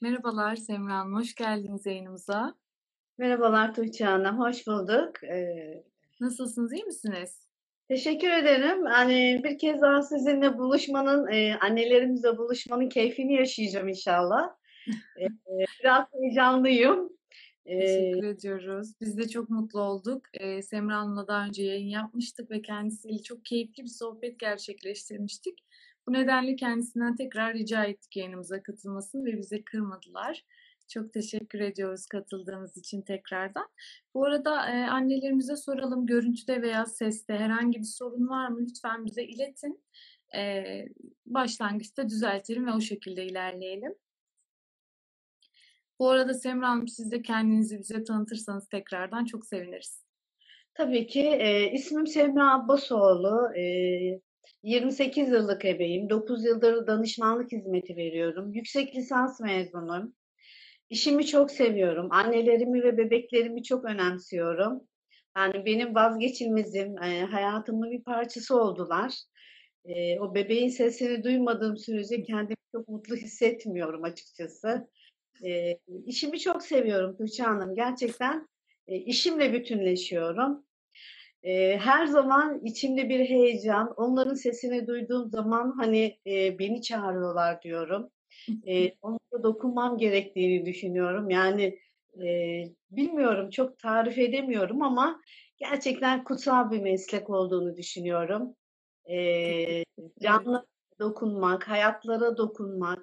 Merhabalar 0.00 0.56
Semra 0.56 0.94
Hanım, 0.94 1.14
hoş 1.14 1.34
geldiniz 1.34 1.86
yayınımıza. 1.86 2.54
Merhabalar 3.18 3.74
Tuğçe 3.74 4.04
Hanım, 4.04 4.38
hoş 4.40 4.66
bulduk. 4.66 5.24
Ee, 5.24 5.84
Nasılsınız, 6.20 6.72
iyi 6.72 6.84
misiniz? 6.84 7.48
Teşekkür 7.88 8.30
ederim. 8.30 8.86
Yani 8.86 9.40
bir 9.44 9.58
kez 9.58 9.80
daha 9.80 10.02
sizinle 10.02 10.58
buluşmanın, 10.58 11.32
e, 11.32 11.56
annelerimizle 11.56 12.38
buluşmanın 12.38 12.88
keyfini 12.88 13.34
yaşayacağım 13.34 13.88
inşallah. 13.88 14.50
e, 15.20 15.26
biraz 15.82 16.06
heyecanlıyım. 16.12 17.10
Teşekkür 17.66 18.24
ee, 18.24 18.28
ediyoruz. 18.28 18.92
Biz 19.00 19.18
de 19.18 19.28
çok 19.28 19.50
mutlu 19.50 19.80
olduk. 19.80 20.22
Ee, 20.32 20.62
Semra 20.62 20.96
Hanım'la 20.96 21.28
daha 21.28 21.46
önce 21.46 21.64
yayın 21.64 21.88
yapmıştık 21.88 22.50
ve 22.50 22.62
kendisiyle 22.62 23.22
çok 23.22 23.44
keyifli 23.44 23.82
bir 23.82 23.88
sohbet 23.88 24.38
gerçekleştirmiştik. 24.38 25.58
Bu 26.08 26.12
nedenle 26.12 26.56
kendisinden 26.56 27.16
tekrar 27.16 27.54
rica 27.54 27.84
ettik 27.84 28.16
yayınımıza 28.16 28.62
katılmasını 28.62 29.24
ve 29.24 29.38
bize 29.38 29.64
kırmadılar. 29.64 30.44
Çok 30.88 31.12
teşekkür 31.12 31.60
ediyoruz 31.60 32.06
katıldığınız 32.06 32.76
için 32.76 33.02
tekrardan. 33.02 33.68
Bu 34.14 34.24
arada 34.24 34.70
e, 34.70 34.86
annelerimize 34.86 35.56
soralım 35.56 36.06
görüntüde 36.06 36.62
veya 36.62 36.86
seste 36.86 37.34
herhangi 37.34 37.78
bir 37.78 37.84
sorun 37.84 38.28
var 38.28 38.48
mı? 38.48 38.58
Lütfen 38.60 39.06
bize 39.06 39.24
iletin. 39.24 39.84
E, 40.36 40.64
başlangıçta 41.26 42.08
düzeltelim 42.08 42.66
ve 42.66 42.72
o 42.72 42.80
şekilde 42.80 43.26
ilerleyelim. 43.26 43.94
Bu 45.98 46.10
arada 46.10 46.34
Semra 46.34 46.68
Hanım 46.68 46.88
siz 46.88 47.10
de 47.12 47.22
kendinizi 47.22 47.78
bize 47.78 48.04
tanıtırsanız 48.04 48.68
tekrardan 48.68 49.24
çok 49.24 49.46
seviniriz. 49.46 50.04
Tabii 50.74 51.06
ki. 51.06 51.22
E, 51.22 51.72
ismim 51.72 52.06
Semra 52.06 52.54
Abbasoğlu. 52.54 53.58
E, 53.58 54.27
28 54.62 55.28
yıllık 55.28 55.64
ebeyim. 55.64 56.10
9 56.10 56.44
yıldır 56.44 56.86
danışmanlık 56.86 57.52
hizmeti 57.52 57.96
veriyorum. 57.96 58.52
Yüksek 58.52 58.96
lisans 58.96 59.40
mezunum. 59.40 60.14
İşimi 60.90 61.26
çok 61.26 61.50
seviyorum. 61.50 62.08
Annelerimi 62.10 62.82
ve 62.82 62.98
bebeklerimi 62.98 63.62
çok 63.62 63.84
önemsiyorum. 63.84 64.80
Yani 65.36 65.64
benim 65.64 65.94
vazgeçilmezim, 65.94 67.02
e, 67.02 67.20
hayatımın 67.22 67.90
bir 67.90 68.02
parçası 68.02 68.60
oldular. 68.60 69.14
E, 69.84 70.20
o 70.20 70.34
bebeğin 70.34 70.68
sesini 70.68 71.24
duymadığım 71.24 71.76
sürece 71.76 72.22
kendimi 72.22 72.56
çok 72.72 72.88
mutlu 72.88 73.16
hissetmiyorum 73.16 74.04
açıkçası. 74.04 74.88
E, 75.44 75.78
işimi 76.06 76.40
çok 76.40 76.62
seviyorum 76.62 77.16
Tuğçe 77.16 77.42
Hanım. 77.42 77.74
Gerçekten 77.74 78.48
işimle 78.86 79.52
bütünleşiyorum. 79.52 80.67
E, 81.42 81.78
her 81.78 82.06
zaman 82.06 82.60
içimde 82.64 83.08
bir 83.08 83.20
heyecan. 83.20 83.94
Onların 83.96 84.34
sesini 84.34 84.86
duyduğum 84.86 85.30
zaman 85.30 85.74
hani 85.78 86.18
e, 86.26 86.58
beni 86.58 86.82
çağırıyorlar 86.82 87.62
diyorum. 87.62 88.10
E, 88.66 88.92
onlara 89.02 89.42
dokunmam 89.42 89.98
gerektiğini 89.98 90.66
düşünüyorum. 90.66 91.30
Yani 91.30 91.78
e, 92.22 92.28
bilmiyorum, 92.90 93.50
çok 93.50 93.78
tarif 93.78 94.18
edemiyorum 94.18 94.82
ama 94.82 95.20
gerçekten 95.58 96.24
kutsal 96.24 96.70
bir 96.70 96.80
meslek 96.80 97.30
olduğunu 97.30 97.76
düşünüyorum. 97.76 98.54
E, 99.10 99.84
canlı 100.22 100.66
dokunmak, 101.00 101.68
hayatlara 101.68 102.36
dokunmak, 102.36 102.98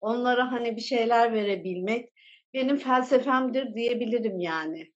onlara 0.00 0.52
hani 0.52 0.76
bir 0.76 0.80
şeyler 0.80 1.32
verebilmek 1.32 2.08
benim 2.54 2.76
felsefemdir 2.76 3.74
diyebilirim 3.74 4.40
yani. 4.40 4.92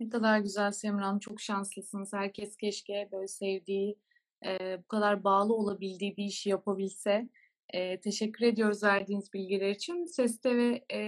Ne 0.00 0.08
kadar 0.08 0.38
güzel 0.38 0.72
Semran, 0.72 1.18
çok 1.18 1.40
şanslısınız. 1.40 2.12
Herkes 2.12 2.56
keşke 2.56 3.08
böyle 3.12 3.28
sevdiği, 3.28 3.98
e, 4.46 4.78
bu 4.78 4.88
kadar 4.88 5.24
bağlı 5.24 5.54
olabildiği 5.54 6.16
bir 6.16 6.24
işi 6.24 6.48
yapabilse. 6.48 7.28
E, 7.68 8.00
teşekkür 8.00 8.46
ediyoruz 8.46 8.82
verdiğiniz 8.82 9.32
bilgiler 9.32 9.70
için. 9.70 10.04
Seste 10.06 10.56
ve 10.56 10.84
e, 10.92 10.98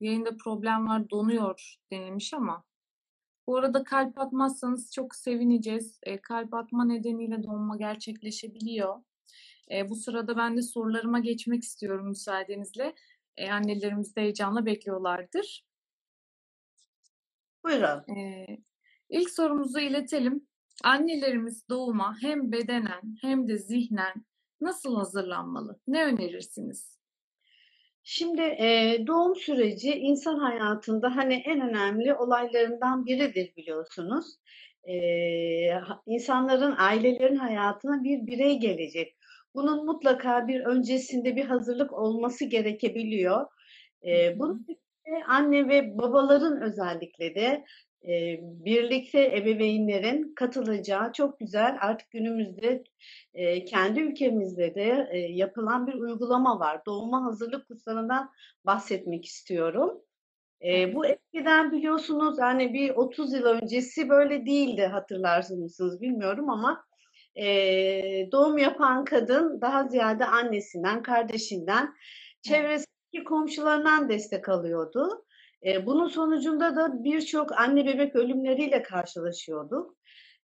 yayında 0.00 0.36
problem 0.36 0.88
var, 0.88 1.10
donuyor 1.10 1.76
denilmiş 1.92 2.34
ama 2.34 2.64
bu 3.46 3.56
arada 3.56 3.84
kalp 3.84 4.18
atmazsanız 4.18 4.92
çok 4.92 5.14
sevineceğiz. 5.14 5.98
E, 6.02 6.20
kalp 6.20 6.54
atma 6.54 6.84
nedeniyle 6.84 7.42
donma 7.42 7.76
gerçekleşebiliyor. 7.76 8.96
E, 9.70 9.88
bu 9.88 9.96
sırada 9.96 10.36
ben 10.36 10.56
de 10.56 10.62
sorularıma 10.62 11.18
geçmek 11.18 11.62
istiyorum 11.62 12.08
müsaadenizle. 12.08 12.94
E, 13.36 13.50
annelerimiz 13.50 14.16
de 14.16 14.20
heyecanla 14.20 14.66
bekliyorlardır. 14.66 15.66
Buyurun. 17.66 18.18
E, 18.18 18.46
ilk 19.10 19.30
sorumuzu 19.30 19.78
iletelim. 19.78 20.46
Annelerimiz 20.84 21.68
doğuma 21.68 22.16
hem 22.20 22.52
bedenen 22.52 23.16
hem 23.22 23.48
de 23.48 23.58
zihnen 23.58 24.14
nasıl 24.60 24.96
hazırlanmalı? 24.96 25.80
Ne 25.86 26.04
önerirsiniz? 26.04 26.98
Şimdi 28.02 28.42
e, 28.42 28.98
doğum 29.06 29.36
süreci 29.36 29.92
insan 29.92 30.38
hayatında 30.38 31.16
hani 31.16 31.34
en 31.34 31.60
önemli 31.60 32.14
olaylarından 32.14 33.06
biridir 33.06 33.52
biliyorsunuz. 33.56 34.26
E, 34.84 34.94
insanların, 36.06 36.74
ailelerin 36.78 37.36
hayatına 37.36 38.04
bir 38.04 38.26
birey 38.26 38.58
gelecek. 38.58 39.16
Bunun 39.54 39.86
mutlaka 39.86 40.48
bir 40.48 40.60
öncesinde 40.60 41.36
bir 41.36 41.44
hazırlık 41.44 41.92
olması 41.92 42.44
gerekebiliyor. 42.44 43.46
E, 44.06 44.38
bunun 44.38 44.66
anne 45.26 45.68
ve 45.68 45.98
babaların 45.98 46.62
özellikle 46.62 47.34
de 47.34 47.64
e, 48.08 48.38
birlikte 48.42 49.36
ebeveynlerin 49.36 50.34
katılacağı 50.34 51.12
çok 51.12 51.38
güzel 51.38 51.78
artık 51.80 52.10
günümüzde 52.10 52.84
e, 53.34 53.64
kendi 53.64 54.00
ülkemizde 54.00 54.74
de 54.74 55.08
e, 55.12 55.18
yapılan 55.18 55.86
bir 55.86 55.94
uygulama 55.94 56.60
var. 56.60 56.80
Doğuma 56.86 57.24
hazırlık 57.24 57.68
kurslarından 57.68 58.30
bahsetmek 58.64 59.24
istiyorum. 59.24 60.02
E, 60.64 60.94
bu 60.94 61.06
eskiden 61.06 61.72
biliyorsunuz 61.72 62.36
hani 62.40 62.74
bir 62.74 62.90
30 62.90 63.32
yıl 63.32 63.44
öncesi 63.44 64.08
böyle 64.08 64.46
değildi 64.46 64.86
hatırlarsınız 64.86 66.00
bilmiyorum 66.00 66.50
ama 66.50 66.84
e, 67.36 67.46
doğum 68.32 68.58
yapan 68.58 69.04
kadın 69.04 69.60
daha 69.60 69.88
ziyade 69.88 70.24
annesinden, 70.26 71.02
kardeşinden, 71.02 71.94
çevresindeki 73.12 73.24
komşularından 73.24 74.08
destek 74.08 74.48
alıyordu. 74.48 75.24
E, 75.66 75.86
bunun 75.86 76.08
sonucunda 76.08 76.76
da 76.76 77.04
birçok 77.04 77.52
anne 77.52 77.86
bebek 77.86 78.16
ölümleriyle 78.16 78.82
karşılaşıyorduk. 78.82 79.96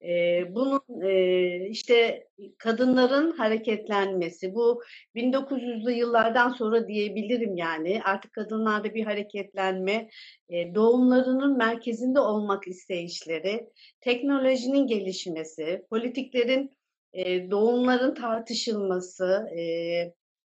E, 0.02 0.44
bunun 0.54 1.02
e, 1.02 1.68
işte 1.68 2.26
kadınların 2.58 3.32
hareketlenmesi, 3.32 4.54
bu 4.54 4.82
1900'lü 5.14 5.90
yıllardan 5.90 6.52
sonra 6.52 6.88
diyebilirim 6.88 7.56
yani 7.56 8.00
artık 8.04 8.32
kadınlarda 8.32 8.94
bir 8.94 9.04
hareketlenme, 9.04 10.08
e, 10.48 10.74
doğumlarının 10.74 11.56
merkezinde 11.56 12.20
olmak 12.20 12.68
isteyişleri, 12.68 13.68
teknolojinin 14.00 14.86
gelişmesi, 14.86 15.82
politiklerin 15.90 16.70
e, 17.12 17.50
doğumların 17.50 18.14
tartışılması, 18.14 19.46
e, 19.58 19.62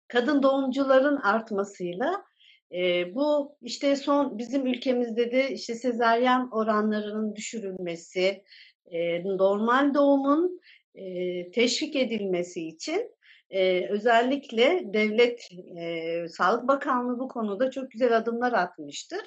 kadın 0.10 0.44
doğumcuların 0.44 1.18
artmasıyla 1.18 2.24
e, 2.72 3.16
bu 3.16 3.58
işte 3.62 3.96
son 3.96 4.38
bizim 4.38 4.68
ülkemizde 4.68 5.32
de 5.32 5.52
işte 5.52 5.76
sezaryen 5.76 6.48
oranlarının 6.52 7.36
düşürülmesi, 7.36 8.44
e, 8.92 9.24
normal 9.24 9.94
doğumun 9.94 10.60
e, 10.96 11.04
teşvik 11.52 11.96
edilmesi 11.96 12.68
için 12.68 13.12
e, 13.50 13.90
özellikle 13.90 14.94
devlet 14.94 15.50
e, 15.80 16.28
Sağlık 16.28 16.68
Bakanlığı 16.68 17.20
bu 17.20 17.28
konuda 17.28 17.72
çok 17.72 17.92
güzel 17.92 18.18
adımlar 18.18 18.54
atmıştır. 18.54 19.22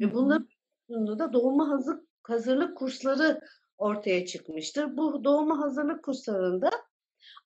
Ve 0.00 0.14
bunların 0.14 1.18
da 1.18 1.32
doğuma 1.32 1.68
hazır, 1.68 1.96
hazırlık 2.22 2.76
kursları 2.76 3.40
ortaya 3.78 4.26
çıkmıştır. 4.26 4.96
Bu 4.96 5.24
doğuma 5.24 5.58
hazırlık 5.58 6.04
kurslarında 6.04 6.70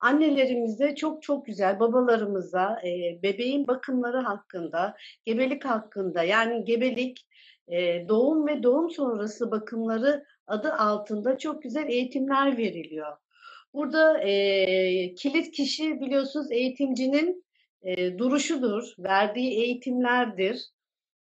annelerimize 0.01 0.95
çok 0.95 1.23
çok 1.23 1.47
güzel, 1.47 1.81
babalarımıza 1.81 2.81
e, 2.85 3.23
bebeğin 3.23 3.67
bakımları 3.67 4.19
hakkında, 4.19 4.97
gebelik 5.25 5.65
hakkında 5.65 6.23
yani 6.23 6.65
gebelik, 6.65 7.27
e, 7.69 8.09
doğum 8.09 8.47
ve 8.47 8.63
doğum 8.63 8.91
sonrası 8.91 9.51
bakımları 9.51 10.25
adı 10.47 10.73
altında 10.73 11.39
çok 11.39 11.63
güzel 11.63 11.89
eğitimler 11.89 12.57
veriliyor. 12.57 13.17
Burada 13.75 14.19
e, 14.19 15.15
kilit 15.15 15.51
kişi 15.51 16.01
biliyorsunuz 16.01 16.53
eğitimcinin 16.53 17.45
e, 17.83 18.19
duruşudur, 18.19 18.95
verdiği 18.99 19.51
eğitimlerdir. 19.65 20.71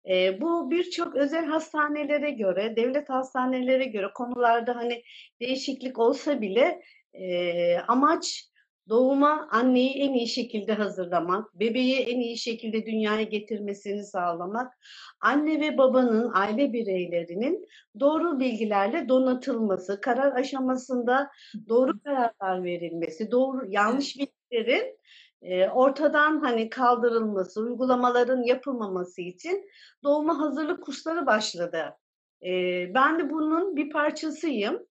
E, 0.08 0.41
bu 0.41 0.70
birçok 0.70 1.17
özel 1.17 1.44
hastanelere 1.47 2.31
göre, 2.31 2.76
devlet 2.76 3.08
hastanelere 3.08 3.85
göre 3.85 4.06
konularda 4.15 4.76
hani 4.76 5.03
değişiklik 5.41 5.99
olsa 5.99 6.41
bile 6.41 6.82
e, 7.15 7.76
amaç 7.79 8.52
doğuma 8.88 9.49
anneyi 9.50 9.90
en 9.94 10.14
iyi 10.14 10.29
şekilde 10.29 10.75
hazırlamak, 10.75 11.55
bebeği 11.61 11.96
en 12.00 12.20
iyi 12.20 12.38
şekilde 12.38 12.87
dünyaya 12.87 13.23
getirmesini 13.23 14.05
sağlamak, 14.05 14.73
anne 15.20 15.61
ve 15.61 15.79
babanın, 15.79 16.31
aile 16.34 16.73
bireylerinin 16.73 17.69
doğru 18.00 18.40
bilgilerle 18.40 19.08
donatılması, 19.08 20.00
karar 20.00 20.32
aşamasında 20.32 21.31
doğru 21.69 21.93
kararlar 22.05 22.64
verilmesi, 22.64 23.31
doğru 23.31 23.67
yanlış 23.69 24.17
bilgilerin 24.19 24.99
e, 25.43 25.69
ortadan 25.69 26.40
hani 26.40 26.70
kaldırılması, 26.70 27.61
uygulamaların 27.61 28.43
yapılmaması 28.43 29.20
için 29.23 29.70
doğuma 30.05 30.40
hazırlık 30.40 30.84
kursları 30.84 31.26
başladı. 31.26 31.96
E, 32.44 32.50
ben 32.94 33.19
de 33.19 33.31
bunun 33.31 33.76
bir 33.76 33.90
parçasıyım. 33.90 34.87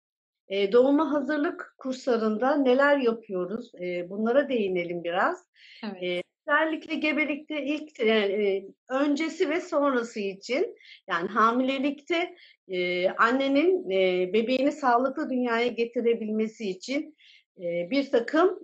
E, 0.47 0.71
doğuma 0.71 1.11
hazırlık 1.11 1.75
kurslarında 1.77 2.55
neler 2.55 2.97
yapıyoruz? 2.97 3.71
E, 3.81 4.09
bunlara 4.09 4.49
değinelim 4.49 5.03
biraz. 5.03 5.45
Evet. 5.83 6.03
E, 6.03 6.23
özellikle 6.47 6.95
gebelikte 6.95 7.65
ilk 7.65 7.99
e, 7.99 8.65
öncesi 8.89 9.49
ve 9.49 9.61
sonrası 9.61 10.19
için 10.19 10.75
yani 11.09 11.27
hamilelikte 11.27 12.35
e, 12.67 13.09
annenin 13.09 13.89
e, 13.89 14.33
bebeğini 14.33 14.71
sağlıklı 14.71 15.29
dünyaya 15.29 15.67
getirebilmesi 15.67 16.69
için 16.69 17.15
bir 17.61 18.11
takım 18.11 18.59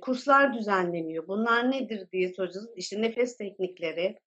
kurslar 0.00 0.54
düzenleniyor. 0.54 1.28
Bunlar 1.28 1.70
nedir 1.70 2.08
diye 2.12 2.28
soracağız. 2.28 2.70
İşte 2.76 3.02
nefes 3.02 3.36
teknikleri, 3.36 4.18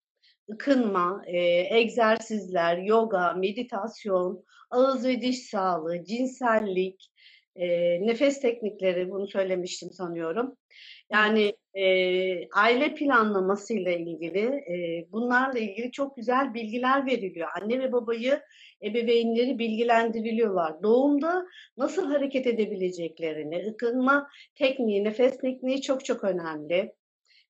ıkınma, 0.52 1.24
egzersizler, 1.72 2.78
yoga, 2.78 3.34
meditasyon, 3.34 4.44
ağız 4.72 5.08
ve 5.08 5.22
diş 5.22 5.40
sağlığı, 5.50 6.04
cinsellik, 6.04 7.12
nefes 8.02 8.42
teknikleri 8.42 9.10
bunu 9.10 9.28
söylemiştim 9.28 9.90
sanıyorum. 9.92 10.58
Yani 11.12 11.54
e, 11.74 11.86
aile 12.50 12.94
planlamasıyla 12.94 13.92
ilgili 13.92 14.40
e, 14.46 15.06
bunlarla 15.12 15.60
ilgili 15.60 15.92
çok 15.92 16.16
güzel 16.16 16.54
bilgiler 16.54 17.06
veriliyor. 17.06 17.50
Anne 17.62 17.80
ve 17.80 17.92
babayı 17.92 18.42
ebeveynleri 18.84 19.60
bilgilendiriliyorlar. 19.60 20.84
Doğumda 20.84 21.46
nasıl 21.78 22.08
hareket 22.12 22.48
edebileceklerini, 22.48 23.66
ıkınma 23.70 24.28
tekniği, 24.56 25.04
nefes 25.04 25.38
tekniği 25.38 25.82
çok 25.82 26.06
çok 26.06 26.24
önemli. 26.24 26.94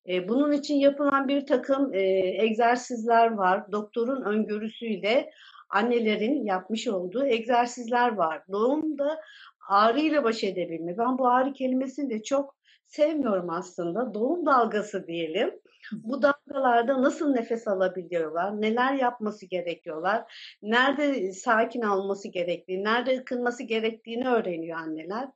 E, 0.09 0.27
bunun 0.27 0.51
için 0.51 0.75
yapılan 0.75 1.27
bir 1.27 1.45
takım 1.45 1.93
e, 1.93 2.01
egzersizler 2.43 3.31
var. 3.31 3.71
Doktorun 3.71 4.21
öngörüsüyle 4.21 5.29
annelerin 5.71 6.45
yapmış 6.45 6.87
olduğu 6.87 7.25
egzersizler 7.25 8.13
var. 8.13 8.43
Doğumda 8.51 9.21
ağrıyla 9.69 10.23
baş 10.23 10.43
edebilme. 10.43 10.97
Ben 10.97 11.17
bu 11.17 11.27
ağrı 11.27 11.53
kelimesini 11.53 12.09
de 12.09 12.23
çok 12.23 12.55
sevmiyorum 12.87 13.49
aslında. 13.49 14.13
Doğum 14.13 14.45
dalgası 14.45 15.07
diyelim. 15.07 15.61
Bu 15.91 16.21
dalgalarda 16.21 17.01
nasıl 17.01 17.31
nefes 17.31 17.67
alabiliyorlar, 17.67 18.61
neler 18.61 18.93
yapması 18.93 19.45
gerekiyorlar, 19.45 20.33
nerede 20.61 21.31
sakin 21.31 21.81
alması 21.81 22.27
gerektiği, 22.27 22.83
nerede 22.83 23.19
ıkınması 23.19 23.63
gerektiğini 23.63 24.27
öğreniyor 24.27 24.77
anneler. 24.77 25.29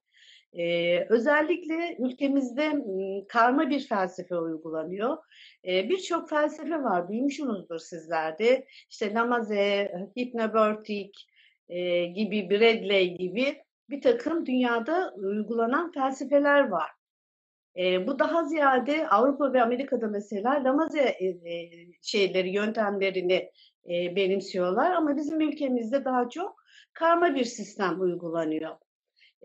Ee, 0.57 1.05
özellikle 1.09 1.97
ülkemizde 1.99 2.71
karma 3.27 3.69
bir 3.69 3.87
felsefe 3.87 4.35
uygulanıyor. 4.35 5.17
Ee, 5.67 5.89
Birçok 5.89 6.29
felsefe 6.29 6.83
var, 6.83 7.07
duymuşsunuzdur 7.07 7.79
sizler 7.79 8.39
de. 8.39 8.67
İşte 8.89 9.13
Lamaze, 9.13 9.91
Hypnobirthing 10.17 11.11
e, 11.69 12.05
gibi, 12.05 12.49
Bradley 12.49 13.17
gibi 13.17 13.57
bir 13.89 14.01
takım 14.01 14.45
dünyada 14.45 15.13
uygulanan 15.17 15.91
felsefeler 15.91 16.67
var. 16.69 16.89
E, 17.77 18.07
bu 18.07 18.19
daha 18.19 18.43
ziyade 18.43 19.07
Avrupa 19.09 19.53
ve 19.53 19.61
Amerika'da 19.61 20.07
mesela 20.07 20.63
Lamaze 20.63 21.01
e, 21.01 21.25
e, 21.25 21.69
şeyleri, 22.01 22.49
yöntemlerini 22.49 23.51
e, 23.89 24.15
benimsiyorlar 24.15 24.91
ama 24.91 25.17
bizim 25.17 25.41
ülkemizde 25.41 26.05
daha 26.05 26.29
çok 26.29 26.55
karma 26.93 27.35
bir 27.35 27.45
sistem 27.45 28.01
uygulanıyor. 28.01 28.75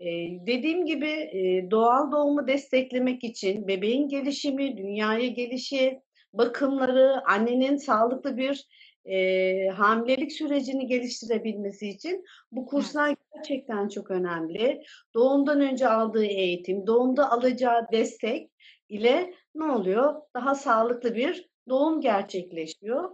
E, 0.01 0.07
dediğim 0.47 0.85
gibi 0.85 1.09
e, 1.09 1.71
doğal 1.71 2.11
doğumu 2.11 2.47
desteklemek 2.47 3.23
için 3.23 3.67
bebeğin 3.67 4.07
gelişimi, 4.07 4.77
dünyaya 4.77 5.27
gelişi, 5.27 6.01
bakımları, 6.33 7.21
annenin 7.25 7.77
sağlıklı 7.77 8.37
bir 8.37 8.67
e, 9.05 9.67
hamilelik 9.67 10.31
sürecini 10.31 10.87
geliştirebilmesi 10.87 11.89
için 11.89 12.23
bu 12.51 12.65
kurslar 12.65 13.15
gerçekten 13.35 13.87
çok 13.87 14.11
önemli. 14.11 14.81
Doğumdan 15.13 15.61
önce 15.61 15.87
aldığı 15.87 16.25
eğitim, 16.25 16.87
doğumda 16.87 17.31
alacağı 17.31 17.91
destek 17.91 18.51
ile 18.89 19.33
ne 19.55 19.63
oluyor? 19.63 20.15
Daha 20.35 20.55
sağlıklı 20.55 21.15
bir 21.15 21.49
doğum 21.69 22.01
gerçekleşiyor. 22.01 23.09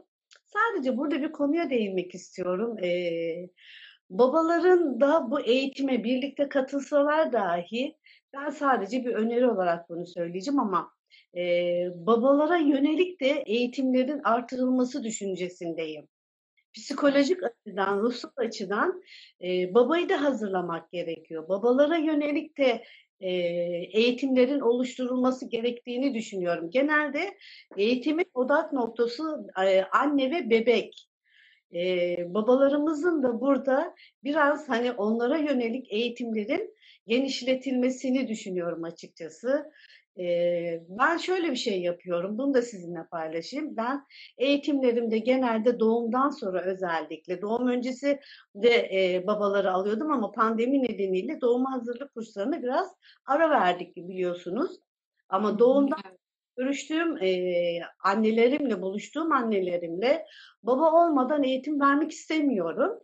Sadece 0.46 0.98
burada 0.98 1.22
bir 1.22 1.32
konuya 1.32 1.70
değinmek 1.70 2.16
istiyorum. 2.16 2.84
Ee, 2.84 3.50
babaların 4.10 5.02
da 5.02 5.32
bu 5.32 5.40
eğitime 5.40 6.04
birlikte 6.04 6.50
katılsalar 6.50 7.34
dahi 7.34 7.98
ben 8.34 8.50
sadece 8.50 9.06
bir 9.06 9.14
öneri 9.14 9.48
olarak 9.48 9.90
bunu 9.90 10.06
söyleyeceğim 10.06 10.60
ama 10.60 10.92
e, 11.38 11.42
babalara 11.96 12.58
yönelik 12.58 13.22
de 13.22 13.44
eğitimlerin 13.46 14.22
artırılması 14.24 15.04
düşüncesindeyim. 15.04 16.08
Psikolojik 16.74 17.40
açıdan, 17.44 18.00
ruhsal 18.00 18.30
açıdan 18.36 19.04
e, 19.44 19.74
babayı 19.74 20.10
da 20.10 20.24
hazırlamak 20.24 20.92
gerekiyor. 20.92 21.50
Babalara 21.50 21.98
yönelik 21.98 22.58
de 22.58 22.84
e, 23.20 23.30
eğitimlerin 23.94 24.60
oluşturulması 24.60 25.50
gerektiğini 25.50 26.14
düşünüyorum. 26.14 26.70
Genelde 26.70 27.38
eğitimin 27.78 28.32
odak 28.34 28.74
noktası 28.74 29.48
e, 29.66 29.84
anne 29.84 30.32
ve 30.32 30.50
bebek. 30.50 31.08
E, 31.74 32.34
babalarımızın 32.34 33.24
da 33.24 33.42
burada 33.42 33.96
biraz 34.24 34.70
hani 34.70 34.92
onlara 34.92 35.38
yönelik 35.38 35.94
eğitimlerin 35.94 36.74
genişletilmesini 37.08 38.28
düşünüyorum 38.28 38.84
açıkçası 38.84 39.72
ben 40.90 41.18
şöyle 41.18 41.52
bir 41.52 41.56
şey 41.56 41.82
yapıyorum, 41.82 42.38
bunu 42.38 42.54
da 42.54 42.62
sizinle 42.62 43.04
paylaşayım. 43.12 43.78
Ben 43.78 44.06
eğitimlerimde 44.38 45.18
genelde 45.18 45.80
doğumdan 45.80 46.30
sonra 46.30 46.62
özellikle, 46.62 47.42
doğum 47.42 47.68
öncesi 47.68 48.20
de 48.56 48.70
e, 48.70 49.28
babaları 49.28 49.72
alıyordum 49.72 50.12
ama 50.12 50.32
pandemi 50.32 50.84
nedeniyle 50.84 51.42
doğum 51.42 51.66
hazırlık 51.66 52.14
kurslarına 52.14 52.64
biraz 52.64 52.96
ara 53.26 53.50
verdik 53.50 53.96
biliyorsunuz. 53.96 54.80
Ama 55.30 55.60
doğumdan 55.60 56.00
görüştüğüm 56.58 57.18
e, 57.24 57.80
annelerimle, 58.04 58.82
buluştuğum 58.82 59.32
annelerimle 59.32 60.26
baba 60.64 60.92
olmadan 60.92 61.44
eğitim 61.44 61.80
vermek 61.80 62.12
istemiyorum. 62.12 63.00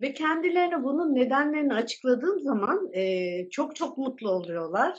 Ve 0.00 0.12
kendilerine 0.12 0.84
bunun 0.84 1.14
nedenlerini 1.14 1.74
açıkladığım 1.74 2.40
zaman 2.40 2.92
e, 2.92 3.48
çok 3.50 3.76
çok 3.76 3.98
mutlu 3.98 4.30
oluyorlar 4.30 4.98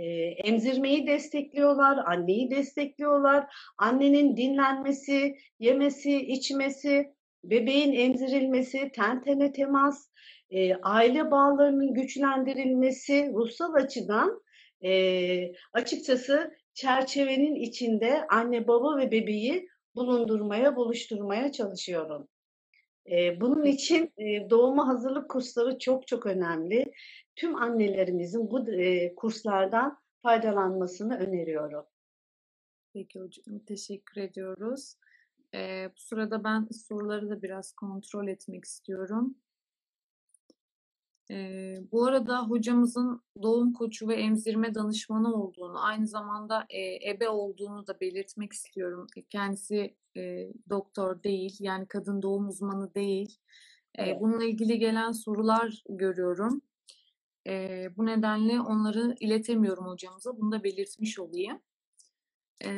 e, 0.00 0.04
emzirmeyi 0.44 1.06
destekliyorlar, 1.06 1.98
anneyi 2.06 2.50
destekliyorlar. 2.50 3.46
Annenin 3.78 4.36
dinlenmesi, 4.36 5.36
yemesi, 5.58 6.16
içmesi, 6.16 7.14
bebeğin 7.44 7.92
emzirilmesi, 7.92 8.90
ten 8.94 9.22
tene 9.22 9.52
temas, 9.52 10.08
e, 10.50 10.74
aile 10.74 11.30
bağlarının 11.30 11.94
güçlendirilmesi 11.94 13.30
ruhsal 13.34 13.74
açıdan 13.74 14.42
e, 14.84 15.52
açıkçası 15.72 16.54
çerçevenin 16.80 17.54
içinde 17.54 18.26
anne 18.28 18.68
baba 18.68 18.96
ve 18.96 19.10
bebeği 19.10 19.68
bulundurmaya, 19.94 20.76
buluşturmaya 20.76 21.52
çalışıyorum. 21.52 22.28
Bunun 23.40 23.64
için 23.64 24.12
doğuma 24.50 24.88
hazırlık 24.88 25.30
kursları 25.30 25.78
çok 25.78 26.06
çok 26.06 26.26
önemli. 26.26 26.92
Tüm 27.36 27.56
annelerimizin 27.56 28.50
bu 28.50 28.66
kurslardan 29.16 29.98
faydalanmasını 30.22 31.18
öneriyorum. 31.18 31.84
Peki 32.94 33.20
hocam 33.20 33.58
teşekkür 33.58 34.20
ediyoruz. 34.20 34.94
Ee, 35.54 35.90
bu 35.96 36.00
sırada 36.00 36.44
ben 36.44 36.68
soruları 36.88 37.30
da 37.30 37.42
biraz 37.42 37.72
kontrol 37.72 38.28
etmek 38.28 38.64
istiyorum. 38.64 39.34
Ee, 41.30 41.78
bu 41.92 42.06
arada 42.06 42.42
hocamızın 42.42 43.22
doğum 43.42 43.72
koçu 43.72 44.08
ve 44.08 44.14
emzirme 44.14 44.74
danışmanı 44.74 45.34
olduğunu, 45.34 45.84
aynı 45.84 46.06
zamanda 46.06 46.66
e, 46.70 47.10
ebe 47.10 47.28
olduğunu 47.28 47.86
da 47.86 48.00
belirtmek 48.00 48.52
istiyorum. 48.52 49.06
Kendisi 49.30 49.96
e, 50.16 50.52
doktor 50.68 51.22
değil, 51.22 51.56
yani 51.60 51.86
kadın 51.86 52.22
doğum 52.22 52.48
uzmanı 52.48 52.94
değil. 52.94 53.38
E, 53.98 54.20
bununla 54.20 54.44
ilgili 54.44 54.78
gelen 54.78 55.12
sorular 55.12 55.82
görüyorum. 55.88 56.62
E, 57.46 57.86
bu 57.96 58.06
nedenle 58.06 58.60
onları 58.60 59.14
iletemiyorum 59.20 59.86
hocamıza. 59.86 60.36
Bunu 60.36 60.52
da 60.52 60.64
belirtmiş 60.64 61.18
olayım. 61.18 61.60
E, 62.64 62.70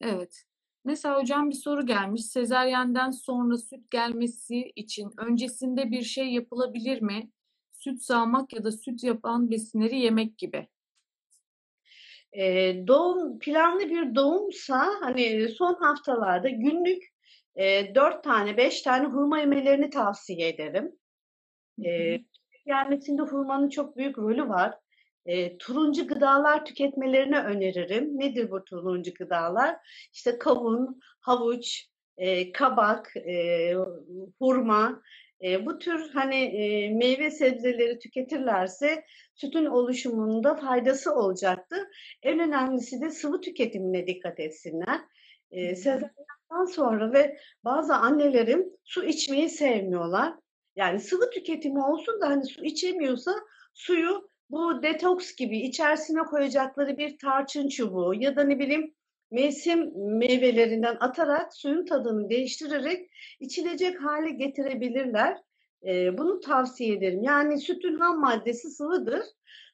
evet. 0.00 0.44
Mesela 0.84 1.20
hocam 1.20 1.50
bir 1.50 1.54
soru 1.54 1.86
gelmiş. 1.86 2.26
Sezeryenden 2.26 3.10
sonra 3.10 3.58
süt 3.58 3.90
gelmesi 3.90 4.72
için 4.76 5.10
öncesinde 5.16 5.90
bir 5.90 6.02
şey 6.02 6.32
yapılabilir 6.32 7.02
mi? 7.02 7.30
Süt 7.72 8.02
sağmak 8.02 8.52
ya 8.52 8.64
da 8.64 8.72
süt 8.72 9.04
yapan 9.04 9.50
besinleri 9.50 9.98
yemek 9.98 10.38
gibi. 10.38 10.68
Ee, 12.32 12.86
doğum 12.86 13.38
planlı 13.38 13.80
bir 13.80 14.14
doğumsa 14.14 14.86
hani 15.00 15.48
son 15.48 15.74
haftalarda 15.74 16.48
günlük 16.48 17.02
e, 17.56 17.94
4 17.94 18.24
tane 18.24 18.56
5 18.56 18.82
tane 18.82 19.06
hurma 19.06 19.38
yemelerini 19.38 19.90
tavsiye 19.90 20.48
ederim. 20.48 20.92
Ee, 21.84 22.20
gelmesinde 22.66 23.22
hurmanın 23.22 23.68
çok 23.68 23.96
büyük 23.96 24.18
rolü 24.18 24.48
var. 24.48 24.74
E, 25.26 25.58
turuncu 25.58 26.06
gıdalar 26.06 26.64
tüketmelerini 26.64 27.38
öneririm. 27.38 28.18
Nedir 28.18 28.50
bu 28.50 28.64
turuncu 28.64 29.14
gıdalar? 29.14 29.76
İşte 30.12 30.38
kavun, 30.38 31.00
havuç, 31.20 31.88
e, 32.16 32.52
kabak, 32.52 33.16
e, 33.16 33.74
hurma, 34.38 35.02
e, 35.44 35.66
bu 35.66 35.78
tür 35.78 36.10
hani 36.12 36.36
e, 36.36 36.90
meyve 36.94 37.30
sebzeleri 37.30 37.98
tüketirlerse 37.98 39.04
sütün 39.34 39.64
oluşumunda 39.64 40.54
faydası 40.54 41.14
olacaktır. 41.14 41.80
En 42.22 42.38
önemlisi 42.38 43.00
de 43.00 43.10
sıvı 43.10 43.40
tüketimine 43.40 44.06
dikkat 44.06 44.40
etsinler. 44.40 45.00
E, 45.50 45.76
sezaryenden 45.76 46.72
sonra 46.72 47.12
ve 47.12 47.38
bazı 47.64 47.94
annelerim 47.94 48.70
su 48.84 49.04
içmeyi 49.04 49.48
sevmiyorlar. 49.48 50.34
Yani 50.76 51.00
sıvı 51.00 51.30
tüketimi 51.30 51.84
olsun 51.84 52.20
da 52.20 52.28
hani 52.28 52.44
su 52.44 52.64
içemiyorsa 52.64 53.32
suyu 53.74 54.33
bu 54.54 54.82
detoks 54.82 55.34
gibi 55.34 55.58
içerisine 55.58 56.22
koyacakları 56.22 56.98
bir 56.98 57.18
tarçın 57.18 57.68
çubuğu 57.68 58.14
ya 58.14 58.36
da 58.36 58.44
ne 58.44 58.58
bileyim 58.58 58.94
mevsim 59.30 59.92
meyvelerinden 60.18 60.96
atarak 61.00 61.54
suyun 61.54 61.86
tadını 61.86 62.30
değiştirerek 62.30 63.10
içilecek 63.40 64.02
hale 64.02 64.30
getirebilirler. 64.30 65.36
E, 65.86 66.18
bunu 66.18 66.40
tavsiye 66.40 66.94
ederim. 66.94 67.22
Yani 67.22 67.58
sütün 67.58 67.98
ham 67.98 68.20
maddesi 68.20 68.70
sıvıdır. 68.70 69.22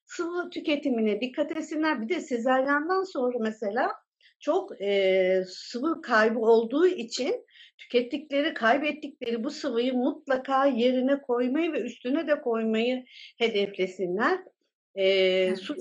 Sıvı 0.05 0.51
tüketimine 0.51 1.21
dikkat 1.21 1.57
etsinler. 1.57 2.03
Bir 2.03 2.09
de 2.09 2.21
sezaryandan 2.21 3.03
sonra 3.03 3.39
mesela 3.41 3.93
çok 4.41 4.83
e, 4.83 5.43
sıvı 5.47 6.03
kaybı 6.03 6.39
olduğu 6.39 6.87
için 6.87 7.47
tükettikleri, 7.79 8.55
kaybettikleri 8.55 9.45
bu 9.45 9.51
sıvıyı 9.51 9.95
mutlaka 9.95 10.67
yerine 10.67 11.21
koymayı 11.23 11.73
ve 11.73 11.81
üstüne 11.81 12.29
de 12.29 12.41
koymayı 12.41 13.05
hedeflesinler. 13.39 14.41
E, 14.95 15.05
evet. 15.05 15.59
Su 15.59 15.75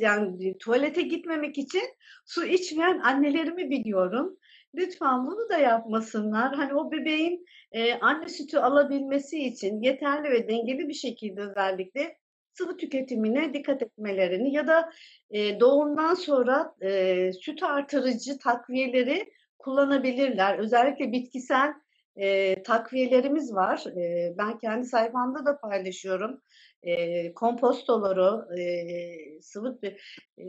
yani 0.00 0.58
tuvalete 0.58 1.02
gitmemek 1.02 1.58
için 1.58 1.82
su 2.26 2.44
içmeyen 2.44 2.98
annelerimi 2.98 3.70
biliyorum. 3.70 4.38
Lütfen 4.74 5.26
bunu 5.26 5.48
da 5.48 5.58
yapmasınlar. 5.58 6.54
Hani 6.54 6.74
o 6.74 6.92
bebeğin 6.92 7.46
e, 7.72 7.94
anne 7.94 8.28
sütü 8.28 8.58
alabilmesi 8.58 9.38
için 9.44 9.82
yeterli 9.82 10.30
ve 10.30 10.48
dengeli 10.48 10.88
bir 10.88 10.94
şekilde 10.94 11.40
özellikle 11.40 12.16
sıvı 12.52 12.76
tüketimine 12.76 13.54
dikkat 13.54 13.82
etmelerini 13.82 14.54
ya 14.54 14.66
da 14.66 14.90
e, 15.30 15.60
doğumdan 15.60 16.14
sonra 16.14 16.74
e, 16.82 17.32
süt 17.32 17.62
artırıcı 17.62 18.38
takviyeleri 18.38 19.32
kullanabilirler. 19.58 20.58
Özellikle 20.58 21.12
bitkisel 21.12 21.72
e, 22.16 22.62
takviyelerimiz 22.62 23.54
var. 23.54 23.84
E, 23.96 24.34
ben 24.38 24.58
kendi 24.58 24.86
sayfamda 24.86 25.46
da 25.46 25.60
paylaşıyorum. 25.60 26.42
E, 26.82 27.34
kompostoları, 27.34 28.60
e, 28.60 29.42
sıvı 29.42 29.78
e, 29.82 30.44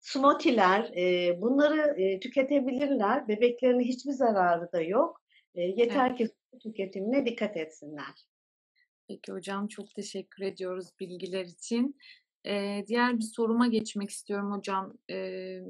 smoothie'ler, 0.00 0.90
e, 0.96 1.40
bunları 1.40 2.02
e, 2.02 2.20
tüketebilirler. 2.20 3.28
Bebeklerine 3.28 3.84
hiçbir 3.84 4.12
zararı 4.12 4.72
da 4.72 4.82
yok. 4.82 5.22
E, 5.54 5.62
yeter 5.62 6.08
evet. 6.08 6.18
ki 6.18 6.28
tüketimine 6.62 7.26
dikkat 7.26 7.56
etsinler. 7.56 8.26
Peki 9.08 9.32
hocam 9.32 9.68
çok 9.68 9.94
teşekkür 9.94 10.44
ediyoruz 10.44 10.88
bilgiler 11.00 11.44
için. 11.44 11.96
Ee, 12.46 12.84
diğer 12.86 13.18
bir 13.18 13.24
soruma 13.24 13.66
geçmek 13.66 14.10
istiyorum 14.10 14.52
hocam. 14.52 14.98
Ee, 15.10 15.60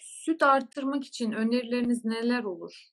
süt 0.00 0.42
arttırmak 0.42 1.04
için 1.04 1.32
önerileriniz 1.32 2.04
neler 2.04 2.44
olur? 2.44 2.84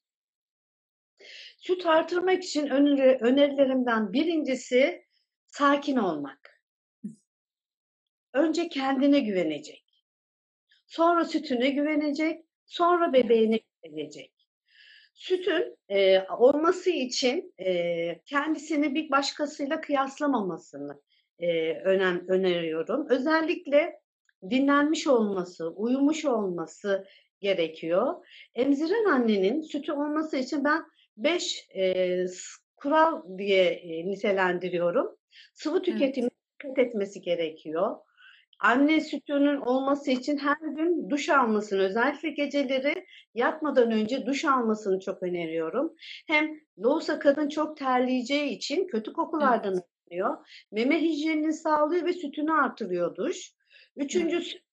Süt 1.58 1.86
artırmak 1.86 2.44
için 2.44 2.68
öneri, 2.68 3.18
önerilerimden 3.22 4.14
birincisi 4.14 5.06
sakin 5.52 5.98
olmak. 5.98 6.62
Önce 8.34 8.70
kendine 8.70 9.20
güvenecek. 9.20 9.86
Sonra 10.88 11.26
sütüne 11.26 11.70
güvenecek. 11.70 12.46
Sonra 12.66 13.14
bebeğine 13.14 13.60
güvenecek. 13.84 14.34
Sütün 15.14 15.78
e, 15.90 16.22
olması 16.22 16.90
için 16.90 17.54
e, 17.60 18.22
kendisini 18.26 18.96
bir 18.96 19.12
başkasıyla 19.12 19.82
kıyaslamamasını 19.82 21.02
e, 21.40 21.74
önem 21.74 22.28
öneriyorum. 22.28 23.08
Özellikle 23.10 24.02
dinlenmiş 24.50 25.08
olması, 25.08 25.70
uyumuş 25.70 26.26
olması 26.26 27.08
gerekiyor. 27.40 28.26
Emziren 28.56 29.06
annenin 29.06 29.62
sütü 29.62 29.92
olması 29.92 30.38
için 30.38 30.64
ben 30.64 30.84
beş 31.18 31.68
e, 31.76 32.26
kural 32.76 33.38
diye 33.38 33.66
e, 33.66 34.06
nitelendiriyorum. 34.06 35.21
Sıvı 35.54 35.82
tüketimi 35.82 36.30
dikkat 36.30 36.78
etmesi 36.80 37.22
gerekiyor. 37.22 37.98
Anne 38.60 39.02
sütünün 39.02 39.58
olması 39.58 40.12
için 40.12 40.38
her 40.38 40.68
gün 40.76 41.10
duş 41.10 41.30
almasını, 41.30 41.82
özellikle 41.82 42.30
geceleri 42.30 43.06
yatmadan 43.36 43.92
önce 43.92 44.26
duş 44.26 44.46
almasını 44.46 45.00
çok 45.00 45.24
öneriyorum. 45.24 45.94
Hem 46.28 46.52
doğusa 46.84 47.20
kadın 47.20 47.50
çok 47.50 47.78
terleyeceği 47.78 48.50
için 48.50 48.88
kötü 48.88 49.14
kokulardan 49.14 49.74
evet. 49.74 49.84
arınıyor. 50.12 50.38
Meme 50.72 51.02
hijyenini 51.02 51.54
sağlıyor 51.54 52.06
ve 52.06 52.14
sütünü 52.14 52.52
artırıyor 52.52 53.16
duş. 53.16 53.52
Üçüncüsü 53.96 54.58
evet. 54.58 54.66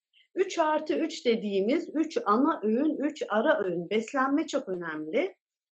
3 0.47 0.59
artı 0.59 0.95
3 0.95 1.27
dediğimiz 1.27 1.91
3 1.95 2.19
ana 2.27 2.61
öğün, 2.62 2.97
3 2.99 3.23
ara 3.29 3.65
öğün 3.65 3.91
beslenme 3.91 4.47
çok 4.47 4.69
önemli. 4.69 5.35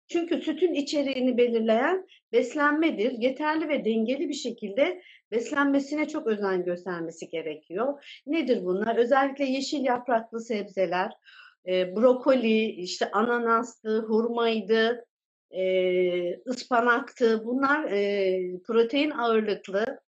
Çünkü 0.10 0.42
sütün 0.42 0.74
içeriğini 0.74 1.38
belirleyen 1.38 2.08
beslenmedir. 2.32 3.12
Yeterli 3.12 3.70
ve 3.70 3.86
dengeli 3.86 4.30
bir 4.30 4.34
şekilde 4.34 5.02
beslenmesine 5.32 6.08
çok 6.08 6.28
özen 6.28 6.66
göstermesi 6.66 7.30
gerekiyor. 7.30 8.06
Nedir 8.28 8.66
bunlar? 8.66 8.96
Özellikle 8.96 9.46
yeşil 9.46 9.84
yapraklı 9.84 10.42
sebzeler, 10.42 11.12
e, 11.68 11.96
brokoli, 11.96 12.66
işte 12.66 13.12
ananastı, 13.12 14.00
hurmaydı, 14.00 15.06
e, 15.52 16.36
ıspanaktı. 16.48 17.46
Bunlar 17.46 17.92
e, 17.92 18.40
protein 18.68 19.10
ağırlıklı 19.10 20.00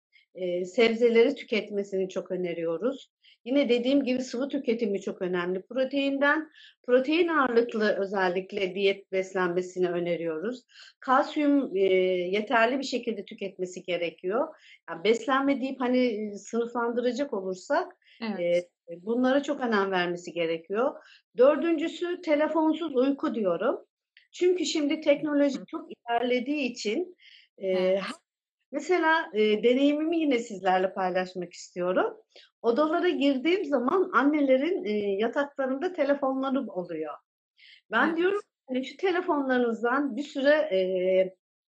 sebzeleri 0.65 1.35
tüketmesini 1.35 2.09
çok 2.09 2.31
öneriyoruz. 2.31 3.11
Yine 3.45 3.69
dediğim 3.69 4.05
gibi 4.05 4.23
sıvı 4.23 4.49
tüketimi 4.49 5.01
çok 5.01 5.23
önemli. 5.23 5.63
Proteinden, 5.63 6.51
protein 6.83 7.29
ağırlıklı 7.29 7.97
özellikle 7.99 8.75
diyet 8.75 9.13
beslenmesini 9.13 9.89
öneriyoruz. 9.91 10.65
Kalsiyum 11.01 11.77
e, 11.77 11.81
yeterli 12.31 12.79
bir 12.79 12.85
şekilde 12.85 13.25
tüketmesi 13.25 13.83
gerekiyor. 13.83 14.55
Yani 14.91 15.05
beslenme 15.05 15.61
deyip 15.61 15.81
hani 15.81 16.33
sınıflandıracak 16.39 17.33
olursak 17.33 17.97
evet. 18.23 18.71
e, 18.89 19.03
bunlara 19.03 19.43
çok 19.43 19.61
önem 19.61 19.91
vermesi 19.91 20.33
gerekiyor. 20.33 20.95
Dördüncüsü 21.37 22.21
telefonsuz 22.23 22.97
uyku 22.97 23.35
diyorum. 23.35 23.81
Çünkü 24.33 24.65
şimdi 24.65 25.01
teknoloji 25.01 25.59
çok 25.67 25.89
ilerlediği 25.93 26.71
için 26.71 27.17
e, 27.59 27.69
evet. 27.69 28.03
Mesela 28.73 29.31
e, 29.35 29.63
deneyimimi 29.63 30.19
yine 30.19 30.39
sizlerle 30.39 30.93
paylaşmak 30.93 31.53
istiyorum. 31.53 32.17
Odalara 32.63 33.09
girdiğim 33.09 33.65
zaman 33.65 34.11
annelerin 34.15 34.85
e, 34.85 34.91
yataklarında 35.17 35.93
telefonları 35.93 36.61
oluyor. 36.61 37.15
Ben 37.91 38.09
evet. 38.09 38.17
diyorum 38.17 38.41
hani 38.69 38.85
şu 38.85 38.97
telefonlarınızdan 38.97 40.17
bir 40.17 40.23
süre 40.23 40.51
e, 40.51 40.79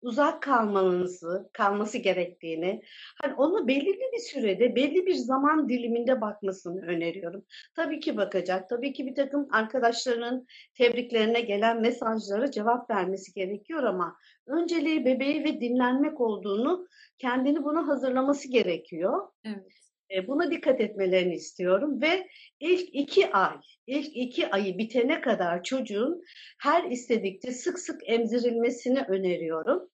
uzak 0.02 0.42
kalmanızı, 0.42 1.50
kalması 1.54 1.98
gerektiğini, 1.98 2.82
hani 3.22 3.34
onu 3.34 3.68
belirli 3.68 4.12
bir 4.14 4.20
sürede, 4.20 4.76
belli 4.76 5.06
bir 5.06 5.14
zaman 5.14 5.70
diliminde 5.70 6.22
bakmasını 6.22 6.82
öneriyorum. 6.86 7.46
Tabii 7.76 8.00
ki 8.00 8.18
bakacak, 8.18 8.70
tabii 8.70 8.94
ki 8.94 9.06
bir 9.06 9.16
takım 9.16 9.48
arkadaşlarının 9.52 10.46
tebriklerine 10.78 11.42
gelen 11.42 11.82
mesajlara 11.82 12.52
cevap 12.52 12.90
vermesi 12.90 13.34
gerekiyor 13.34 13.84
ama 13.84 14.16
önceliği 14.48 15.06
bebeği 15.06 15.44
ve 15.44 15.62
dinlenmek 15.62 16.22
olduğunu, 16.22 16.88
kendini 17.18 17.64
buna 17.64 17.88
hazırlaması 17.88 18.52
gerekiyor. 18.52 19.28
Evet. 19.46 19.81
Buna 20.28 20.52
dikkat 20.52 20.82
etmelerini 20.82 21.34
istiyorum 21.34 22.02
ve 22.02 22.28
ilk 22.60 22.96
iki 22.96 23.32
ay, 23.32 23.58
ilk 23.88 24.18
iki 24.18 24.52
ayı 24.52 24.78
bitene 24.78 25.22
kadar 25.22 25.64
çocuğun 25.64 26.22
her 26.62 26.92
istedikçe 26.92 27.52
sık 27.52 27.80
sık 27.80 28.10
emzirilmesini 28.10 29.02
öneriyorum. 29.02 29.90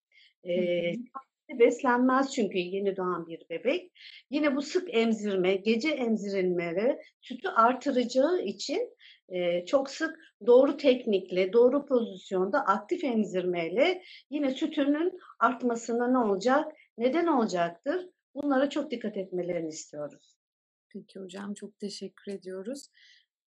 Ee, 0.50 0.94
beslenmez 1.60 2.34
çünkü 2.34 2.58
yeni 2.58 2.98
doğan 2.98 3.28
bir 3.28 3.44
bebek. 3.50 3.92
Yine 4.30 4.56
bu 4.56 4.62
sık 4.62 4.96
emzirme, 4.96 5.56
gece 5.56 5.90
emzirilmeleri 5.90 6.98
sütü 7.22 7.50
artıracağı 7.50 8.42
için 8.42 8.98
e, 9.30 9.66
çok 9.66 9.90
sık 9.90 10.16
doğru 10.46 10.78
teknikle, 10.78 11.54
doğru 11.54 11.86
pozisyonda 11.86 12.60
aktif 12.60 13.04
emzirmeyle 13.04 14.02
yine 14.30 14.52
sütünün 14.52 15.20
artmasına 15.40 16.08
ne 16.08 16.18
olacak? 16.18 16.72
Neden 16.98 17.28
olacaktır? 17.28 18.08
Bunlara 18.44 18.70
çok 18.70 18.92
dikkat 18.92 19.18
etmelerini 19.18 19.70
istiyoruz. 19.70 20.36
Peki 20.90 21.20
hocam 21.20 21.54
çok 21.54 21.80
teşekkür 21.80 22.32
ediyoruz. 22.32 22.88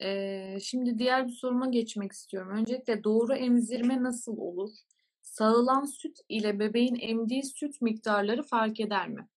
Ee, 0.02 0.58
şimdi 0.62 0.98
diğer 0.98 1.26
bir 1.26 1.32
soruma 1.32 1.68
geçmek 1.68 2.12
istiyorum. 2.12 2.56
Öncelikle 2.56 3.04
doğru 3.04 3.34
emzirme 3.34 4.02
nasıl 4.02 4.36
olur? 4.36 4.70
Sağılan 5.22 5.84
süt 5.84 6.18
ile 6.28 6.58
bebeğin 6.58 6.98
emdiği 7.00 7.44
süt 7.44 7.80
miktarları 7.80 8.42
fark 8.42 8.80
eder 8.80 9.08
mi? 9.08 9.28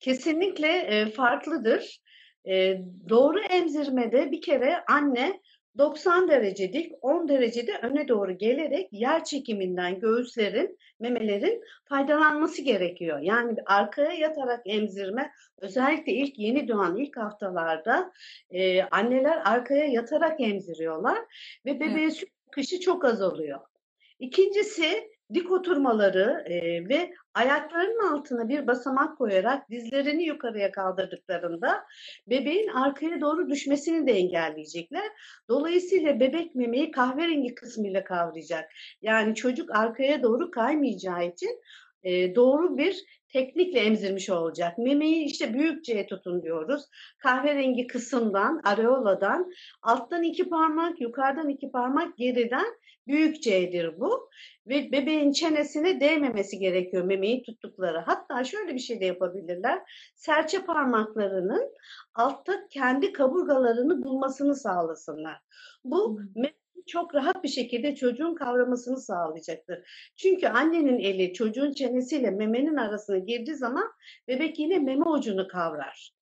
Kesinlikle 0.00 0.78
e, 0.78 1.10
farklıdır. 1.10 2.00
E, 2.48 2.80
doğru 3.08 3.40
emzirmede 3.40 4.30
bir 4.30 4.40
kere 4.40 4.84
anne 4.88 5.40
90 5.78 6.28
derece 6.28 6.72
dik, 6.72 6.92
10 7.00 7.28
derecede 7.28 7.78
öne 7.82 8.08
doğru 8.08 8.38
gelerek 8.38 8.88
yer 8.92 9.24
çekiminden 9.24 10.00
göğüslerin, 10.00 10.78
memelerin 11.00 11.62
faydalanması 11.84 12.62
gerekiyor. 12.62 13.18
Yani 13.22 13.56
arkaya 13.66 14.12
yatarak 14.12 14.60
emzirme 14.64 15.32
özellikle 15.58 16.12
ilk 16.12 16.38
yeni 16.38 16.68
doğan 16.68 16.96
ilk 16.96 17.16
haftalarda 17.16 18.12
e, 18.50 18.82
anneler 18.82 19.42
arkaya 19.44 19.84
yatarak 19.84 20.40
emziriyorlar 20.40 21.18
ve 21.66 21.80
bebeğe 21.80 22.10
süt 22.10 22.28
akışı 22.48 22.80
çok 22.80 23.04
az 23.04 23.22
oluyor. 23.22 23.60
İkincisi 24.18 25.11
dik 25.34 25.52
oturmaları 25.52 26.44
e, 26.46 26.88
ve 26.88 27.14
ayaklarının 27.34 28.12
altına 28.12 28.48
bir 28.48 28.66
basamak 28.66 29.18
koyarak 29.18 29.70
dizlerini 29.70 30.24
yukarıya 30.24 30.72
kaldırdıklarında 30.72 31.84
bebeğin 32.26 32.68
arkaya 32.68 33.20
doğru 33.20 33.50
düşmesini 33.50 34.06
de 34.06 34.12
engelleyecekler. 34.12 35.04
Dolayısıyla 35.48 36.20
bebek 36.20 36.54
memeyi 36.54 36.90
kahverengi 36.90 37.54
kısmıyla 37.54 38.04
kavrayacak. 38.04 38.70
Yani 39.02 39.34
çocuk 39.34 39.76
arkaya 39.76 40.22
doğru 40.22 40.50
kaymayacağı 40.50 41.26
için 41.26 41.60
e, 42.02 42.34
doğru 42.34 42.78
bir 42.78 43.04
teknikle 43.28 43.80
emzirmiş 43.80 44.30
olacak. 44.30 44.78
Memeyi 44.78 45.24
işte 45.24 45.54
büyükçe 45.54 46.06
tutun 46.06 46.42
diyoruz. 46.42 46.82
Kahverengi 47.18 47.86
kısımdan, 47.86 48.60
areoladan, 48.64 49.52
alttan 49.82 50.22
iki 50.22 50.48
parmak, 50.48 51.00
yukarıdan 51.00 51.48
iki 51.48 51.70
parmak, 51.70 52.16
geriden 52.16 52.66
büyük 53.06 53.42
C'dir 53.42 54.00
bu. 54.00 54.30
Ve 54.66 54.92
bebeğin 54.92 55.32
çenesine 55.32 56.00
değmemesi 56.00 56.58
gerekiyor 56.58 57.04
memeyi 57.04 57.42
tuttukları. 57.42 57.98
Hatta 57.98 58.44
şöyle 58.44 58.74
bir 58.74 58.78
şey 58.78 59.00
de 59.00 59.04
yapabilirler. 59.04 59.82
Serçe 60.14 60.64
parmaklarının 60.64 61.72
altta 62.14 62.68
kendi 62.70 63.12
kaburgalarını 63.12 64.04
bulmasını 64.04 64.56
sağlasınlar. 64.56 65.38
Bu 65.84 66.20
çok 66.86 67.14
rahat 67.14 67.44
bir 67.44 67.48
şekilde 67.48 67.94
çocuğun 67.94 68.34
kavramasını 68.34 69.00
sağlayacaktır. 69.00 70.12
Çünkü 70.16 70.46
annenin 70.46 70.98
eli 70.98 71.32
çocuğun 71.32 71.72
çenesiyle 71.72 72.30
memenin 72.30 72.76
arasına 72.76 73.18
girdiği 73.18 73.54
zaman 73.54 73.92
bebek 74.28 74.58
yine 74.58 74.78
meme 74.78 75.04
ucunu 75.04 75.48
kavrar. 75.48 76.12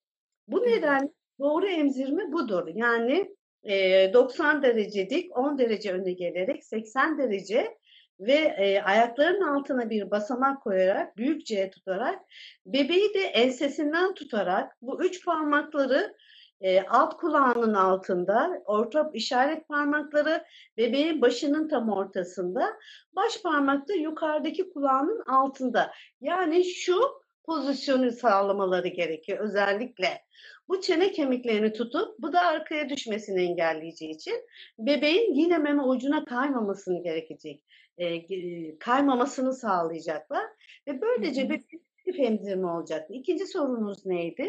Bu 0.49 0.63
nedenle 0.63 1.13
doğru 1.39 1.67
emzirme 1.67 2.33
budur. 2.33 2.69
Yani 2.75 3.37
90 3.65 4.63
derece 4.63 5.11
dik, 5.11 5.39
10 5.39 5.59
derece 5.59 5.93
öne 5.93 6.13
gelerek 6.13 6.65
80 6.65 7.19
derece 7.19 7.77
ve 8.21 8.35
e, 8.35 8.83
ayaklarının 8.83 9.57
altına 9.57 9.91
bir 9.91 10.11
basamak 10.11 10.63
koyarak 10.63 11.17
büyükçe 11.17 11.71
tutarak 11.71 12.19
bebeği 12.67 13.15
de 13.15 13.21
ensesinden 13.21 14.15
tutarak 14.15 14.77
bu 14.83 15.05
üç 15.05 15.25
parmakları 15.25 16.15
e, 16.61 16.83
alt 16.83 17.17
kulağının 17.17 17.75
altında, 17.75 18.63
orta 18.65 19.11
işaret 19.15 19.69
parmakları 19.69 20.45
bebeğin 20.77 21.23
başının 21.23 21.69
tam 21.69 21.91
ortasında, 21.91 22.67
baş 23.13 23.43
parmak 23.43 23.89
da 23.89 23.93
yukarıdaki 23.93 24.73
kulağının 24.73 25.23
altında. 25.27 25.93
Yani 26.21 26.65
şu 26.65 27.01
pozisyonu 27.45 28.13
sağlamaları 28.13 28.89
gerekiyor 28.89 29.39
özellikle. 29.39 30.23
Bu 30.71 30.81
çene 30.81 31.13
kemiklerini 31.13 31.73
tutup 31.73 32.19
bu 32.19 32.33
da 32.33 32.41
arkaya 32.41 32.89
düşmesini 32.89 33.43
engelleyeceği 33.43 34.15
için 34.15 34.35
bebeğin 34.79 35.35
yine 35.35 35.59
meme 35.59 35.83
ucuna 35.83 36.25
kaymamasını 36.25 37.03
gerekecek. 37.03 37.65
E, 37.99 38.79
kaymamasını 38.79 39.55
sağlayacaklar 39.55 40.45
ve 40.89 41.01
böylece 41.01 41.51
bir 41.51 42.19
emzirme 42.19 42.67
olacak. 42.67 43.07
İkinci 43.11 43.47
sorunuz 43.47 44.07
neydi? 44.07 44.49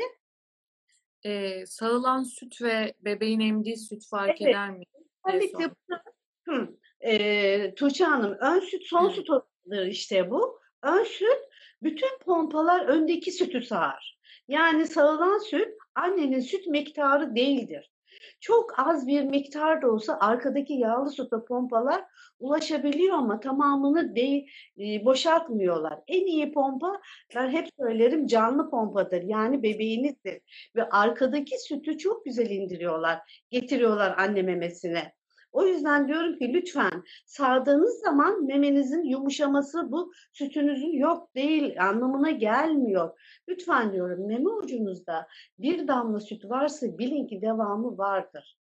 Ee, 1.25 1.66
sağılan 1.66 2.24
süt 2.24 2.62
ve 2.62 2.94
bebeğin 3.00 3.40
emdiği 3.40 3.78
süt 3.78 4.08
fark 4.10 4.42
evet. 4.42 4.51
eder 4.51 4.72
mi? 4.72 4.84
Özellikle 5.28 5.72
Hı. 6.48 6.78
E, 7.00 7.75
Tuğçe 7.75 8.06
Hanım 8.06 8.38
ön 8.42 8.60
süt 8.60 8.84
son 8.86 9.06
evet. 9.06 9.16
süt 9.16 9.28
işte 9.88 10.31
bu. 10.31 10.60
Ön 10.84 11.03
süt 11.03 11.40
bütün 11.84 12.20
pompalar 12.25 12.86
öndeki 12.86 13.31
sütü 13.31 13.62
sağar. 13.62 14.20
Yani 14.48 14.88
sağılan 14.88 15.38
süt 15.38 15.80
annenin 15.96 16.40
süt 16.40 16.68
miktarı 16.68 17.36
değildir. 17.36 17.92
Çok 18.40 18.80
az 18.80 19.08
bir 19.08 19.24
miktar 19.24 19.82
da 19.82 19.92
olsa 19.92 20.18
arkadaki 20.22 20.74
yağlı 20.74 21.10
sütle 21.10 21.38
pompalar 21.48 22.04
ulaşabiliyor 22.40 23.18
ama 23.18 23.40
tamamını 23.40 24.16
değil, 24.16 24.51
e, 24.80 25.06
boşaltmıyorlar. 25.06 26.00
En 26.08 26.25
iyi 26.25 26.51
pompa 26.51 27.01
ben 27.36 27.50
hep 27.50 27.70
söylerim 27.80 28.27
canlı 28.27 28.70
pompadır. 28.70 29.22
Yani 29.22 29.64
bebeğinizdir. 29.64 30.42
Ve 30.75 30.90
arkadaki 30.90 31.60
sütü 31.60 31.98
çok 31.98 32.25
güzel 32.25 32.50
indiriyorlar. 32.50 33.44
Getiriyorlar 33.50 34.16
anne 34.18 34.42
memesine. 34.42 35.14
O 35.51 35.66
yüzden 35.66 36.07
diyorum 36.07 36.37
ki 36.37 36.53
lütfen 36.53 37.03
sağdığınız 37.25 38.00
zaman 38.00 38.46
memenizin 38.46 39.03
yumuşaması 39.03 39.92
bu 39.92 40.11
sütünüzün 40.33 40.94
yok 40.94 41.35
değil 41.35 41.83
anlamına 41.87 42.31
gelmiyor. 42.31 43.20
Lütfen 43.50 43.94
diyorum 43.94 44.27
meme 44.27 44.50
ucunuzda 44.50 45.27
bir 45.59 45.87
damla 45.87 46.20
süt 46.20 46.50
varsa 46.50 46.98
bilin 46.98 47.27
ki 47.27 47.42
devamı 47.42 47.98
vardır. 47.98 48.60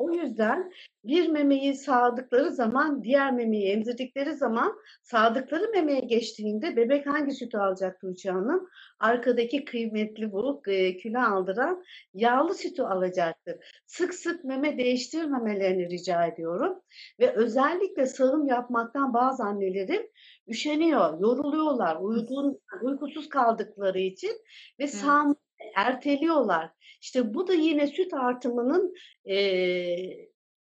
O 0.00 0.10
yüzden 0.10 0.72
bir 1.04 1.28
memeyi 1.28 1.74
sağdıkları 1.74 2.50
zaman, 2.50 3.02
diğer 3.02 3.32
memeyi 3.32 3.68
emzirdikleri 3.68 4.32
zaman 4.32 4.76
sağdıkları 5.02 5.70
memeye 5.70 6.00
geçtiğinde 6.00 6.76
bebek 6.76 7.06
hangi 7.06 7.32
sütü 7.32 7.58
alacak 7.58 8.00
Tuğçe 8.00 8.30
Hanım? 8.30 8.68
Arkadaki 9.00 9.64
kıymetli 9.64 10.32
bu 10.32 10.62
e, 10.66 10.96
kilo 10.96 11.18
aldıran 11.18 11.84
yağlı 12.14 12.54
sütü 12.54 12.82
alacaktır. 12.82 13.56
Sık 13.86 14.14
sık 14.14 14.44
meme 14.44 14.78
değiştirmemelerini 14.78 15.90
rica 15.90 16.26
ediyorum. 16.26 16.80
Ve 17.20 17.32
özellikle 17.32 18.06
sağım 18.06 18.46
yapmaktan 18.46 19.14
bazı 19.14 19.42
annelerin 19.42 20.10
üşeniyor, 20.48 21.20
yoruluyorlar, 21.20 21.96
uygun, 22.00 22.60
uykusuz 22.82 23.28
kaldıkları 23.28 23.98
için 23.98 24.32
ve 24.78 24.86
sağım 24.86 25.36
erteliyorlar. 25.74 26.70
İşte 27.00 27.34
bu 27.34 27.46
da 27.46 27.54
yine 27.54 27.86
süt 27.86 28.14
artımının 28.14 28.94
e, 29.24 29.36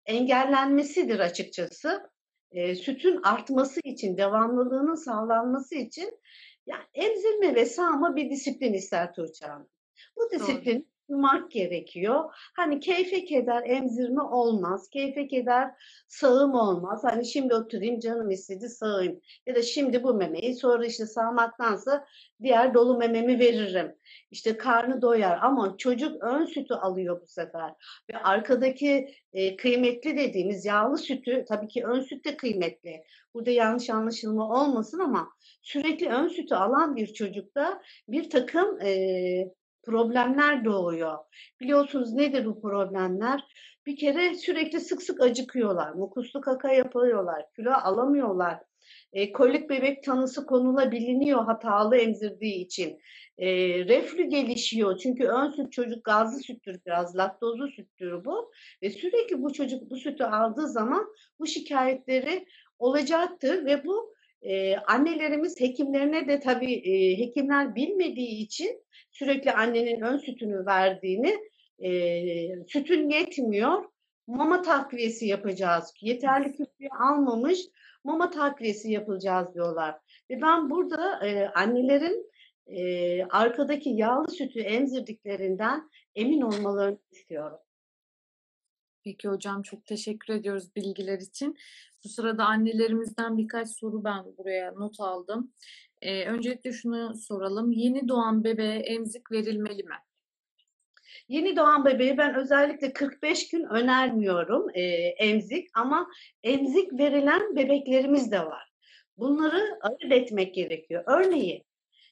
engellenmesidir 0.07 1.19
açıkçası. 1.19 2.11
E, 2.51 2.75
sütün 2.75 3.23
artması 3.23 3.81
için, 3.85 4.17
devamlılığının 4.17 4.95
sağlanması 4.95 5.75
için 5.75 6.21
yani 6.67 6.85
emzirme 6.95 7.55
ve 7.55 7.67
sağma 7.67 8.17
bir 8.17 8.31
disiplin 8.31 8.73
ister 8.73 9.15
Tuğçe 9.15 9.47
Hanım. 9.47 9.69
Bu 10.17 10.31
disiplin 10.31 10.89
uymak 11.09 11.51
gerekiyor. 11.51 12.25
Hani 12.35 12.81
keyfe 12.81 13.25
keder 13.25 13.63
emzirme 13.67 14.23
olmaz. 14.23 14.91
Keyfe 14.91 15.29
keder 15.29 15.71
sağım 16.09 16.55
olmaz. 16.55 17.05
Hani 17.05 17.27
şimdi 17.27 17.55
oturayım 17.55 18.01
canım 18.01 18.31
istedi 18.31 18.69
sağayım. 18.69 19.21
Ya 19.47 19.55
da 19.55 19.63
şimdi 19.63 20.03
bu 20.03 20.15
memeyi 20.15 20.55
sonra 20.55 20.87
işte 20.87 21.07
sağmaktansa 21.07 22.07
diğer 22.43 22.75
dolu 22.75 22.99
mememi 22.99 23.39
veririm. 23.39 23.95
İşte 24.31 24.57
karnı 24.57 25.03
doyar 25.03 25.39
ama 25.43 25.77
çocuk 25.77 26.23
ön 26.23 26.45
sütü 26.45 26.75
alıyor 26.75 27.21
bu 27.23 27.27
sefer. 27.27 27.71
Ve 28.13 28.19
arkadaki 28.19 29.09
e, 29.33 29.57
kıymetli 29.57 30.17
dediğimiz 30.17 30.65
yağlı 30.65 30.99
sütü 30.99 31.45
tabii 31.49 31.69
ki 31.69 31.85
ön 31.85 32.01
süt 32.01 32.25
de 32.25 32.37
kıymetli. 32.37 33.03
Burada 33.35 33.51
yanlış 33.51 33.91
anlaşılma 33.91 34.63
olmasın 34.63 34.99
ama 34.99 35.29
sürekli 35.63 36.09
ön 36.09 36.29
sütü 36.29 36.55
alan 36.55 36.97
bir 36.97 37.13
çocukta 37.13 37.83
bir 38.09 38.31
takım 38.31 38.81
e, 38.81 39.53
problemler 39.87 40.65
doğuyor. 40.65 41.19
Biliyorsunuz 41.61 42.13
nedir 42.13 42.47
bu 42.47 42.61
problemler? 42.61 43.45
Bir 43.87 43.97
kere 43.97 44.35
sürekli 44.35 44.81
sık 44.81 45.03
sık 45.03 45.21
acıkıyorlar, 45.21 45.93
mukuslu 45.93 46.41
kaka 46.41 46.73
yapıyorlar, 46.73 47.45
kilo 47.57 47.71
alamıyorlar. 47.71 48.59
E, 49.13 49.33
kolik 49.33 49.71
bebek 49.71 50.03
tanısı 50.03 50.47
konulabiliniyor 50.47 51.45
hatalı 51.45 51.97
emzirdiği 51.97 52.65
için. 52.65 52.99
E, 53.39 53.49
reflü 53.85 54.25
gelişiyor 54.25 54.99
çünkü 54.99 55.25
ön 55.25 55.51
süt 55.51 55.73
çocuk 55.73 56.05
gazlı 56.05 56.41
süttür 56.41 56.81
biraz, 56.87 57.17
laktozlu 57.17 57.69
süttür 57.69 58.25
bu. 58.25 58.53
Ve 58.83 58.91
sürekli 58.91 59.43
bu 59.43 59.53
çocuk 59.53 59.91
bu 59.91 59.97
sütü 59.97 60.25
aldığı 60.25 60.69
zaman 60.69 61.07
bu 61.39 61.47
şikayetleri 61.47 62.47
olacaktır 62.79 63.65
ve 63.65 63.85
bu 63.85 64.16
e, 64.43 64.77
annelerimiz 64.77 65.61
hekimlerine 65.61 66.29
de 66.29 66.41
tabii 66.41 66.75
e, 66.75 67.19
hekimler 67.19 67.75
bilmediği 67.75 68.45
için 68.45 68.87
sürekli 69.13 69.53
annenin 69.53 70.01
ön 70.01 70.19
sütünü 70.19 70.67
verdiğini, 70.67 71.37
e, 71.85 72.65
sütün 72.67 73.11
yetmiyor, 73.11 73.85
mama 74.27 74.63
takviyesi 74.63 75.27
yapacağız. 75.27 75.95
Yeterli 76.01 76.53
kütleyi 76.53 76.91
almamış, 77.01 77.61
mama 78.05 78.31
takviyesi 78.31 78.93
yapılacağız 78.93 79.55
diyorlar. 79.55 79.95
Ve 80.31 80.43
ben 80.43 80.71
burada 80.71 81.27
e, 81.27 81.49
annelerin 81.49 82.31
e, 82.67 83.25
arkadaki 83.25 83.91
yağlı 83.91 84.31
sütü 84.31 84.61
emzirdiklerinden 84.61 85.91
emin 86.15 86.41
olmalarını 86.41 86.99
istiyorum. 87.13 87.59
Peki 89.07 89.29
hocam 89.29 89.63
çok 89.63 89.87
teşekkür 89.87 90.35
ediyoruz 90.35 90.77
bilgiler 90.77 91.19
için. 91.19 91.57
Bu 92.05 92.09
sırada 92.09 92.45
annelerimizden 92.45 93.39
birkaç 93.39 93.69
soru 93.69 94.05
ben 94.05 94.25
buraya 94.39 94.73
not 94.73 95.01
aldım. 95.01 95.53
Eee, 96.03 96.27
öncelikle 96.29 96.73
şunu 96.73 97.15
soralım. 97.15 97.73
Yeni 97.73 98.09
doğan 98.09 98.45
bebeğe 98.45 98.79
emzik 98.79 99.33
verilmeli 99.33 99.83
mi? 99.83 99.95
Yeni 101.29 101.57
doğan 101.57 101.85
bebeği 101.85 102.19
ben 102.19 102.35
özellikle 102.35 102.93
45 102.93 103.49
gün 103.49 103.65
önermiyorum 103.65 104.71
eee, 104.75 105.15
emzik 105.19 105.69
ama 105.75 106.09
emzik 106.43 106.93
verilen 106.93 107.57
bebeklerimiz 107.57 108.33
de 108.33 108.41
var. 108.41 108.73
Bunları 109.19 109.79
ayırt 109.81 110.13
etmek 110.13 110.55
gerekiyor. 110.55 111.05
Örneğin 111.07 111.65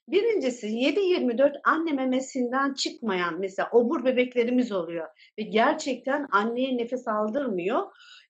birincisi 0.08 0.66
7-24 0.66 1.60
anne 1.64 1.92
memesinden 1.92 2.74
çıkmayan 2.74 3.40
mesela 3.40 3.68
obur 3.72 4.04
bebeklerimiz 4.04 4.72
oluyor 4.72 5.08
ve 5.38 5.42
gerçekten 5.42 6.28
anneye 6.32 6.76
nefes 6.76 7.08
aldırmıyor. 7.08 7.82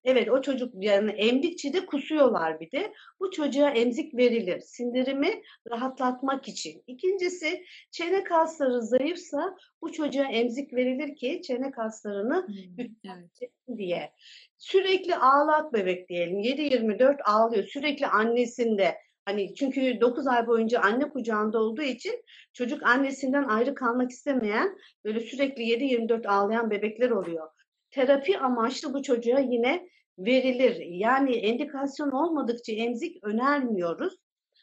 Evet 0.04 0.30
o 0.30 0.42
çocuk 0.42 0.72
yani 0.84 1.10
emdikçe 1.10 1.72
de 1.72 1.86
kusuyorlar 1.86 2.60
bir 2.60 2.70
de. 2.70 2.92
Bu 3.20 3.30
çocuğa 3.30 3.70
emzik 3.70 4.16
verilir. 4.16 4.60
Sindirimi 4.60 5.42
rahatlatmak 5.70 6.48
için. 6.48 6.82
İkincisi 6.86 7.64
çene 7.90 8.24
kasları 8.24 8.82
zayıfsa 8.82 9.56
bu 9.82 9.92
çocuğa 9.92 10.24
emzik 10.24 10.74
verilir 10.74 11.16
ki 11.16 11.42
çene 11.42 11.70
kaslarını 11.70 12.46
güçlensin 12.76 13.48
diye. 13.76 14.12
Sürekli 14.58 15.16
ağlak 15.16 15.72
bebek 15.72 16.08
diyelim. 16.08 16.38
7-24 16.38 17.22
ağlıyor. 17.22 17.64
Sürekli 17.64 18.06
annesinde. 18.06 19.03
Hani 19.24 19.54
çünkü 19.54 20.00
9 20.00 20.26
ay 20.26 20.46
boyunca 20.46 20.80
anne 20.80 21.08
kucağında 21.08 21.58
olduğu 21.58 21.82
için 21.82 22.24
çocuk 22.52 22.82
annesinden 22.82 23.44
ayrı 23.44 23.74
kalmak 23.74 24.10
istemeyen 24.10 24.78
böyle 25.04 25.20
sürekli 25.20 25.62
7-24 25.62 26.28
ağlayan 26.28 26.70
bebekler 26.70 27.10
oluyor. 27.10 27.48
Terapi 27.90 28.38
amaçlı 28.38 28.94
bu 28.94 29.02
çocuğa 29.02 29.38
yine 29.38 29.88
verilir. 30.18 30.76
Yani 30.80 31.36
endikasyon 31.36 32.10
olmadıkça 32.10 32.72
emzik 32.72 33.24
önermiyoruz. 33.24 34.14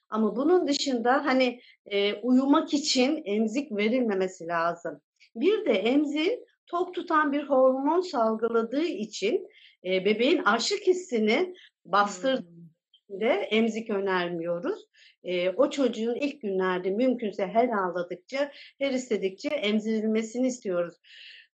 Ama 0.10 0.36
bunun 0.36 0.67
dışında 0.67 1.26
hani 1.26 1.60
e, 1.86 2.13
uyumak 2.13 2.74
için 2.74 3.21
emzik 3.26 3.71
verilmemesi 3.71 4.47
lazım. 4.47 5.02
Bir 5.36 5.65
de 5.65 5.71
emziğin 5.71 6.45
tok 6.67 6.93
tutan 6.93 7.32
bir 7.32 7.43
hormon 7.43 8.02
salgıladığı 8.02 8.86
için 8.86 9.47
e, 9.86 10.06
bebeğin 10.06 10.43
açlık 10.43 10.88
hissini 10.88 11.54
bastırdığında 11.86 12.70
Hımm. 13.12 13.43
emzik 13.50 13.89
önermiyoruz. 13.89 14.88
E, 15.24 15.50
o 15.50 15.69
çocuğun 15.69 16.15
ilk 16.15 16.41
günlerde 16.41 16.89
mümkünse 16.89 17.47
her 17.47 17.69
ağladıkça, 17.69 18.52
her 18.80 18.91
istedikçe 18.91 19.50
emzirilmesini 19.50 20.47
istiyoruz. 20.47 20.95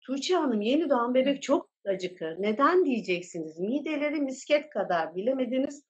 Tuğçe 0.01 0.35
Hanım 0.35 0.61
yeni 0.61 0.89
doğan 0.89 1.13
bebek 1.13 1.43
çok 1.43 1.69
acıkır. 1.85 2.35
Neden 2.39 2.85
diyeceksiniz? 2.85 3.59
Mideleri 3.59 4.21
misket 4.21 4.69
kadar 4.69 5.15
bilemediniz 5.15 5.83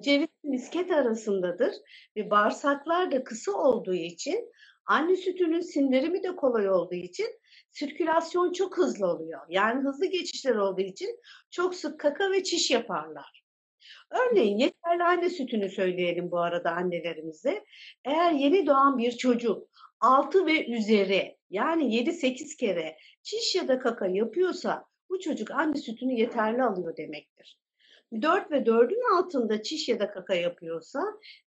ceviz 0.00 0.28
misket 0.44 0.90
arasındadır 0.90 1.74
ve 2.16 2.30
bağırsaklar 2.30 3.12
da 3.12 3.24
kısa 3.24 3.52
olduğu 3.52 3.94
için 3.94 4.52
anne 4.86 5.16
sütünün 5.16 5.60
sindirimi 5.60 6.22
de 6.22 6.36
kolay 6.36 6.70
olduğu 6.70 6.94
için 6.94 7.26
sirkülasyon 7.70 8.52
çok 8.52 8.78
hızlı 8.78 9.06
oluyor. 9.06 9.40
Yani 9.48 9.82
hızlı 9.82 10.06
geçişler 10.06 10.54
olduğu 10.54 10.80
için 10.80 11.20
çok 11.50 11.74
sık 11.74 12.00
kaka 12.00 12.30
ve 12.30 12.42
çiş 12.42 12.70
yaparlar. 12.70 13.41
Örneğin 14.12 14.58
yeterli 14.58 15.02
anne 15.02 15.30
sütünü 15.30 15.68
söyleyelim 15.68 16.30
bu 16.30 16.38
arada 16.38 16.70
annelerimize. 16.70 17.64
Eğer 18.04 18.32
yeni 18.32 18.66
doğan 18.66 18.98
bir 18.98 19.12
çocuk 19.12 19.68
6 20.00 20.46
ve 20.46 20.66
üzeri 20.66 21.36
yani 21.50 21.96
7-8 21.96 22.56
kere 22.56 22.96
çiş 23.22 23.54
ya 23.54 23.68
da 23.68 23.78
kaka 23.78 24.06
yapıyorsa 24.06 24.84
bu 25.10 25.20
çocuk 25.20 25.50
anne 25.50 25.76
sütünü 25.76 26.12
yeterli 26.12 26.62
alıyor 26.62 26.96
demektir. 26.96 27.58
4 28.22 28.50
ve 28.50 28.56
4'ün 28.56 29.18
altında 29.18 29.62
çiş 29.62 29.88
ya 29.88 30.00
da 30.00 30.10
kaka 30.10 30.34
yapıyorsa 30.34 31.00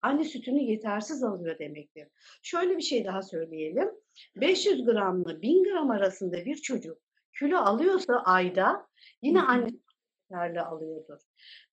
anne 0.03 0.25
sütünü 0.25 0.61
yetersiz 0.63 1.23
alıyor 1.23 1.59
demektir. 1.59 2.09
Şöyle 2.43 2.77
bir 2.77 2.83
şey 2.83 3.05
daha 3.05 3.23
söyleyelim. 3.23 3.91
500 4.37 4.85
gramla 4.85 5.43
1000 5.43 5.65
gram 5.65 5.91
arasında 5.91 6.45
bir 6.45 6.57
çocuk 6.57 6.99
kilo 7.39 7.57
alıyorsa 7.59 8.23
ayda 8.25 8.87
yine 9.23 9.43
anne 9.43 9.71
yeterli 10.33 10.61
alıyordur. 10.61 11.19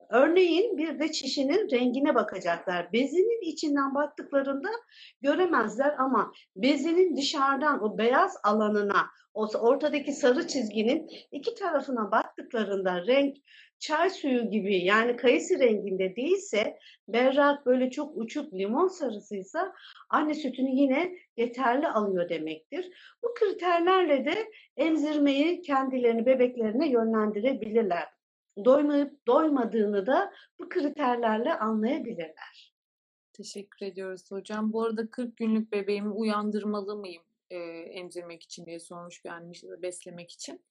Örneğin 0.09 0.77
bir 0.77 0.99
de 0.99 1.11
çişinin 1.11 1.71
rengine 1.71 2.15
bakacaklar. 2.15 2.93
Bezinin 2.93 3.51
içinden 3.51 3.95
baktıklarında 3.95 4.69
göremezler 5.21 5.95
ama 5.99 6.31
bezinin 6.55 7.17
dışarıdan 7.17 7.83
o 7.83 7.97
beyaz 7.97 8.37
alanına, 8.43 9.05
o 9.33 9.47
ortadaki 9.59 10.11
sarı 10.11 10.47
çizginin 10.47 11.09
iki 11.31 11.55
tarafına 11.55 12.11
baktıklarında 12.11 13.07
renk 13.07 13.37
çay 13.79 14.09
suyu 14.09 14.49
gibi 14.49 14.77
yani 14.77 15.15
kayısı 15.15 15.59
renginde 15.59 16.15
değilse, 16.15 16.77
berrak 17.07 17.65
böyle 17.65 17.91
çok 17.91 18.17
uçuk 18.17 18.53
limon 18.53 18.87
sarısıysa 18.87 19.73
anne 20.09 20.33
sütünü 20.33 20.69
yine 20.69 21.11
yeterli 21.37 21.87
alıyor 21.87 22.29
demektir. 22.29 22.89
Bu 23.23 23.33
kriterlerle 23.33 24.25
de 24.25 24.51
emzirmeyi 24.77 25.61
kendilerini 25.61 26.25
bebeklerine 26.25 26.89
yönlendirebilirler. 26.89 28.18
Doymayıp 28.65 29.27
doymadığını 29.27 30.05
da 30.05 30.33
bu 30.59 30.69
kriterlerle 30.69 31.53
anlayabilirler. 31.53 32.73
Teşekkür 33.33 33.85
ediyoruz 33.85 34.31
hocam. 34.31 34.73
Bu 34.73 34.83
arada 34.83 35.09
40 35.09 35.37
günlük 35.37 35.71
bebeğimi 35.71 36.09
uyandırmalı 36.09 36.95
mıyım, 36.95 37.23
eee, 37.51 37.89
emzirmek 37.93 38.43
için 38.43 38.65
diye 38.65 38.79
sormuş 38.79 39.25
bir 39.25 39.31
de 39.31 39.81
beslemek 39.81 40.31
için. 40.31 40.61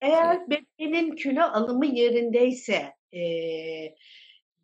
Eğer 0.00 0.40
Eee 0.40 0.46
bebeğinin 0.50 1.16
kilo 1.16 1.42
alımı 1.42 1.86
yerindeyse, 1.86 2.92
eee, 3.12 3.96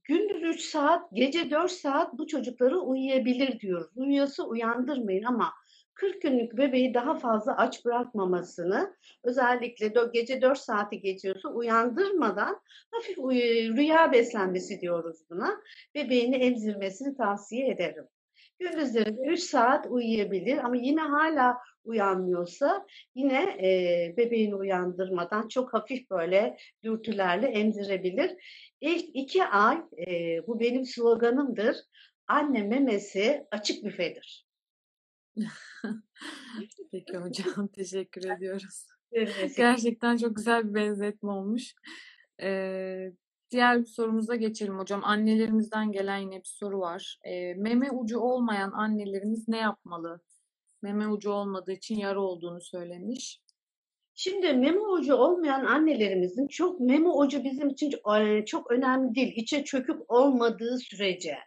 gündüz 0.04 0.42
3 0.42 0.60
saat, 0.60 1.10
gece 1.12 1.50
4 1.50 1.70
saat 1.70 2.18
bu 2.18 2.26
çocukları 2.26 2.80
uyuyabilir 2.80 3.60
diyoruz. 3.60 3.86
Uyuyorsa 3.96 4.42
uyandırmayın 4.42 5.24
ama 5.24 5.52
40 5.96 6.22
günlük 6.22 6.56
bebeği 6.56 6.94
daha 6.94 7.18
fazla 7.18 7.56
aç 7.56 7.84
bırakmamasını, 7.84 8.96
özellikle 9.24 9.92
gece 10.14 10.42
4 10.42 10.58
saati 10.58 11.00
geçiyorsa 11.00 11.48
uyandırmadan 11.48 12.60
hafif 12.90 13.18
rüya 13.78 14.12
beslenmesi 14.12 14.80
diyoruz 14.80 15.16
buna. 15.30 15.60
Bebeğini 15.94 16.36
emzirmesini 16.36 17.16
tavsiye 17.16 17.68
ederim. 17.70 18.04
Gündüzleri 18.58 19.16
de 19.16 19.22
3 19.26 19.40
saat 19.40 19.86
uyuyabilir 19.90 20.58
ama 20.58 20.76
yine 20.76 21.00
hâlâ 21.00 21.58
uyanmıyorsa 21.84 22.86
yine, 23.14 23.56
eee, 23.60 24.14
bebeğini 24.16 24.54
uyandırmadan 24.54 25.48
çok 25.48 25.74
hafif 25.74 26.10
böyle 26.10 26.56
dürtülerle 26.84 27.46
emzirebilir. 27.46 28.30
İlk 28.80 29.16
2 29.16 29.44
ay, 29.44 29.78
eee, 29.98 30.42
bu 30.46 30.60
benim 30.60 30.84
sloganımdır. 30.84 31.76
Anne 32.28 32.62
memesi 32.62 33.46
açık 33.50 33.84
büfedir. 33.84 34.45
Peki 36.92 37.16
hocam, 37.16 37.68
teşekkür 37.72 38.24
ediyoruz. 38.30 38.86
Evet. 39.12 39.56
Gerçekten 39.56 40.16
çok 40.16 40.36
güzel 40.36 40.68
bir 40.68 40.74
benzetme 40.74 41.30
olmuş. 41.30 41.74
Eee, 42.40 43.12
diğer 43.50 43.80
bir 43.80 43.84
sorumuza 43.86 44.34
geçelim 44.36 44.78
hocam. 44.78 45.04
Annelerimizden 45.04 45.92
gelen 45.92 46.18
yine 46.18 46.36
bir 46.36 46.44
soru 46.48 46.80
var. 46.80 47.18
Eee, 47.24 47.54
meme 47.54 47.90
ucu 47.90 48.18
olmayan 48.18 48.72
annelerimiz 48.72 49.48
ne 49.48 49.58
yapmalı? 49.58 50.20
Meme 50.82 51.08
ucu 51.08 51.30
olmadığı 51.30 51.72
için 51.72 51.96
yara 51.96 52.20
olduğunu 52.20 52.60
söylemiş. 52.60 53.40
Şimdi 54.14 54.52
meme 54.52 54.80
ucu 54.80 55.14
olmayan 55.14 55.64
annelerimizin 55.64 56.46
çok 56.46 56.80
meme 56.80 57.08
ucu 57.08 57.44
bizim 57.44 57.68
için 57.68 57.92
çok 58.46 58.70
önemli 58.70 59.14
değil. 59.14 59.32
İçe 59.36 59.64
çökük 59.64 60.10
olmadığı 60.10 60.78
sürece. 60.78 61.38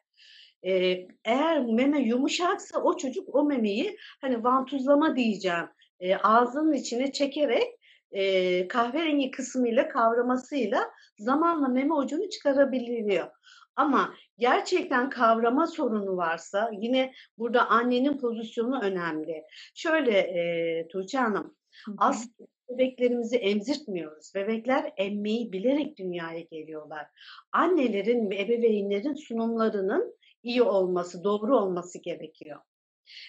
Eee, 0.63 1.07
eğer 1.25 1.65
meme 1.65 1.99
yumuşaksa 2.01 2.81
o 2.83 2.97
çocuk 2.97 3.35
o 3.35 3.43
memeyi 3.43 3.97
hani 4.21 4.43
vantuzlama 4.43 5.15
diyeceğim, 5.15 5.65
eee, 5.99 6.17
ağzının 6.23 6.73
içine 6.73 7.11
çekerek, 7.11 7.63
eee, 8.11 8.67
kahverengi 8.67 9.31
kısmıyla 9.31 9.87
kavramasıyla 9.89 10.83
zamanla 11.17 11.67
meme 11.67 11.93
ucunu 11.93 12.29
çıkarabiliyor. 12.29 13.27
Ama 13.75 14.13
gerçekten 14.37 15.09
kavrama 15.09 15.67
sorunu 15.67 16.17
varsa 16.17 16.71
yine 16.79 17.11
burada 17.37 17.67
annenin 17.67 18.17
pozisyonu 18.17 18.81
önemli. 18.81 19.43
Şöyle, 19.75 20.11
eee, 20.11 20.87
Tuğçe 20.91 21.17
Hanım, 21.17 21.55
aslında 21.97 22.47
bebeklerimizi 22.69 23.37
emzirtmiyoruz. 23.37 24.31
Bebekler 24.35 24.93
emmeyi 24.97 25.51
bilerek 25.51 25.97
dünyaya 25.97 26.39
geliyorlar. 26.41 27.07
Annelerin 27.51 28.29
ve 28.29 28.41
ebeveynlerin 28.41 29.13
sunumlarının 29.13 30.18
iyi 30.43 30.63
olması, 30.63 31.23
doğru 31.23 31.57
olması 31.57 31.99
gerekiyor. 32.03 32.59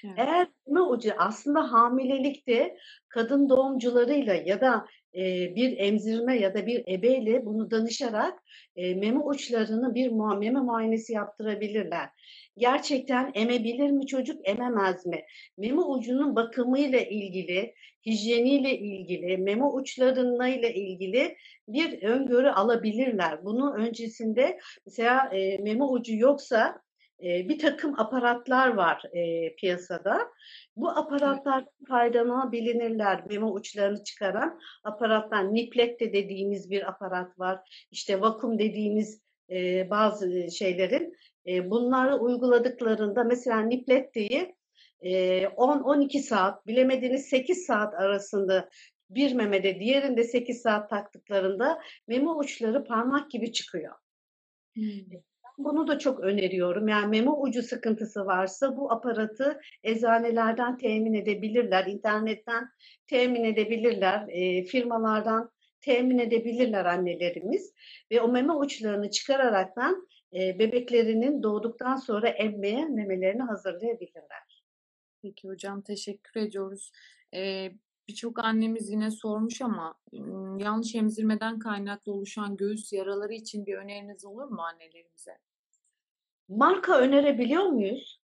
Evet. 0.04 0.16
Eğer 0.16 0.48
meme 0.66 0.82
ucu 0.86 1.10
aslında 1.18 1.72
hamilelikte 1.72 2.76
kadın 3.08 3.48
doğumcularıyla 3.48 4.34
ya 4.34 4.60
da, 4.60 4.86
eee, 5.12 5.52
bir 5.56 5.78
emzirme 5.78 6.38
ya 6.40 6.54
da 6.54 6.66
bir 6.66 6.84
ebeyle 6.88 7.46
bunu 7.46 7.70
danışarak, 7.70 8.38
eee, 8.76 8.94
meme 8.94 9.18
uçlarını 9.20 9.94
bir 9.94 10.08
meme 10.38 10.60
muayenesi 10.60 11.12
yaptırabilirler. 11.12 12.08
Gerçekten 12.56 13.30
emebilir 13.34 13.90
mi 13.90 14.06
çocuk, 14.06 14.48
ememez 14.48 15.06
mi? 15.06 15.22
Meme 15.58 15.80
ucunun 15.80 16.36
bakımıyla 16.36 17.00
ilgili, 17.00 17.74
hijyeniyle 18.06 18.78
ilgili, 18.78 19.38
meme 19.38 19.64
uçlarıyla 19.64 20.68
ilgili 20.68 21.36
bir 21.68 22.02
öngörü 22.02 22.48
alabilirler. 22.48 23.44
Bunu 23.44 23.74
öncesinde 23.74 24.58
mesela, 24.86 25.30
eee, 25.34 25.58
meme 25.62 25.84
ucu 25.84 26.14
yoksa, 26.16 26.80
e, 27.24 27.48
bir 27.48 27.58
takım 27.58 28.00
aparatlar 28.00 28.74
var 28.74 29.02
e, 29.12 29.54
piyasada. 29.54 30.28
Bu 30.76 30.90
aparatlar 30.90 31.64
faydalanabilirler. 31.88 33.26
Meme 33.28 33.46
uçlarını 33.46 34.04
çıkaran 34.04 34.60
aparatlar. 34.84 35.54
Niplet 35.54 36.00
de 36.00 36.12
dediğimiz 36.12 36.70
bir 36.70 36.88
aparat 36.88 37.38
var. 37.38 37.86
İşte 37.90 38.20
vakum 38.20 38.58
dediğimiz 38.58 39.20
e, 39.50 39.90
bazı 39.90 40.50
şeylerin 40.50 41.16
e, 41.46 41.70
bunları 41.70 42.16
uyguladıklarında 42.16 43.24
mesela 43.24 43.60
Niplette'yi 43.60 44.54
e, 45.00 45.44
10-12 45.44 46.18
saat 46.18 46.66
bilemediğiniz 46.66 47.26
8 47.26 47.66
saat 47.66 47.94
arasında 47.94 48.68
bir 49.10 49.32
memede 49.32 49.80
diğerinde 49.80 50.24
8 50.24 50.62
saat 50.62 50.90
taktıklarında 50.90 51.80
meme 52.08 52.30
uçları 52.30 52.84
parmak 52.84 53.30
gibi 53.30 53.52
çıkıyor. 53.52 53.94
Hmm. 54.74 55.20
Bunu 55.64 55.88
da 55.88 55.98
çok 55.98 56.20
öneriyorum. 56.20 56.88
Yani 56.88 57.06
meme 57.06 57.30
ucu 57.30 57.62
sıkıntısı 57.62 58.26
varsa 58.26 58.76
bu 58.76 58.92
aparatı 58.92 59.60
eczanelerden 59.82 60.76
temin 60.76 61.14
edebilirler, 61.14 61.86
internetten 61.86 62.68
temin 63.06 63.44
edebilirler, 63.44 64.28
e, 64.28 64.64
firmalardan 64.64 65.50
temin 65.80 66.18
edebilirler 66.18 66.84
annelerimiz 66.84 67.74
ve 68.10 68.20
o 68.20 68.28
meme 68.28 68.52
uçlarını 68.52 69.10
çıkararaktan 69.10 70.08
e, 70.34 70.58
bebeklerinin 70.58 71.42
doğduktan 71.42 71.96
sonra 71.96 72.28
emmeye 72.28 72.84
memelerini 72.84 73.42
hazırlayabilirler. 73.42 74.62
Peki 75.22 75.48
hocam 75.48 75.82
teşekkür 75.82 76.40
ediyoruz. 76.40 76.92
Ee, 77.34 77.72
Birçok 78.10 78.44
annemiz 78.44 78.90
yine 78.90 79.10
sormuş 79.10 79.62
ama 79.62 79.94
yanlış 80.58 80.94
emzirmeden 80.94 81.58
kaynaklı 81.58 82.12
oluşan 82.12 82.56
göğüs 82.56 82.92
yaraları 82.92 83.32
için 83.32 83.66
bir 83.66 83.74
öneriniz 83.74 84.24
olur 84.24 84.44
mu 84.44 84.62
annelerimize? 84.62 85.38
Marka 86.50 86.98
önerebiliyor 86.98 87.62
muyuz? 87.62 88.20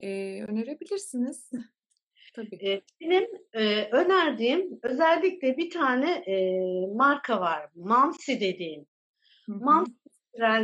Ee, 0.00 0.44
önerebilirsiniz. 0.48 1.50
Tabii. 2.34 2.58
Ee, 2.62 2.82
benim 3.00 3.24
e, 3.52 3.88
önerdiğim 3.90 4.78
özellikle 4.82 5.56
bir 5.56 5.70
tane 5.70 6.10
e, 6.10 6.60
marka 6.86 7.40
var. 7.40 7.70
Mamsi 7.74 8.40
dediğim. 8.40 8.86
Mamsi 9.48 9.92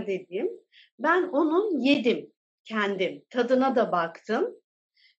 dediğim. 0.06 0.50
Ben 0.98 1.22
onun 1.22 1.80
yedim 1.80 2.32
kendim. 2.64 3.24
Tadına 3.30 3.76
da 3.76 3.92
baktım. 3.92 4.54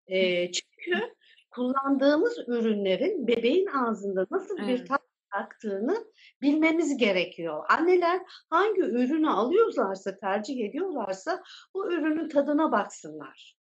E, 0.08 0.52
çünkü 0.52 1.16
kullandığımız 1.50 2.38
ürünlerin 2.48 3.28
bebeğin 3.28 3.68
ağzında 3.68 4.28
nasıl 4.32 4.58
evet. 4.60 4.80
bir 4.80 4.86
tat 4.86 5.01
bıraktığını 5.36 6.06
bilmemiz 6.42 6.98
gerekiyor. 6.98 7.66
Anneler 7.70 8.20
hangi 8.50 8.82
ürünü 8.82 9.30
alıyorlarsa, 9.30 10.18
tercih 10.18 10.66
ediyorlarsa 10.66 11.44
bu 11.74 11.94
ürünün 11.94 12.30
tadına 12.30 12.72
baksınlar. 12.72 13.56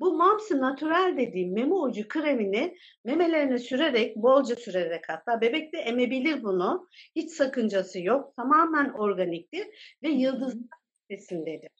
Bu 0.00 0.16
Mamsi 0.16 0.60
Natural 0.60 1.16
dediğim 1.16 1.54
meme 1.54 1.74
ucu 1.74 2.08
kremini 2.08 2.76
memelerine 3.04 3.58
sürerek, 3.58 4.16
bolca 4.16 4.56
sürerek 4.56 5.04
hatta 5.08 5.40
bebek 5.40 5.72
de 5.72 5.78
emebilir 5.78 6.42
bunu. 6.42 6.88
Hiç 7.16 7.30
sakıncası 7.30 8.00
yok. 8.00 8.36
Tamamen 8.36 8.92
organiktir 8.92 9.66
ve 10.02 10.08
yıldız 10.08 10.56
besindedir. 11.10 11.70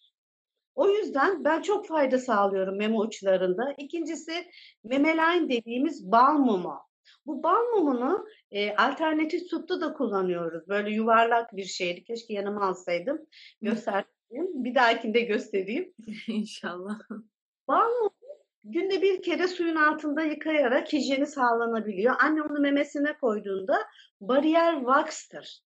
O 0.74 0.88
yüzden 0.88 1.44
ben 1.44 1.62
çok 1.62 1.86
fayda 1.88 2.18
sağlıyorum 2.18 2.78
meme 2.78 2.96
uçlarında. 2.96 3.74
İkincisi 3.78 4.50
memeline 4.84 5.48
dediğimiz 5.48 6.12
bal 6.12 6.32
mumu. 6.32 6.89
Bu 7.26 7.42
bal 7.42 7.64
mumunu 7.76 8.26
e, 8.50 8.76
alternatif 8.76 9.42
sütte 9.42 9.80
da 9.80 9.92
kullanıyoruz. 9.92 10.68
Böyle 10.68 10.90
yuvarlak 10.90 11.56
bir 11.56 11.64
şeydi. 11.64 12.04
Keşke 12.04 12.34
yanıma 12.34 12.68
alsaydım. 12.68 13.26
Göstereyim. 13.62 14.64
Bir 14.64 14.74
dahakinde 14.74 15.20
göstereyim. 15.20 15.94
İnşallah. 16.28 16.98
Bal 17.68 17.88
mumu 17.88 18.10
günde 18.64 19.02
bir 19.02 19.22
kere 19.22 19.48
suyun 19.48 19.76
altında 19.76 20.22
yıkayarak 20.22 20.92
hijyeni 20.92 21.26
sağlanabiliyor. 21.26 22.14
Anne 22.20 22.42
onu 22.42 22.60
memesine 22.60 23.18
koyduğunda 23.18 23.78
bariyer 24.20 24.78
wax'tır. 24.78 25.60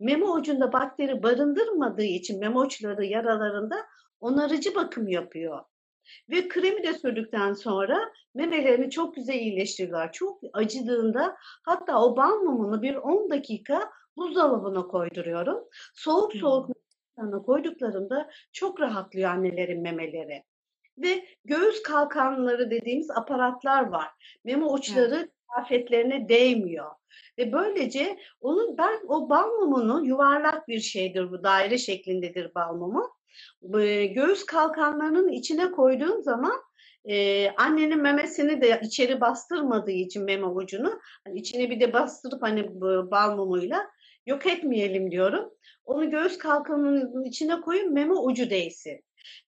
Meme 0.00 0.24
ucunda 0.24 0.72
bakteri 0.72 1.22
barındırmadığı 1.22 2.02
için 2.02 2.40
meme 2.40 2.58
uçları 2.58 3.04
yaralarında 3.04 3.76
onarıcı 4.20 4.74
bakım 4.74 5.08
yapıyor. 5.08 5.64
Ve 6.30 6.48
kremi 6.48 6.82
de 6.82 6.94
sürdükten 6.94 7.52
sonra 7.52 8.12
memelerini 8.34 8.90
çok 8.90 9.14
güzel 9.14 9.34
iyileştiriyorlar. 9.34 10.12
Çok 10.12 10.40
acıdığında 10.52 11.36
hatta 11.62 12.04
o 12.04 12.16
bal 12.16 12.36
mumunu 12.36 12.82
bir 12.82 12.94
10 12.94 13.30
dakika 13.30 13.90
buzdolabına 14.16 14.82
koyduruyorum. 14.86 15.64
Soğuk 15.94 16.32
soğuk 16.32 16.68
hmm. 17.18 17.42
koyduklarında 17.42 18.30
çok 18.52 18.80
rahatlıyor 18.80 19.30
annelerin 19.30 19.82
memeleri. 19.82 20.44
Ve 20.98 21.26
göğüs 21.44 21.82
kalkanları 21.82 22.70
dediğimiz 22.70 23.10
aparatlar 23.10 23.86
var. 23.86 24.08
Meme 24.44 24.64
uçları 24.64 25.16
evet. 25.16 25.30
Kıyafetlerine 25.54 26.28
değmiyor. 26.28 26.90
Ve 27.38 27.52
böylece 27.52 28.18
onun 28.40 28.78
ben 28.78 29.00
o 29.08 29.28
bal 29.28 29.48
mumunu 29.48 30.06
yuvarlak 30.06 30.68
bir 30.68 30.80
şeydir 30.80 31.32
bu 31.32 31.42
daire 31.42 31.78
şeklindedir 31.78 32.54
bal 32.54 32.74
mumu 32.74 33.10
göğüs 34.14 34.46
kalkanlarının 34.46 35.28
içine 35.28 35.70
koyduğum 35.70 36.22
zaman 36.22 36.62
e, 37.04 37.48
annenin 37.50 38.02
memesini 38.02 38.62
de 38.62 38.80
içeri 38.82 39.20
bastırmadığı 39.20 39.90
için 39.90 40.24
meme 40.24 40.46
ucunu 40.46 41.00
hani 41.24 41.38
içine 41.38 41.70
bir 41.70 41.80
de 41.80 41.92
bastırıp 41.92 42.42
hani 42.42 42.80
bal 43.10 43.36
mumuyla 43.36 43.86
yok 44.26 44.46
etmeyelim 44.46 45.10
diyorum. 45.10 45.50
Onu 45.84 46.10
göğüs 46.10 46.38
kalkanının 46.38 47.24
içine 47.24 47.60
koyun 47.60 47.92
meme 47.92 48.14
ucu 48.14 48.50
değsin. 48.50 49.00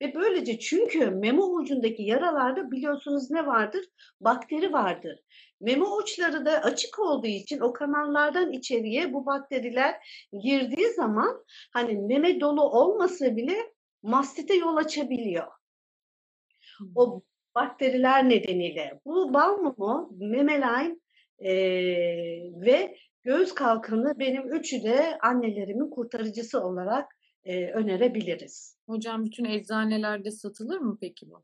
Ve 0.02 0.14
böylece 0.14 0.58
çünkü 0.58 1.10
meme 1.10 1.42
ucundaki 1.42 2.02
yaralarda 2.02 2.70
biliyorsunuz 2.70 3.30
ne 3.30 3.46
vardır? 3.46 3.84
Bakteri 4.20 4.72
vardır. 4.72 5.20
Meme 5.60 5.84
uçları 5.84 6.46
da 6.46 6.50
açık 6.62 6.98
olduğu 6.98 7.26
için 7.26 7.60
o 7.60 7.72
kanallardan 7.72 8.52
içeriye 8.52 9.12
bu 9.12 9.26
bakteriler 9.26 9.94
girdiği 10.42 10.88
zaman 10.96 11.44
hani 11.72 11.98
meme 11.98 12.40
dolu 12.40 12.62
olmasa 12.62 13.36
bile 13.36 13.56
mastite 14.02 14.54
yol 14.54 14.76
açabiliyor. 14.76 15.46
O 16.94 17.22
bakteriler 17.54 18.28
nedeniyle. 18.28 19.00
Bu 19.04 19.34
bal 19.34 19.56
mumu, 19.56 20.10
memeline 20.18 20.96
e, 21.38 21.52
ve 22.66 22.96
göğüs 23.22 23.54
kalkanı 23.54 24.18
benim 24.18 24.52
üçü 24.52 24.82
de 24.82 25.18
annelerimin 25.22 25.90
kurtarıcısı 25.90 26.60
olarak 26.64 27.16
e, 27.44 27.66
önerebiliriz. 27.66 28.78
Hocam 28.92 29.24
bütün 29.24 29.44
eczanelerde 29.44 30.30
satılır 30.30 30.78
mı 30.78 30.98
peki 31.00 31.30
bu? 31.30 31.42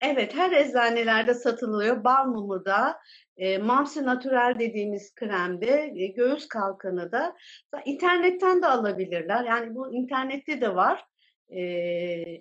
Evet, 0.00 0.34
her 0.34 0.52
eczanelerde 0.52 1.34
satılıyor. 1.34 2.04
Bal 2.04 2.26
mumu 2.26 2.64
da, 2.64 2.98
e, 3.36 3.58
Mamsi 3.58 4.02
Natural 4.02 4.58
dediğimiz 4.58 5.14
kremde, 5.14 5.92
e, 5.96 6.06
göğüs 6.06 6.48
kalkanı 6.48 7.12
da. 7.12 7.36
internetten 7.84 8.62
de 8.62 8.66
alabilirler. 8.66 9.44
Yani 9.44 9.74
bu 9.74 9.94
internette 9.94 10.60
de 10.60 10.74
var 10.74 11.04
e, 11.48 11.60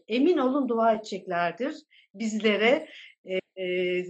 emin 0.08 0.38
olun 0.38 0.70
dua 0.70 0.94
edeceklerdir 0.94 1.76
bizlere. 2.14 2.88
E, 3.26 3.64
e, 3.64 4.06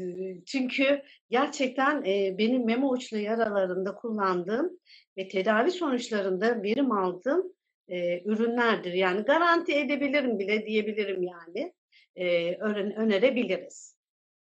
çünkü 0.46 1.02
gerçekten 1.30 2.04
e, 2.06 2.36
benim 2.38 2.66
meme 2.66 2.86
uçlu 2.86 3.18
yaralarında 3.18 3.96
kullandığım 3.96 4.80
ve 5.18 5.28
tedavi 5.28 5.72
sonuçlarında 5.72 6.64
verim 6.64 6.92
aldığım 6.92 7.57
e, 7.88 8.24
ürünlerdir. 8.24 8.94
Yani 8.94 9.22
garanti 9.22 9.74
edebilirim 9.74 10.40
bile 10.40 10.66
diyebilirim 10.66 11.24
yani. 11.24 11.74
E, 12.16 12.56
önerebiliriz. 12.96 13.98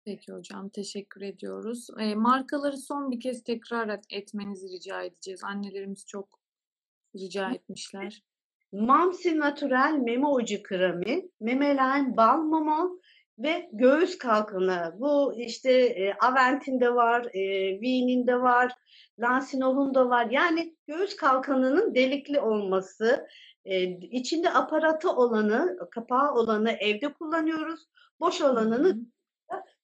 Peki 0.05 0.31
hocam 0.31 0.69
teşekkür 0.69 1.21
ediyoruz. 1.21 1.87
E, 1.99 2.15
markaları 2.15 2.77
son 2.77 3.11
bir 3.11 3.19
kez 3.19 3.43
tekrar 3.43 3.99
etmenizi 4.09 4.67
rica 4.75 5.03
edeceğiz. 5.03 5.43
Annelerimiz 5.43 6.05
çok 6.07 6.39
rica 7.15 7.51
etmişler. 7.51 8.23
Mamsi 8.71 9.39
Natural 9.39 9.97
meme 9.97 10.27
ucu 10.27 10.63
kremi, 10.63 11.29
Memeline 11.39 12.17
bal 12.17 12.37
mumu 12.37 12.99
ve 13.39 13.69
göğüs 13.71 14.17
kalkanı. 14.17 14.95
Bu 14.99 15.33
işte 15.37 15.71
e, 15.71 16.13
Avent'inde 16.13 16.95
var, 16.95 17.25
e, 17.33 17.41
V'nin 17.81 18.27
var, 18.27 18.71
Lansinov'un 19.19 19.95
da 19.95 20.09
var. 20.09 20.27
Yani 20.31 20.75
göğüs 20.87 21.15
kalkanının 21.15 21.95
delikli 21.95 22.39
olması, 22.39 23.27
e, 23.65 23.83
içinde 23.99 24.49
aparatı 24.49 25.11
olanı, 25.11 25.77
kapağı 25.91 26.33
olanı 26.33 26.71
evde 26.71 27.13
kullanıyoruz. 27.13 27.85
Boş 28.19 28.41
olanını 28.41 28.97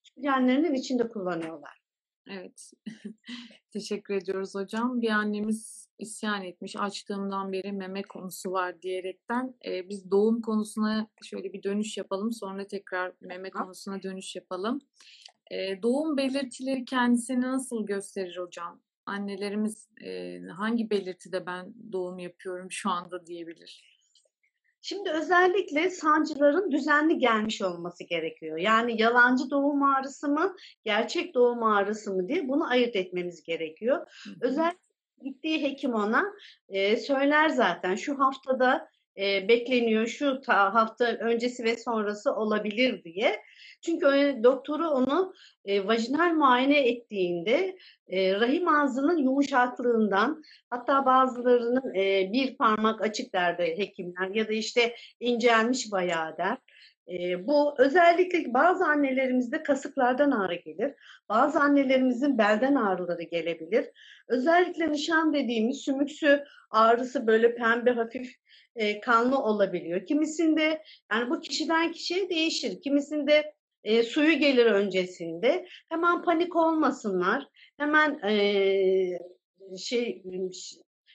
sütyenlerinin 0.03 0.73
içinde 0.73 1.07
kullanıyorlar. 1.07 1.81
Evet. 2.27 2.71
Teşekkür 3.73 4.13
ediyoruz 4.13 4.55
hocam. 4.55 5.01
Bir 5.01 5.09
annemiz 5.09 5.87
isyan 6.01 6.43
etmiş. 6.43 6.75
Açtığımdan 6.75 7.51
beri 7.51 7.71
meme 7.71 8.01
konusu 8.01 8.51
var 8.51 8.81
diyerekten. 8.81 9.53
E, 9.65 9.89
biz 9.89 10.11
doğum 10.11 10.41
konusuna 10.41 11.07
şöyle 11.23 11.53
bir 11.53 11.63
dönüş 11.63 11.97
yapalım. 11.97 12.31
Sonra 12.31 12.67
tekrar 12.67 13.11
meme 13.21 13.49
konusuna 13.49 14.03
dönüş 14.03 14.35
yapalım. 14.35 14.81
E, 15.51 15.81
doğum 15.83 16.17
belirtileri 16.17 16.85
kendisini 16.85 17.41
nasıl 17.41 17.85
gösterir 17.85 18.37
hocam? 18.37 18.81
Annelerimiz 19.05 19.89
e, 20.03 20.39
hangi 20.39 20.89
belirtide 20.89 21.45
ben 21.45 21.73
doğum 21.91 22.19
yapıyorum 22.19 22.71
şu 22.71 22.89
anda 22.89 23.25
diyebilir? 23.25 23.91
Şimdi 24.81 25.09
özellikle 25.09 25.89
sancıların 25.89 26.71
düzenli 26.71 27.17
gelmiş 27.17 27.61
olması 27.61 28.03
gerekiyor. 28.03 28.57
Yani 28.57 29.01
yalancı 29.01 29.49
doğum 29.49 29.83
ağrısı 29.83 30.29
mı, 30.29 30.55
gerçek 30.83 31.35
doğum 31.35 31.63
ağrısı 31.63 32.13
mı 32.13 32.27
diye 32.27 32.47
bunu 32.47 32.69
ayırt 32.69 32.95
etmemiz 32.95 33.43
gerekiyor. 33.43 34.07
Özellikle 34.41 34.90
gittiği 35.23 35.63
hekim 35.63 35.93
ona 35.93 36.23
e, 36.69 36.97
söyler 36.97 37.49
zaten 37.49 37.95
şu 37.95 38.19
haftada 38.19 38.87
e, 39.17 39.47
bekleniyor, 39.47 40.07
şu 40.07 40.41
ta, 40.41 40.73
hafta 40.73 41.05
öncesi 41.05 41.63
ve 41.63 41.77
sonrası 41.77 42.35
olabilir 42.35 43.03
diye. 43.03 43.41
Çünkü 43.81 44.39
doktoru 44.43 44.89
onu 44.89 45.33
e, 45.65 45.87
vajinal 45.87 46.33
muayene 46.33 46.89
ettiğinde 46.89 47.77
e, 48.07 48.39
rahim 48.39 48.67
ağzının 48.67 49.17
yumuşaklığından 49.17 50.43
hatta 50.69 51.05
bazılarının 51.05 51.95
e, 51.95 52.33
bir 52.33 52.57
parmak 52.57 53.01
açık 53.01 53.33
der 53.33 53.57
de 53.57 53.77
hekimler 53.77 54.35
ya 54.35 54.47
da 54.47 54.53
işte 54.53 54.95
incelmiş 55.19 55.91
bayağı 55.91 56.37
der. 56.37 56.57
E, 57.11 57.47
bu 57.47 57.75
özellikle 57.77 58.53
bazı 58.53 58.85
annelerimizde 58.85 59.63
kasıklardan 59.63 60.31
ağrı 60.31 60.55
gelir. 60.55 60.93
Bazı 61.29 61.59
annelerimizin 61.59 62.37
belden 62.37 62.75
ağrıları 62.75 63.23
gelebilir. 63.23 63.85
Özellikle 64.27 64.91
nişan 64.91 65.33
dediğimiz 65.33 65.77
sümüksü 65.77 66.43
ağrısı 66.71 67.27
böyle 67.27 67.55
pembe 67.55 67.91
hafif 67.91 68.35
e, 68.75 68.99
kanlı 68.99 69.39
olabiliyor. 69.43 70.05
Kimisinde 70.05 70.83
yani 71.11 71.29
bu 71.29 71.41
kişiden 71.41 71.91
kişiye 71.91 72.29
değişir. 72.29 72.81
Kimisinde 72.81 73.53
e, 73.83 74.03
suyu 74.03 74.39
gelir 74.39 74.65
öncesinde. 74.65 75.67
Hemen 75.89 76.23
panik 76.23 76.55
olmasınlar. 76.55 77.47
Hemen 77.77 78.19
e, 78.29 79.19
şey 79.77 80.23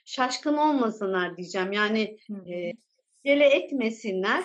şaşkın 0.04 0.56
olmasınlar 0.56 1.36
diyeceğim. 1.36 1.72
Yani 1.72 2.16
e, 2.48 2.72
gele 3.24 3.44
etmesinler. 3.44 4.44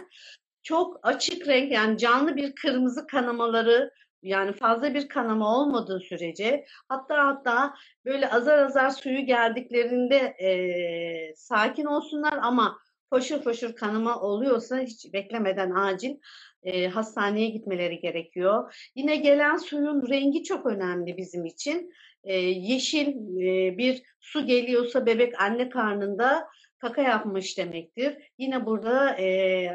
Çok 0.64 1.00
açık 1.04 1.48
renk 1.48 1.72
yani 1.72 1.98
canlı 1.98 2.36
bir 2.36 2.56
kırmızı 2.56 3.08
kanamaları 3.08 3.92
yani 4.24 4.54
fazla 4.54 4.94
bir 4.94 5.08
kanama 5.08 5.58
olmadığı 5.58 6.00
sürece 6.00 6.66
hatta 6.88 7.28
hatta 7.28 7.74
böyle 8.06 8.30
azar 8.30 8.58
azar 8.58 8.90
suyu 8.90 9.26
geldiklerinde 9.26 10.18
e, 10.18 11.36
sakin 11.36 11.86
olsunlar 11.86 12.40
ama 12.42 12.78
foşur 13.10 13.44
foşur 13.44 13.76
kanama 13.76 14.22
oluyorsa 14.22 14.80
hiç 14.80 15.14
beklemeden 15.14 15.72
acil 15.72 16.16
e, 16.64 16.88
hastaneye 16.88 17.50
gitmeleri 17.50 18.00
gerekiyor. 18.00 18.76
Yine 18.96 19.16
gelen 19.16 19.58
suyun 19.58 20.10
rengi 20.10 20.44
çok 20.44 20.66
önemli 20.66 21.18
bizim 21.18 21.46
için. 21.46 21.92
E, 22.24 22.36
yeşil 22.40 23.08
e, 23.42 23.78
bir 23.78 24.04
su 24.20 24.46
geliyorsa 24.46 25.06
bebek 25.06 25.42
anne 25.42 25.70
karnında 25.70 26.48
kaka 26.82 27.02
yapmış 27.02 27.58
demektir. 27.58 28.18
Yine 28.38 28.66
burada 28.66 29.16
e, 29.20 29.68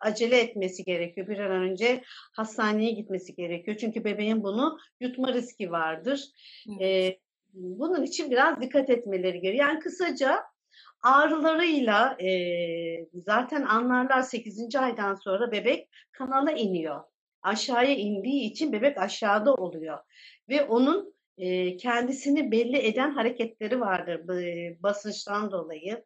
acele 0.00 0.40
etmesi 0.40 0.84
gerekiyor. 0.84 1.28
Bir 1.28 1.38
an 1.38 1.50
önce 1.50 2.02
hastaneye 2.32 2.90
gitmesi 2.90 3.34
gerekiyor. 3.34 3.76
Çünkü 3.76 4.04
bebeğin 4.04 4.42
bunu 4.42 4.78
yutma 5.00 5.32
riski 5.32 5.70
vardır. 5.70 6.24
Evet. 6.68 6.82
E, 6.82 7.18
bunun 7.52 8.02
için 8.02 8.30
biraz 8.30 8.60
dikkat 8.60 8.90
etmeleri 8.90 9.40
gerekiyor. 9.40 9.68
Yani 9.68 9.78
kısaca 9.78 10.42
ağrılarıyla 11.02 12.16
e, 12.22 12.28
zaten 13.14 13.62
anlarlar 13.62 14.22
8. 14.22 14.76
aydan 14.76 15.14
sonra 15.14 15.52
bebek 15.52 15.88
kanala 16.12 16.52
iniyor. 16.52 17.00
Aşağıya 17.42 17.94
indiği 17.94 18.50
için 18.50 18.72
bebek 18.72 18.98
aşağıda 18.98 19.54
oluyor. 19.54 19.98
Ve 20.48 20.64
onun 20.64 21.14
e, 21.38 21.76
kendisini 21.76 22.50
belli 22.50 22.76
eden 22.76 23.10
hareketleri 23.10 23.80
vardır 23.80 24.42
e, 24.42 24.76
basınçtan 24.82 25.50
dolayı. 25.52 26.04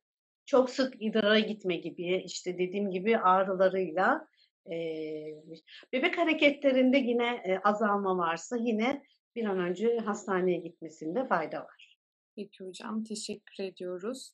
Çok 0.49 0.71
sık 0.71 1.03
idrara 1.03 1.39
gitme 1.39 1.77
gibi 1.77 2.23
işte 2.25 2.59
dediğim 2.59 2.91
gibi 2.91 3.19
ağrılarıyla 3.19 4.29
e, 4.67 4.75
bebek 5.93 6.19
hareketlerinde 6.19 6.97
yine 6.97 7.43
e, 7.45 7.59
azalma 7.65 8.19
varsa 8.19 8.57
yine 8.57 9.03
bir 9.37 9.45
an 9.45 9.59
önce 9.59 9.99
hastaneye 9.99 10.59
gitmesinde 10.59 11.27
fayda 11.27 11.61
var. 11.61 11.99
Peki 12.37 12.65
hocam 12.65 13.05
teşekkür 13.05 13.65
ediyoruz. 13.65 14.33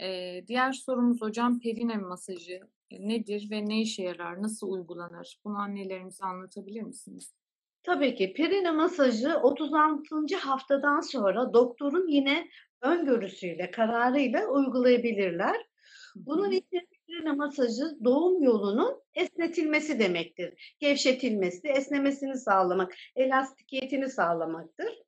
Ee, 0.00 0.44
diğer 0.48 0.72
sorumuz 0.72 1.22
hocam 1.22 1.60
perine 1.60 1.96
masajı 1.96 2.60
nedir 2.90 3.48
ve 3.50 3.66
ne 3.66 3.80
işe 3.80 4.02
yarar, 4.02 4.42
nasıl 4.42 4.70
uygulanır? 4.70 5.40
Bunu 5.44 5.58
annelerimize 5.58 6.24
anlatabilir 6.24 6.82
misiniz? 6.82 7.34
Tabii 7.82 8.14
ki 8.14 8.34
perine 8.36 8.70
masajı 8.70 9.36
36. 9.42 10.36
haftadan 10.36 11.00
sonra 11.00 11.52
doktorun 11.52 12.08
yine 12.08 12.48
öngörüsüyle, 12.84 13.70
kararıyla 13.70 14.46
uygulayabilirler. 14.46 15.56
Bunun 16.16 16.50
için 16.50 16.88
perine 17.06 17.32
masajı 17.32 18.04
doğum 18.04 18.42
yolunun 18.42 19.02
esnetilmesi 19.14 19.98
demektir. 19.98 20.76
Gevşetilmesi, 20.78 21.68
esnemesini 21.68 22.38
sağlamak, 22.38 22.94
elastikiyetini 23.16 24.08
sağlamaktır. 24.08 25.04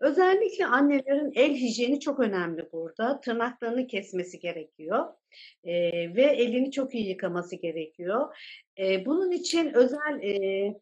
Özellikle 0.00 0.66
annelerin 0.66 1.32
el 1.34 1.54
hijyeni 1.54 2.00
çok 2.00 2.20
önemli 2.20 2.68
burada. 2.72 3.20
Tırnaklarını 3.20 3.86
kesmesi 3.86 4.38
gerekiyor 4.38 5.06
e, 5.64 5.72
ve 6.14 6.22
elini 6.22 6.70
çok 6.70 6.94
iyi 6.94 7.08
yıkaması 7.08 7.56
gerekiyor. 7.56 8.36
E, 8.78 9.06
bunun 9.06 9.30
için 9.30 9.72
özel 9.74 10.22
e, 10.22 10.74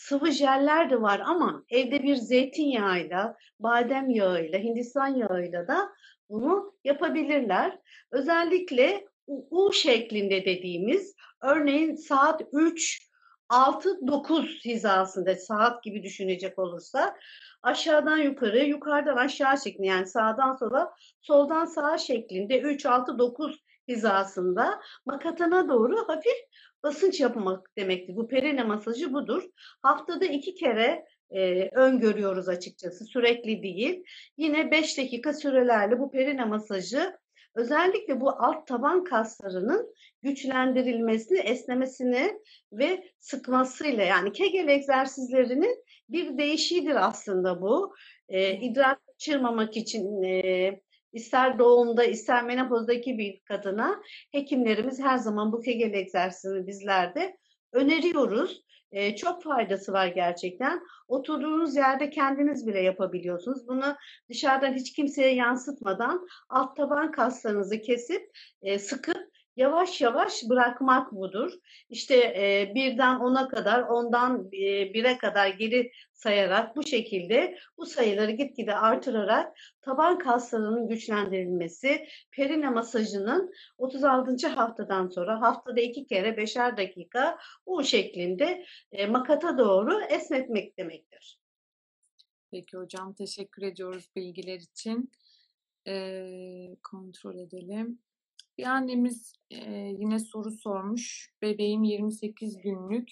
sıvı 0.00 0.30
jeller 0.30 0.90
de 0.90 1.02
var 1.02 1.22
ama 1.24 1.64
evde 1.68 2.02
bir 2.02 2.16
zeytinyağıyla, 2.16 3.36
badem 3.58 4.10
yağıyla, 4.10 4.58
hindistan 4.58 5.06
yağıyla 5.06 5.68
da 5.68 5.92
bunu 6.28 6.74
yapabilirler. 6.84 7.78
Özellikle 8.10 9.04
U 9.26 9.72
şeklinde 9.72 10.44
dediğimiz 10.44 11.14
örneğin 11.42 11.94
saat 11.94 12.42
3 12.52 13.10
6-9 13.48 14.64
hizasında 14.64 15.34
saat 15.34 15.82
gibi 15.82 16.02
düşünecek 16.02 16.58
olursa 16.58 17.16
aşağıdan 17.62 18.18
yukarı, 18.18 18.64
yukarıdan 18.64 19.16
aşağı 19.16 19.58
şeklinde 19.58 19.86
yani 19.86 20.06
sağdan 20.06 20.56
sola, 20.56 20.94
soldan 21.20 21.64
sağa 21.64 21.98
şeklinde 21.98 22.60
3-6-9 22.60 23.56
hizasında 23.90 24.80
makatana 25.06 25.68
doğru 25.68 26.08
hafif 26.08 26.36
basınç 26.82 27.20
yapmak 27.20 27.76
demektir. 27.76 28.16
Bu 28.16 28.28
perine 28.28 28.62
masajı 28.62 29.12
budur. 29.12 29.42
Haftada 29.82 30.24
iki 30.24 30.54
kere 30.54 31.04
e, 31.30 31.68
öngörüyoruz 31.72 32.48
açıkçası. 32.48 33.04
Sürekli 33.04 33.62
değil. 33.62 34.04
Yine 34.36 34.70
5 34.70 34.98
dakika 34.98 35.32
sürelerle 35.32 35.98
bu 35.98 36.10
perine 36.10 36.44
masajı 36.44 37.16
özellikle 37.54 38.20
bu 38.20 38.30
alt 38.30 38.66
taban 38.66 39.04
kaslarının 39.04 39.94
güçlendirilmesini, 40.22 41.38
esnemesini 41.38 42.32
ve 42.72 43.04
sıkmasıyla 43.18 44.04
yani 44.04 44.32
Kegel 44.32 44.68
egzersizlerinin 44.68 45.84
bir 46.08 46.38
değişiğidir 46.38 47.08
aslında 47.08 47.62
bu. 47.62 47.94
E, 48.28 48.56
idrar 48.56 48.96
kaçırmamak 49.06 49.76
için 49.76 50.22
e, 50.22 50.80
ister 51.12 51.58
doğumda 51.58 52.04
ister 52.04 52.44
menopozdaki 52.44 53.18
bir 53.18 53.40
kadına 53.40 54.02
hekimlerimiz 54.32 55.00
her 55.00 55.16
zaman 55.16 55.52
bu 55.52 55.60
Kegel 55.60 55.94
egzersizini 55.94 56.66
bizlerde 56.66 57.36
öneriyoruz. 57.72 58.62
E, 58.92 59.16
çok 59.16 59.42
faydası 59.42 59.92
var 59.92 60.06
gerçekten. 60.06 60.80
Oturduğunuz 61.08 61.76
yerde 61.76 62.10
kendiniz 62.10 62.66
bile 62.66 62.80
yapabiliyorsunuz. 62.80 63.68
Bunu 63.68 63.96
dışarıdan 64.28 64.72
hiç 64.74 64.92
kimseye 64.92 65.34
yansıtmadan 65.34 66.26
alt 66.48 66.76
taban 66.76 67.12
kaslarınızı 67.12 67.80
kesip 67.80 68.30
e, 68.62 68.78
sıkıp 68.78 69.29
yavaş 69.60 70.00
yavaş 70.00 70.42
bırakmak 70.48 71.12
budur. 71.12 71.52
İşte 71.88 72.16
e, 72.16 72.72
birden 72.74 73.20
ona 73.20 73.48
kadar, 73.48 73.82
ondan 73.82 74.46
e, 74.46 74.94
bire 74.94 75.18
kadar 75.18 75.48
geri 75.48 75.92
sayarak 76.12 76.76
bu 76.76 76.86
şekilde 76.86 77.58
bu 77.76 77.86
sayıları 77.86 78.30
gitgide 78.30 78.74
artırarak 78.74 79.56
taban 79.80 80.18
kaslarının 80.18 80.88
güçlendirilmesi, 80.88 82.06
perine 82.30 82.70
masajının 82.70 83.52
36. 83.78 84.48
haftadan 84.48 85.08
sonra 85.08 85.40
haftada 85.40 85.80
iki 85.80 86.06
kere 86.06 86.36
beşer 86.36 86.76
dakika 86.76 87.38
bu 87.66 87.84
şeklinde 87.84 88.64
e, 88.92 89.06
makata 89.06 89.58
doğru 89.58 90.00
esnetmek 90.00 90.78
demektir. 90.78 91.40
Peki 92.50 92.76
hocam 92.76 93.14
teşekkür 93.14 93.62
ediyoruz 93.62 94.08
bilgiler 94.16 94.60
için. 94.60 95.12
Ee, 95.86 96.76
kontrol 96.82 97.38
edelim. 97.38 97.98
Bir 98.60 98.64
annemiz 98.64 99.32
e, 99.50 99.56
yine 99.98 100.18
soru 100.18 100.50
sormuş. 100.50 101.30
Bebeğim 101.42 101.84
28 101.84 102.60
günlük. 102.60 103.08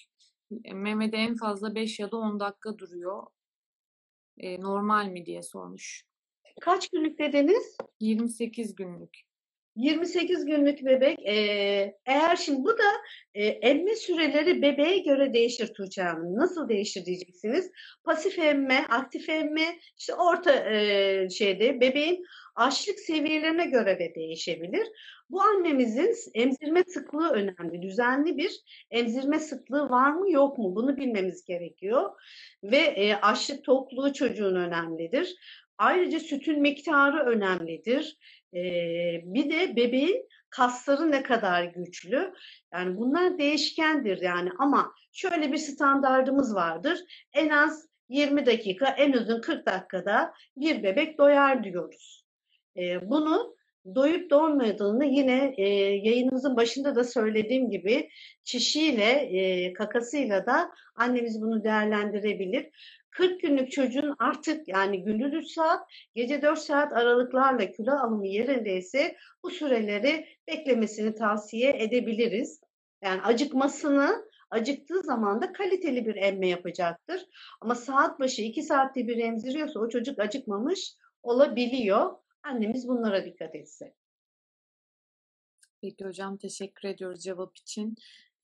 Memede 0.73 1.17
en 1.17 1.35
fazla 1.35 1.75
5 1.75 1.99
ya 1.99 2.11
da 2.11 2.17
10 2.17 2.39
dakika 2.39 2.77
duruyor. 2.77 3.23
E, 4.37 4.61
normal 4.61 5.07
mi 5.07 5.25
diye 5.25 5.43
sormuş. 5.43 6.03
Kaç 6.61 6.89
günlük 6.89 7.19
dediniz? 7.19 7.77
28 7.99 8.75
günlük. 8.75 9.17
28 9.75 10.45
günlük 10.45 10.85
bebek 10.85 11.19
e, 11.19 11.35
eğer 12.05 12.35
şimdi 12.35 12.63
bu 12.63 12.77
da 12.77 12.91
e, 13.33 13.45
emme 13.45 13.95
süreleri 13.95 14.61
bebeğe 14.61 14.97
göre 14.97 15.33
değişir 15.33 15.73
Tuğçe 15.73 16.01
Hanım. 16.01 16.35
Nasıl 16.35 16.69
değişir 16.69 17.05
diyeceksiniz. 17.05 17.71
Pasif 18.03 18.39
emme, 18.39 18.85
aktif 18.89 19.29
emme 19.29 19.79
işte 19.97 20.13
orta 20.15 20.73
e, 20.73 21.29
şeyde 21.29 21.81
bebeğin 21.81 22.25
açlık 22.55 22.99
seviyelerine 22.99 23.65
göre 23.65 23.99
de 23.99 24.15
değişebilir. 24.15 24.87
Bu 25.29 25.41
annemizin 25.41 26.15
emzirme 26.33 26.83
sıklığı 26.83 27.29
önemli. 27.29 27.81
Düzenli 27.81 28.37
bir 28.37 28.61
emzirme 28.91 29.39
sıklığı 29.39 29.89
var 29.89 30.11
mı 30.11 30.31
yok 30.31 30.57
mu? 30.57 30.75
Bunu 30.75 30.97
bilmemiz 30.97 31.45
gerekiyor. 31.45 32.09
Ve 32.63 32.77
e, 32.77 33.15
açlık 33.15 33.63
tokluğu 33.63 34.13
çocuğun 34.13 34.55
önemlidir. 34.55 35.35
Ayrıca 35.77 36.19
sütün 36.19 36.61
miktarı 36.61 37.25
önemlidir. 37.25 38.17
E, 38.53 38.61
bir 39.23 39.49
de 39.49 39.75
bebeğin 39.75 40.29
kasları 40.49 41.11
ne 41.11 41.23
kadar 41.23 41.63
güçlü. 41.63 42.33
Yani 42.73 42.97
bunlar 42.97 43.37
değişkendir 43.37 44.21
yani 44.21 44.49
ama 44.59 44.93
şöyle 45.11 45.51
bir 45.51 45.57
standardımız 45.57 46.55
vardır. 46.55 46.99
En 47.33 47.49
az 47.49 47.89
20 48.09 48.45
dakika, 48.45 48.85
en 48.85 49.13
uzun 49.13 49.41
40 49.41 49.65
dakikada 49.65 50.33
bir 50.57 50.83
bebek 50.83 51.17
doyar 51.17 51.63
diyoruz. 51.63 52.25
E, 52.77 53.09
bunu 53.09 53.58
doyup 53.95 54.29
doymadığını 54.29 55.05
yine 55.05 55.53
e, 55.57 55.67
yayınımızın 56.07 56.55
başında 56.55 56.95
da 56.95 57.03
söylediğim 57.03 57.69
gibi 57.69 58.09
çişiyle, 58.43 59.11
e, 59.11 59.73
kakasıyla 59.73 60.45
da 60.45 60.71
annemiz 60.95 61.41
bunu 61.41 61.63
değerlendirebilir. 61.63 62.69
40 63.11 63.41
günlük 63.41 63.71
çocuğun 63.71 64.15
artık 64.19 64.67
yani 64.67 65.03
gündüz 65.03 65.33
3 65.33 65.47
saat, 65.47 65.79
gece 66.15 66.41
4 66.41 66.59
saat 66.59 66.93
aralıklarla 66.93 67.71
kilo 67.71 67.91
alımı 67.91 68.27
yerindeyse 68.27 69.15
bu 69.43 69.49
süreleri 69.49 70.25
beklemesini 70.47 71.15
tavsiye 71.15 71.83
edebiliriz. 71.83 72.61
Yani 73.03 73.21
acıkmasını 73.21 74.29
acıktığı 74.49 75.01
zaman 75.01 75.41
da 75.41 75.51
kaliteli 75.51 76.05
bir 76.05 76.15
emme 76.15 76.47
yapacaktır. 76.47 77.25
Ama 77.61 77.75
saat 77.75 78.19
başı 78.19 78.41
2 78.41 78.63
saatte 78.63 79.07
bir 79.07 79.17
emziriyorsa 79.17 79.79
o 79.79 79.89
çocuk 79.89 80.19
acıkmamış 80.19 80.93
olabiliyor. 81.23 82.11
Annemiz 82.43 82.87
bunlara 82.87 83.25
dikkat 83.25 83.55
etse. 83.55 83.93
Peki 85.81 86.05
hocam 86.05 86.37
teşekkür 86.37 86.87
ediyoruz 86.87 87.23
cevap 87.23 87.57
için. 87.57 87.95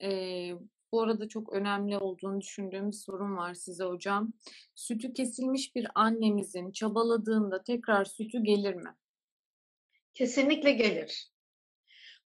Ee, 0.02 0.52
bu 0.92 1.02
arada 1.02 1.28
çok 1.28 1.54
önemli 1.54 1.98
olduğunu 1.98 2.42
düşündüğüm 2.42 2.88
bir 2.88 2.96
sorun 2.96 3.38
var 3.38 3.54
size 3.54 3.84
hocam. 3.84 4.34
Sütü 4.76 5.14
kesilmiş 5.14 5.76
bir 5.76 5.88
annemizin 5.96 6.72
çabaladığında 6.72 7.64
tekrar 7.64 8.06
sütü 8.06 8.44
gelir 8.44 8.74
mi? 8.76 8.96
Kesinlikle 10.14 10.72
gelir. 10.72 11.35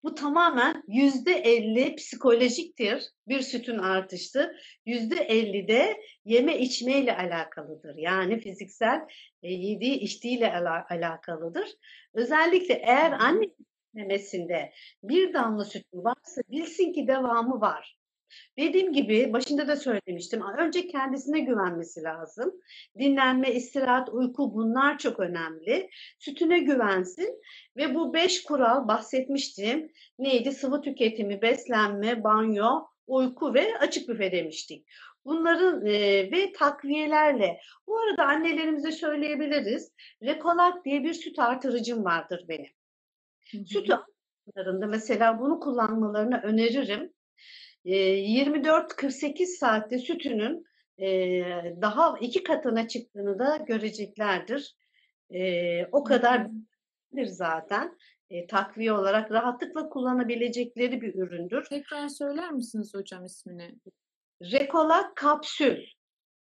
Bu 0.03 0.15
tamamen 0.15 0.83
yüzde 0.89 1.33
elli 1.33 1.95
psikolojiktir 1.95 3.11
bir 3.29 3.41
sütün 3.41 3.79
artışı. 3.79 4.53
Yüzde 4.87 5.17
elli 5.17 5.69
de 5.69 6.01
yeme 6.25 6.59
içmeyle 6.59 7.17
alakalıdır. 7.17 7.97
Yani 7.97 8.41
fiziksel 8.41 9.01
e, 9.43 9.53
yediği 9.53 9.95
içtiğiyle 9.95 10.53
ala, 10.53 10.87
alakalıdır. 10.91 11.69
Özellikle 12.15 12.75
eğer 12.75 13.13
anne 13.13 13.47
memesinde 13.95 14.73
bir 15.03 15.35
damla 15.35 15.65
süt 15.65 15.87
varsa 15.93 16.41
bilsin 16.51 16.93
ki 16.93 17.09
devamı 17.09 17.61
var. 17.61 17.98
Dediğim 18.59 18.93
gibi 18.93 19.33
başında 19.33 19.69
da 19.69 19.77
söylemiştim. 19.77 20.43
Önce 20.59 20.87
kendisine 20.87 21.41
güvenmesi 21.41 22.03
lazım. 22.03 22.53
Dinlenme, 22.99 23.53
istirahat, 23.53 24.09
uyku 24.09 24.55
bunlar 24.55 24.99
çok 24.99 25.21
önemli. 25.21 25.91
Sütüne 26.19 26.59
güvensin 26.59 27.41
ve 27.77 27.95
bu 27.95 28.15
beş 28.15 28.43
kural 28.43 28.89
bahsetmiştim. 28.89 29.93
Neydi? 30.19 30.53
Sıvı 30.53 30.83
tüketimi, 30.83 31.43
beslenme, 31.43 32.25
banyo, 32.25 32.87
uyku 33.07 33.55
ve 33.55 33.79
açık 33.79 34.09
büfe 34.09 34.33
demiştik. 34.33 34.87
Bunların 35.25 35.87
e, 35.87 35.93
ve 36.33 36.53
takviyelerle. 36.53 37.61
Bu 37.87 37.99
arada 37.99 38.25
annelerimize 38.25 38.93
söyleyebiliriz. 38.93 39.93
Rekolak 40.23 40.85
diye 40.85 41.05
bir 41.05 41.15
süt 41.15 41.39
artırıcım 41.39 42.05
vardır 42.05 42.45
benim. 42.49 42.71
Süt 43.67 43.91
artırıcılarında 43.91 44.87
mesela 44.87 45.41
bunu 45.41 45.61
kullanmalarını 45.61 46.41
öneririm. 46.43 47.13
24-48 47.85 49.47
saatte 49.47 49.99
sütünün 49.99 50.65
daha 51.81 52.19
iki 52.21 52.43
katına 52.43 52.89
çıktığını 52.89 53.39
da 53.39 53.57
göreceklerdir. 53.57 54.77
O 55.93 56.05
kadar 56.05 56.47
zaten 57.25 57.99
takviye 58.49 58.93
olarak 58.93 59.33
rahatlıkla 59.33 59.89
kullanabilecekleri 59.89 61.01
bir 61.01 61.15
üründür. 61.15 61.65
Tekrar 61.65 62.09
söyler 62.09 62.53
misiniz 62.53 62.95
hocam 62.95 63.25
ismini? 63.25 63.75
Rekola 64.43 65.13
kapsül. 65.15 65.85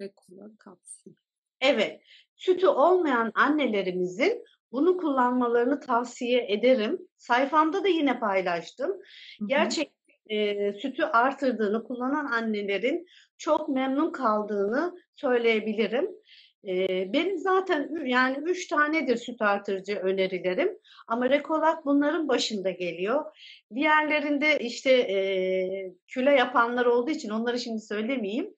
Rekola 0.02 0.50
kapsül. 0.60 1.14
Evet. 1.62 2.02
Sütü 2.36 2.68
olmayan 2.68 3.32
annelerimizin 3.36 4.44
bunu 4.72 4.98
kullanmalarını 4.98 5.80
tavsiye 5.80 6.52
ederim. 6.52 7.08
Sayfamda 7.18 7.84
da 7.84 7.88
yine 7.88 8.20
paylaştım. 8.20 8.92
Gerçekten 9.46 9.95
e, 10.30 10.74
sütü 10.74 11.04
artırdığını 11.04 11.84
kullanan 11.84 12.26
annelerin 12.26 13.06
çok 13.38 13.70
memnun 13.70 14.12
kaldığını 14.12 14.96
söyleyebilirim. 15.16 16.10
E, 16.68 17.14
benim 17.14 17.38
zaten 17.38 18.06
yani 18.06 18.38
üç 18.38 18.68
tanedir 18.68 19.18
süt 19.18 19.42
artırıcı 19.42 19.96
önerilerim 19.96 20.70
ama 21.08 21.30
Rekolak 21.30 21.86
bunların 21.86 22.28
başında 22.28 22.72
geliyor. 22.72 23.26
Diğerlerinde 23.76 24.60
işte 24.60 24.92
e, 24.92 25.18
küle 26.08 26.32
yapanlar 26.32 26.86
olduğu 26.86 27.12
için 27.12 27.30
onları 27.30 27.60
şimdi 27.60 27.82
söylemeyeyim. 27.82 28.54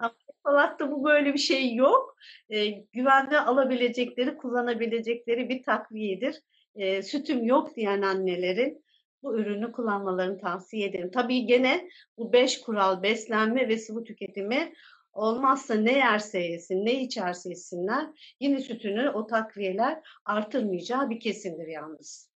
ama 0.00 0.14
Rekolak'ta 0.30 0.90
bu 0.90 1.04
böyle 1.04 1.34
bir 1.34 1.38
şey 1.38 1.74
yok. 1.74 2.16
E, 2.50 2.68
güvende 2.68 3.40
alabilecekleri, 3.40 4.36
kullanabilecekleri 4.36 5.48
bir 5.48 5.62
takviyedir. 5.62 6.42
E, 6.74 7.02
sütüm 7.02 7.44
yok 7.44 7.76
diyen 7.76 8.02
annelerin 8.02 8.84
bu 9.22 9.38
ürünü 9.38 9.72
kullanmalarını 9.72 10.38
tavsiye 10.38 10.88
ederim. 10.88 11.10
Tabii 11.10 11.46
gene 11.46 11.88
bu 12.18 12.32
beş 12.32 12.60
kural 12.60 13.02
beslenme 13.02 13.68
ve 13.68 13.78
sıvı 13.78 14.04
tüketimi 14.04 14.72
olmazsa 15.12 15.74
ne 15.74 15.92
yerse 15.92 16.38
yesin, 16.38 16.86
ne 16.86 17.02
içerse 17.02 17.48
yesinler 17.48 18.34
yine 18.40 18.60
sütünü 18.60 19.10
o 19.10 19.26
takviyeler 19.26 20.00
artırmayacağı 20.24 21.10
bir 21.10 21.20
kesindir 21.20 21.66
yalnız. 21.66 22.32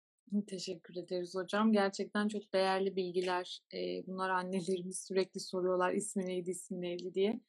Teşekkür 0.46 0.96
ederiz 0.96 1.34
hocam. 1.34 1.72
Gerçekten 1.72 2.28
çok 2.28 2.52
değerli 2.52 2.96
bilgiler. 2.96 3.60
Bunlar 4.06 4.30
annelerimiz 4.30 5.04
sürekli 5.08 5.40
soruyorlar 5.40 5.92
ismi 5.92 6.26
neydi, 6.26 6.50
ismi 6.50 6.80
neydi 6.80 7.14
diye. 7.14 7.40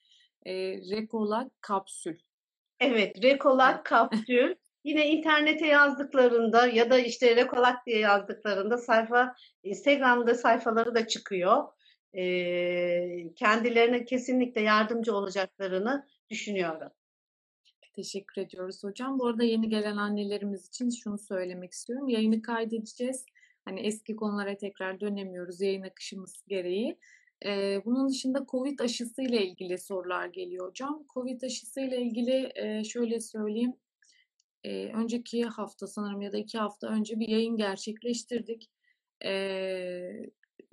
Rekolak 0.91 1.61
kapsül. 1.61 2.17
Evet, 2.79 3.23
Rekolak 3.23 3.85
kapsül. 3.85 4.55
Yine 4.87 5.07
internete 5.09 5.67
yazdıklarında 5.67 6.67
ya 6.67 6.89
da 6.89 6.99
işte 6.99 7.35
Rekolak 7.35 7.85
diye 7.85 7.99
yazdıklarında 7.99 8.77
sayfa 8.77 9.35
Instagram'da 9.63 10.35
sayfaları 10.35 10.95
da 10.95 11.07
çıkıyor. 11.07 11.63
Ee, 12.13 13.33
kendilerine 13.35 14.05
kesinlikle 14.05 14.61
yardımcı 14.61 15.15
olacaklarını 15.15 16.07
düşünüyorum. 16.29 16.91
Teşekkür 17.95 18.41
ediyoruz 18.41 18.83
hocam. 18.83 19.19
Bu 19.19 19.27
arada 19.27 19.43
yeni 19.43 19.69
gelen 19.69 19.97
annelerimiz 19.97 20.67
için 20.67 20.89
şunu 20.89 21.17
söylemek 21.17 21.71
istiyorum. 21.71 22.09
Yayını 22.09 22.41
kaydedeceğiz. 22.41 23.25
Hani 23.65 23.79
eski 23.79 24.15
konulara 24.15 24.57
tekrar 24.57 24.99
dönemiyoruz 24.99 25.61
yayın 25.61 25.83
akışımız 25.83 26.43
gereği. 26.47 26.97
Ee, 27.45 27.81
bunun 27.85 28.09
dışında 28.09 28.45
COVID 28.51 28.79
aşısı 28.79 29.21
ile 29.21 29.45
ilgili 29.45 29.77
sorular 29.77 30.27
geliyor 30.27 30.69
hocam. 30.69 31.05
COVID 31.13 31.41
aşısı 31.41 31.81
ile 31.81 32.01
ilgili 32.01 32.51
e, 32.55 32.83
şöyle 32.83 33.19
söyleyeyim 33.19 33.73
e, 34.67 34.91
önceki 34.93 35.43
hafta 35.45 35.87
sanırım 35.87 36.21
ya 36.21 36.31
da 36.31 36.37
iki 36.37 36.57
hafta 36.57 36.87
önce 36.87 37.19
bir 37.19 37.27
yayın 37.27 37.57
gerçekleştirdik. 37.57 38.69
E, 39.25 39.31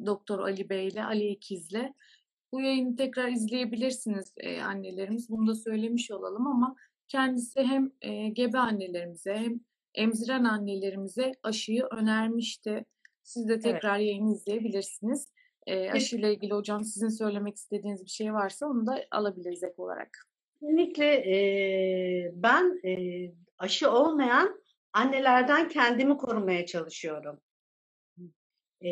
Doktor 0.06 0.38
Ali 0.38 0.68
Bey 0.68 0.88
ile 0.88 1.04
Ali 1.04 1.26
İkiz'le. 1.28 1.92
Bu 2.52 2.60
yayını 2.60 2.96
tekrar 2.96 3.28
izleyebilirsiniz 3.28 4.32
e, 4.36 4.60
annelerimiz. 4.62 5.30
Bunu 5.30 5.46
da 5.46 5.54
söylemiş 5.54 6.10
olalım 6.10 6.46
ama 6.46 6.76
kendisi 7.08 7.62
hem 7.62 7.92
e, 8.02 8.28
gebe 8.28 8.58
annelerimize 8.58 9.34
hem 9.34 9.60
emziren 9.94 10.44
annelerimize 10.44 11.32
aşıyı 11.42 11.84
önermişti. 11.84 12.84
Siz 13.22 13.48
de 13.48 13.58
tekrar 13.60 13.96
evet. 13.96 14.06
yayını 14.06 14.32
izleyebilirsiniz. 14.32 15.28
E, 15.66 15.90
aşıyla 15.90 16.28
ilgili 16.28 16.52
hocam 16.52 16.84
sizin 16.84 17.08
söylemek 17.08 17.56
istediğiniz 17.56 18.04
bir 18.04 18.10
şey 18.10 18.34
varsa 18.34 18.66
onu 18.66 18.86
da 18.86 19.04
alabiliriz 19.10 19.62
ek 19.62 19.74
olarak. 19.76 20.26
Kesinlikle 20.60 21.06
e, 21.06 22.32
ben 22.34 22.80
e, 22.84 22.94
aşı 23.58 23.90
olmayan 23.90 24.60
annelerden 24.92 25.68
kendimi 25.68 26.16
korumaya 26.16 26.66
çalışıyorum. 26.66 27.40
E, 28.80 28.90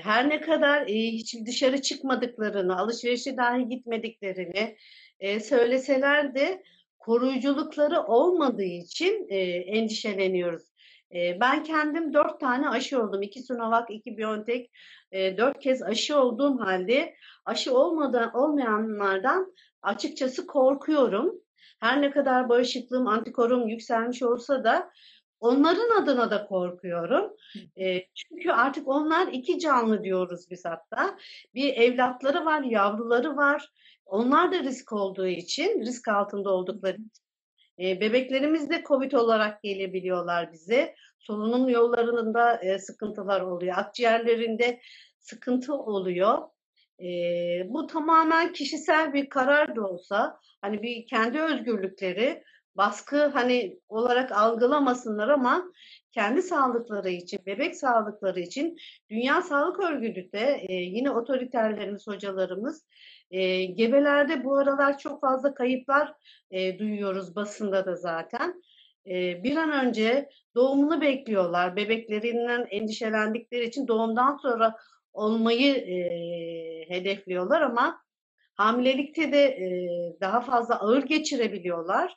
her 0.00 0.28
ne 0.28 0.40
kadar 0.40 0.82
e, 0.82 0.94
hiç 0.94 1.36
dışarı 1.46 1.82
çıkmadıklarını, 1.82 2.78
alışverişe 2.78 3.36
dahi 3.36 3.68
gitmediklerini 3.68 4.76
e, 5.20 5.40
söyleseler 5.40 6.34
de 6.34 6.62
koruyuculukları 6.98 8.02
olmadığı 8.02 8.62
için 8.62 9.26
e, 9.28 9.38
endişeleniyoruz. 9.48 10.62
E, 11.14 11.40
ben 11.40 11.64
kendim 11.64 12.14
dört 12.14 12.40
tane 12.40 12.68
aşı 12.68 13.02
oldum. 13.02 13.22
İki 13.22 13.42
Sinovac, 13.42 13.84
iki 13.88 14.18
BioNTech, 14.18 14.70
e, 15.12 15.36
dört 15.36 15.60
kez 15.60 15.82
aşı 15.82 16.18
olduğum 16.18 16.60
halde 16.60 17.14
aşı 17.44 17.78
olmadan 17.78 18.36
olmayanlardan 18.36 19.54
açıkçası 19.82 20.46
korkuyorum. 20.46 21.40
Her 21.80 22.02
ne 22.02 22.10
kadar 22.10 22.48
bağışıklığım, 22.48 23.06
antikorum 23.08 23.68
yükselmiş 23.68 24.22
olsa 24.22 24.64
da 24.64 24.90
Onların 25.40 26.02
adına 26.02 26.30
da 26.30 26.46
korkuyorum. 26.46 27.32
Eee, 27.76 28.08
çünkü 28.14 28.50
artık 28.52 28.88
onlar 28.88 29.26
2 29.28 29.58
canlı 29.58 30.04
diyoruz 30.04 30.46
biz 30.50 30.64
hatta. 30.64 31.18
Bir 31.54 31.74
evlatları 31.74 32.44
var, 32.44 32.62
yavruları 32.62 33.36
var. 33.36 33.68
Onlar 34.06 34.52
da 34.52 34.58
risk 34.60 34.92
olduğu 34.92 35.26
için, 35.26 35.80
risk 35.80 36.08
altında 36.08 36.50
oldukları 36.50 36.94
için, 36.96 37.24
eee, 37.78 38.00
bebeklerimiz 38.00 38.70
de 38.70 38.82
COVID 38.88 39.12
olarak 39.12 39.62
gelebiliyorlar 39.62 40.52
bize. 40.52 40.94
Solunum 41.18 41.68
yollarında, 41.68 42.60
eee, 42.62 42.78
sıkıntılar 42.78 43.40
oluyor. 43.40 43.74
Akciğerlerinde 43.78 44.80
sıkıntı 45.20 45.74
oluyor. 45.74 46.38
Eee, 47.00 47.66
bu 47.70 47.86
tamamen 47.86 48.52
kişisel 48.52 49.12
bir 49.12 49.28
karar 49.28 49.76
da 49.76 49.82
olsa, 49.88 50.38
hani, 50.62 50.82
bir 50.82 51.06
kendi 51.06 51.40
özgürlükleri, 51.40 52.42
baskı, 52.76 53.26
hani, 53.26 53.80
olarak 53.88 54.32
algılamasınlar 54.32 55.28
ama 55.28 55.64
kendi 56.12 56.42
sağlıkları 56.42 57.10
için, 57.10 57.40
bebek 57.46 57.76
sağlıkları 57.76 58.40
için 58.40 58.76
Dünya 59.10 59.42
Sağlık 59.42 59.80
Örgütü 59.80 60.32
de, 60.32 60.60
eee, 60.68 60.76
yine 60.76 61.10
otoriterlerimiz, 61.10 62.06
hocalarımız, 62.06 62.86
eee, 63.30 63.64
gebelerde 63.66 64.44
bu 64.44 64.56
aralar 64.58 64.98
çok 64.98 65.20
fazla 65.20 65.54
kayıplar, 65.54 66.12
eee, 66.50 66.78
duyuyoruz 66.78 67.36
basında 67.36 67.86
da 67.86 67.96
zaten. 67.96 68.62
Eee, 69.04 69.40
bir 69.44 69.56
an 69.56 69.86
önce 69.86 70.28
doğumunu 70.54 71.00
bekliyorlar. 71.00 71.76
Bebeklerinden 71.76 72.66
endişelendikleri 72.70 73.64
için 73.64 73.88
doğumdan 73.88 74.36
sonra 74.42 74.74
olmayı, 75.12 75.74
eee, 75.76 76.84
hedefliyorlar 76.88 77.60
ama 77.62 78.02
hamilelikte 78.54 79.32
de, 79.32 79.56
eee, 79.58 80.16
daha 80.20 80.40
fazla 80.40 80.80
ağır 80.80 81.02
geçirebiliyorlar. 81.02 82.16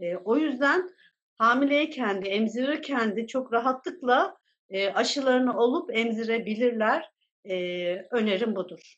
Eee, 0.00 0.18
o 0.24 0.36
yüzden 0.36 0.90
hamileyken 1.38 2.24
de 2.24 2.30
emzirirken 2.30 3.16
de 3.16 3.26
çok 3.26 3.52
rahatlıkla, 3.52 4.36
eee, 4.70 4.92
aşılarını 4.94 5.58
olup 5.58 5.96
emzirebilirler. 5.96 7.10
Eee, 7.44 8.08
önerim 8.12 8.56
budur. 8.56 8.96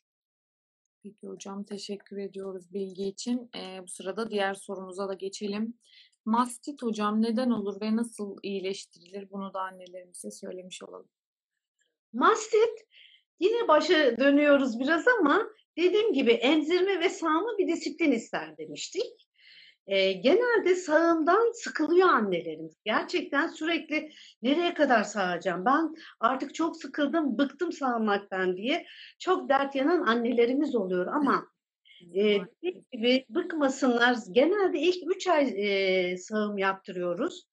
Peki 1.03 1.27
hocam, 1.27 1.63
teşekkür 1.63 2.17
ediyoruz 2.17 2.73
bilgi 2.73 3.03
için. 3.07 3.49
Eee, 3.55 3.79
bu 3.83 3.87
sırada 3.87 4.31
diğer 4.31 4.53
sorumuza 4.53 5.09
da 5.09 5.13
geçelim. 5.13 5.73
Mastit 6.25 6.83
hocam 6.83 7.21
neden 7.21 7.49
olur 7.49 7.81
ve 7.81 7.95
nasıl 7.95 8.37
iyileştirilir? 8.43 9.29
Bunu 9.31 9.53
da 9.53 9.61
annelerimize 9.61 10.31
söylemiş 10.31 10.83
olalım. 10.83 11.09
Mastit, 12.13 12.87
yine 13.39 13.67
başa 13.67 14.17
dönüyoruz 14.17 14.79
biraz 14.79 15.05
ama 15.19 15.47
dediğim 15.77 16.13
gibi 16.13 16.31
emzirme 16.31 16.99
ve 16.99 17.09
sağma 17.09 17.57
bir 17.57 17.67
disiplin 17.67 18.11
ister 18.11 18.57
demiştik. 18.57 19.27
Eee, 19.87 20.13
genelde 20.13 20.75
sağımdan 20.75 21.51
sıkılıyor 21.53 22.07
annelerimiz. 22.09 22.75
Gerçekten 22.85 23.47
sürekli 23.47 24.09
nereye 24.41 24.73
kadar 24.73 25.03
sağacağım? 25.03 25.65
Ben 25.65 25.95
artık 26.19 26.55
çok 26.55 26.77
sıkıldım, 26.77 27.37
bıktım 27.37 27.71
sağmaktan 27.71 28.57
diye 28.57 28.85
çok 29.19 29.49
dert 29.49 29.75
yanan 29.75 30.01
annelerimiz 30.07 30.75
oluyor 30.75 31.07
ama 31.07 31.45
dediğim 32.15 32.85
gibi 32.93 33.25
bıkmasınlar. 33.29 34.17
Genelde 34.31 34.79
ilk 34.79 35.15
3 35.15 35.27
ay, 35.27 35.45
eee, 35.49 36.17
sağım 36.17 36.57
yaptırıyoruz. 36.57 37.43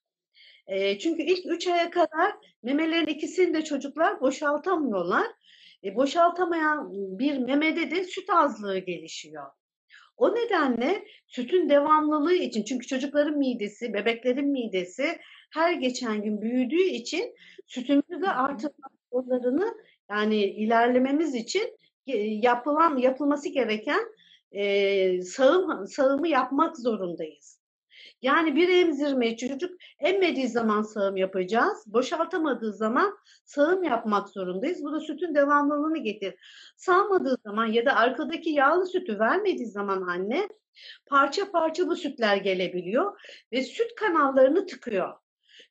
Eee, 0.68 0.98
çünkü 0.98 1.22
ilk 1.22 1.46
3 1.46 1.66
aya 1.66 1.90
kadar 1.90 2.32
memelerin 2.62 3.06
ikisini 3.06 3.54
de 3.54 3.64
çocuklar 3.64 4.20
boşaltamıyorlar. 4.20 5.26
E, 5.84 5.96
boşaltamayan 5.96 6.90
bir 6.92 7.38
memede 7.38 7.90
de 7.90 8.04
süt 8.04 8.30
azlığı 8.30 8.78
gelişiyor. 8.78 9.46
O 10.16 10.34
nedenle 10.34 11.04
sütün 11.26 11.68
devamlılığı 11.68 12.34
için 12.34 12.64
çünkü 12.64 12.86
çocukların 12.86 13.38
midesi, 13.38 13.94
bebeklerin 13.94 14.48
midesi 14.48 15.18
her 15.52 15.72
geçen 15.72 16.22
gün 16.22 16.40
büyüdüğü 16.42 16.82
için 16.82 17.34
sütümüzü 17.66 18.22
de 18.22 18.28
artırma 18.30 18.88
yollarını 19.12 19.74
yani 20.10 20.36
ilerlememiz 20.44 21.34
için 21.34 21.76
ge 22.06 22.16
yapılan 22.42 22.96
yapılması 22.96 23.48
gereken, 23.48 24.00
eee, 24.52 25.22
sağım 25.22 25.86
sağımı 25.86 26.28
yapmak 26.28 26.78
zorundayız. 26.78 27.61
Yani 28.22 28.56
bir 28.56 28.68
emzirme 28.68 29.36
çocuk 29.36 29.70
emmediği 29.98 30.48
zaman 30.48 30.82
sağım 30.82 31.16
yapacağız. 31.16 31.84
Boşaltamadığı 31.86 32.72
zaman 32.72 33.18
sağım 33.44 33.82
yapmak 33.82 34.28
zorundayız. 34.28 34.84
Bu 34.84 34.92
da 34.92 35.00
sütün 35.00 35.34
devamlılığını 35.34 35.98
getirir. 35.98 36.34
Sağmadığı 36.76 37.36
zaman 37.44 37.66
ya 37.66 37.86
da 37.86 37.96
arkadaki 37.96 38.50
yağlı 38.50 38.86
sütü 38.86 39.18
vermediği 39.18 39.66
zaman 39.66 40.02
anne 40.02 40.48
parça 41.06 41.50
parça 41.50 41.88
bu 41.88 41.96
sütler 41.96 42.36
gelebiliyor 42.36 43.20
ve 43.52 43.62
süt 43.62 43.94
kanallarını 43.94 44.66
tıkıyor. 44.66 45.14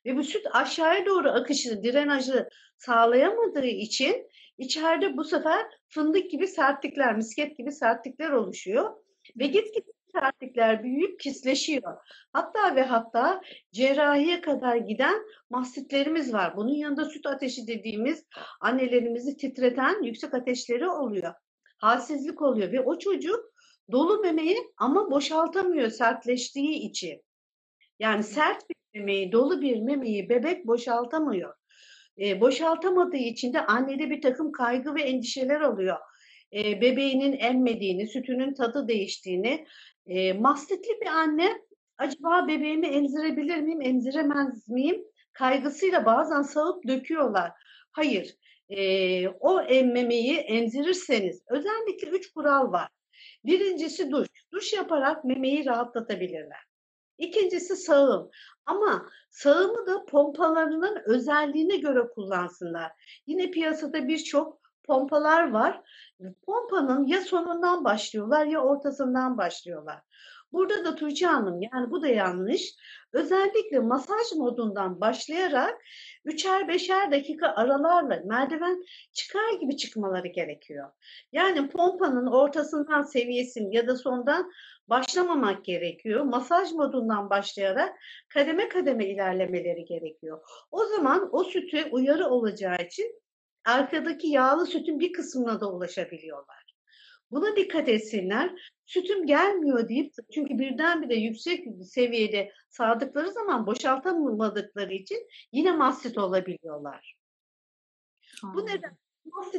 Ve 0.06 0.16
bu 0.16 0.22
süt 0.22 0.46
aşağıya 0.52 1.06
doğru 1.06 1.30
akışını, 1.30 1.84
drenajı 1.84 2.48
sağlayamadığı 2.78 3.66
için 3.66 4.28
içeride 4.58 5.16
bu 5.16 5.24
sefer 5.24 5.66
fındık 5.88 6.30
gibi 6.30 6.46
sertlikler, 6.46 7.16
misket 7.16 7.58
gibi 7.58 7.72
sertlikler 7.72 8.30
oluşuyor 8.30 8.90
ve 9.38 9.46
gitgide 9.46 9.92
sertlikler 10.14 10.84
büyüyüp 10.84 11.20
kisleşiyor. 11.20 11.96
Hatta 12.32 12.76
ve 12.76 12.82
hatta 12.82 13.40
cerrahiye 13.72 14.40
kadar 14.40 14.76
giden 14.76 15.14
mastitlerimiz 15.50 16.32
var. 16.32 16.56
Bunun 16.56 16.74
yanında 16.74 17.04
süt 17.04 17.26
ateşi 17.26 17.66
dediğimiz 17.66 18.26
annelerimizi 18.60 19.36
titreten 19.36 20.02
yüksek 20.02 20.34
ateşleri 20.34 20.88
oluyor. 20.88 21.34
Halsizlik 21.78 22.42
oluyor 22.42 22.72
ve 22.72 22.80
o 22.80 22.98
çocuk 22.98 23.40
dolu 23.92 24.20
memeyi 24.20 24.58
ama 24.76 25.10
boşaltamıyor 25.10 25.90
sertleştiği 25.90 26.74
için. 26.90 27.22
Yani 27.98 28.22
sert 28.22 28.70
bir 28.70 29.00
memeyi, 29.00 29.32
dolu 29.32 29.60
bir 29.60 29.80
memeyi 29.80 30.28
bebek 30.28 30.66
boşaltamıyor. 30.66 31.54
Eee, 32.16 32.40
boşaltamadığı 32.40 33.16
için 33.16 33.52
de 33.52 33.66
annede 33.66 34.10
birtakım 34.10 34.52
kaygı 34.52 34.94
ve 34.94 35.02
endişeler 35.02 35.60
oluyor. 35.60 35.96
Eee, 36.52 36.80
bebeğinin 36.80 37.32
emmediğini, 37.38 38.06
sütünün 38.06 38.54
tadı 38.54 38.88
değiştiğini. 38.88 39.66
Eee, 40.06 40.32
mastitli 40.32 41.00
bir 41.00 41.06
anne 41.06 41.52
acaba 41.98 42.48
bebeğimi 42.48 42.86
emzirebilir 42.86 43.56
miyim, 43.58 43.82
emziremez 43.82 44.68
miyim 44.68 45.04
kaygısıyla 45.32 46.06
bazen 46.06 46.42
sağıp 46.42 46.86
döküyorlar. 46.88 47.52
Hayır, 47.92 48.36
eee, 48.68 49.34
o 49.40 49.60
emmemeyi 49.62 50.36
emzirirseniz 50.36 51.42
özellikle 51.48 52.08
3 52.08 52.32
kural 52.32 52.72
var. 52.72 52.88
1'incisi 53.44 54.10
duş. 54.10 54.28
Duş 54.52 54.72
yaparak 54.72 55.24
memeyi 55.24 55.66
rahatlatabilirler. 55.66 56.60
2'ncisi 57.18 57.76
sağım 57.76 58.30
ama 58.66 59.06
sağımı 59.30 59.86
da 59.86 60.04
pompalarının 60.04 60.98
özelliğine 61.06 61.76
göre 61.76 62.00
kullansınlar. 62.14 62.92
Yine 63.26 63.50
piyasada 63.50 64.08
birçok 64.08 64.60
pompalar 64.84 65.50
var. 65.50 65.80
Pompanın 66.46 67.06
ya 67.06 67.20
sonundan 67.20 67.84
başlıyorlar 67.84 68.46
ya 68.46 68.60
ortasından 68.60 69.38
başlıyorlar. 69.38 70.00
Burada 70.52 70.84
da 70.84 70.94
Tuğçe 70.94 71.26
Hanım, 71.26 71.60
yani 71.62 71.90
bu 71.90 72.02
da 72.02 72.08
yanlış. 72.08 72.74
Özellikle 73.12 73.78
masaj 73.78 74.32
modundan 74.36 75.00
başlayarak 75.00 75.82
3'er 76.26 76.68
5'er 76.68 77.12
dakika 77.12 77.48
aralarla 77.48 78.22
merdiven 78.24 78.84
çıkar 79.12 79.52
gibi 79.60 79.76
çıkmaları 79.76 80.28
gerekiyor. 80.28 80.90
Yani 81.32 81.68
pompanın 81.68 82.26
ortasından 82.26 83.02
seviyesini 83.02 83.76
ya 83.76 83.86
da 83.86 83.96
sondan 83.96 84.52
başlamamak 84.88 85.64
gerekiyor. 85.64 86.24
Masaj 86.24 86.72
modundan 86.72 87.30
başlayarak 87.30 87.98
kademe 88.28 88.68
kademe 88.68 89.06
ilerlemeleri 89.06 89.84
gerekiyor. 89.84 90.40
O 90.70 90.84
zaman 90.84 91.28
o 91.32 91.44
sütü 91.44 91.84
uyarı 91.90 92.28
olacağı 92.28 92.76
için 92.76 93.21
arkadaki 93.64 94.28
yağlı 94.28 94.66
sütün 94.66 95.00
bir 95.00 95.12
kısmına 95.12 95.60
da 95.60 95.72
ulaşabiliyorlar. 95.72 96.74
Buna 97.30 97.56
dikkat 97.56 97.88
etsinler. 97.88 98.72
Sütüm 98.86 99.26
gelmiyor 99.26 99.88
deyip 99.88 100.14
çünkü 100.34 100.58
birdenbire 100.58 101.14
yüksek 101.14 101.66
seviyede 101.84 102.52
sağdıkları 102.68 103.32
zaman 103.32 103.66
boşaltamadıkları 103.66 104.92
için 104.92 105.28
yine 105.52 105.72
mastit 105.72 106.18
olabiliyorlar. 106.18 107.16
Bu 108.42 108.46
Anladım. 108.46 108.66
nedenle 108.66 108.96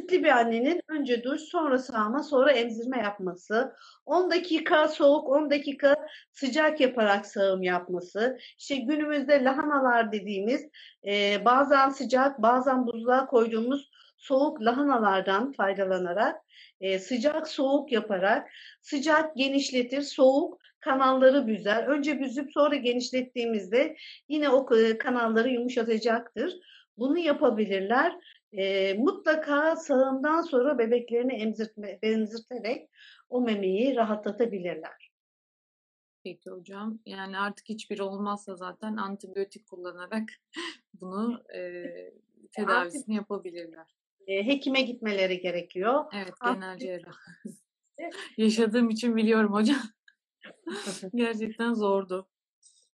mastitli 0.04 0.24
bir 0.24 0.28
annenin 0.28 0.80
önce 0.88 1.22
duş, 1.24 1.40
sonra 1.40 1.78
sağma, 1.78 2.22
sonra 2.22 2.52
emzirme 2.52 2.98
yapması, 2.98 3.72
10 4.06 4.30
dakika 4.30 4.88
soğuk, 4.88 5.28
10 5.28 5.50
dakika 5.50 5.96
sıcak 6.32 6.80
yaparak 6.80 7.26
sağım 7.26 7.62
yapması, 7.62 8.38
işte 8.58 8.76
günümüzde 8.76 9.44
lahanalar 9.44 10.12
dediğimiz, 10.12 10.68
eee, 11.02 11.42
bazen 11.44 11.88
sıcak, 11.88 12.42
bazen 12.42 12.86
buzluğa 12.86 13.26
koyduğumuz 13.26 13.90
soğuk 14.16 14.60
lahanalardan 14.62 15.52
faydalanarak, 15.52 16.36
eee, 16.80 16.98
sıcak 16.98 17.48
soğuk 17.48 17.92
yaparak, 17.92 18.48
sıcak 18.82 19.36
genişletir, 19.36 20.02
soğuk 20.02 20.58
kanalları 20.80 21.46
büzer. 21.46 21.86
Önce 21.86 22.20
büzüp 22.20 22.52
sonra 22.52 22.76
genişlettiğimizde 22.76 23.96
yine 24.28 24.48
o 24.50 24.66
k 24.66 24.98
kanalları 24.98 25.48
yumuşatacaktır. 25.50 26.52
Bunu 26.98 27.18
yapabilirler. 27.18 28.12
Eee, 28.54 28.94
mutlaka 28.98 29.76
sağımdan 29.76 30.42
sonra 30.42 30.78
bebeklerini 30.78 31.32
emzirtme 31.34 31.98
emzirterek 32.02 32.90
o 33.28 33.40
memeyi 33.40 33.96
rahatlatabilirler. 33.96 35.10
Peki 36.24 36.50
hocam. 36.50 36.98
Yani 37.06 37.38
artık 37.38 37.68
hiçbiri 37.68 38.02
olmazsa 38.02 38.56
zaten 38.56 38.96
antibiyotik 38.96 39.66
kullanarak 39.66 40.28
bunu 40.94 41.42
eee, 41.54 42.14
tedavisini 42.52 43.14
yapabilirler. 43.14 43.96
Eee, 44.26 44.46
hekime 44.46 44.82
gitmeleri 44.82 45.40
gerekiyor. 45.40 46.04
Evet, 46.14 46.34
genel 46.44 46.78
cerrah. 46.78 47.14
Yaşadığım 48.36 48.90
için 48.90 49.16
biliyorum 49.16 49.52
hocam. 49.52 49.80
Gerçekten 51.14 51.74
zordu. 51.74 52.28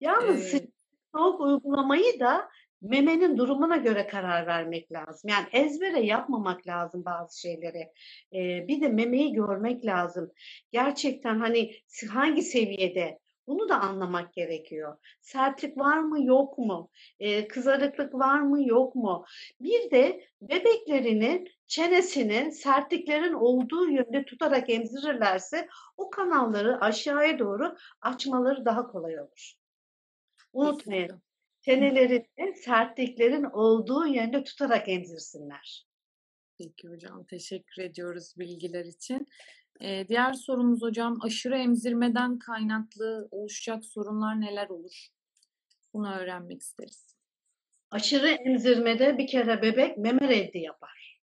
Yalnız 0.00 0.40
sıcak 0.44 0.68
soğuk 1.16 1.40
uygulamayı 1.40 2.20
da 2.20 2.48
memenin 2.84 3.36
durumuna 3.38 3.76
göre 3.76 4.06
karar 4.06 4.46
vermek 4.46 4.92
lazım. 4.92 5.30
Yani 5.30 5.46
ezbere 5.52 6.00
yapmamak 6.00 6.66
lazım 6.66 7.04
bazı 7.04 7.40
şeyleri. 7.40 7.88
Eee, 8.32 8.64
bir 8.68 8.80
de 8.80 8.88
memeyi 8.88 9.32
görmek 9.32 9.84
lazım. 9.86 10.32
Gerçekten 10.72 11.38
hani 11.38 11.72
hangi 12.10 12.42
seviyede? 12.42 13.18
Bunu 13.46 13.68
da 13.68 13.80
anlamak 13.80 14.32
gerekiyor. 14.34 14.98
Sertlik 15.20 15.78
var 15.78 15.98
mı, 15.98 16.24
yok 16.24 16.58
mu? 16.58 16.90
Eee, 17.18 17.48
kızarıklık 17.48 18.14
var 18.14 18.40
mı, 18.40 18.66
yok 18.68 18.94
mu? 18.94 19.24
Bir 19.60 19.90
de 19.90 20.24
bebeklerinin 20.42 21.48
çenesini 21.66 22.52
sertliklerin 22.52 23.32
olduğu 23.32 23.90
yönde 23.90 24.24
tutarak 24.24 24.70
emzirirlerse 24.70 25.68
o 25.96 26.10
kanalları 26.10 26.80
aşağıya 26.80 27.38
doğru 27.38 27.76
açmaları 28.02 28.64
daha 28.64 28.86
kolay 28.86 29.20
olur. 29.20 29.54
Kesinlikle. 30.60 31.20
Çenelerini 31.64 32.56
sertliklerin 32.56 33.44
olduğu 33.44 34.06
yönde 34.06 34.44
tutarak 34.44 34.88
emzirsinler. 34.88 35.86
Peki 36.58 36.88
hocam, 36.88 37.24
teşekkür 37.24 37.82
ediyoruz 37.82 38.34
bilgiler 38.38 38.84
için. 38.84 39.26
Eee, 39.80 40.08
diğer 40.08 40.32
sorumuz 40.32 40.82
hocam, 40.82 41.18
aşırı 41.22 41.56
emzirmeden 41.56 42.38
kaynaklı 42.38 43.28
oluşacak 43.30 43.84
sorunlar 43.84 44.40
neler 44.40 44.68
olur? 44.68 45.08
Bunu 45.92 46.14
öğrenmek 46.14 46.62
isteriz. 46.62 47.16
Aşırı 47.90 48.28
emzirmede 48.28 49.18
bir 49.18 49.26
kere 49.26 49.62
bebek 49.62 49.98
meme 49.98 50.28
reddi 50.28 50.58
yapar. 50.58 51.20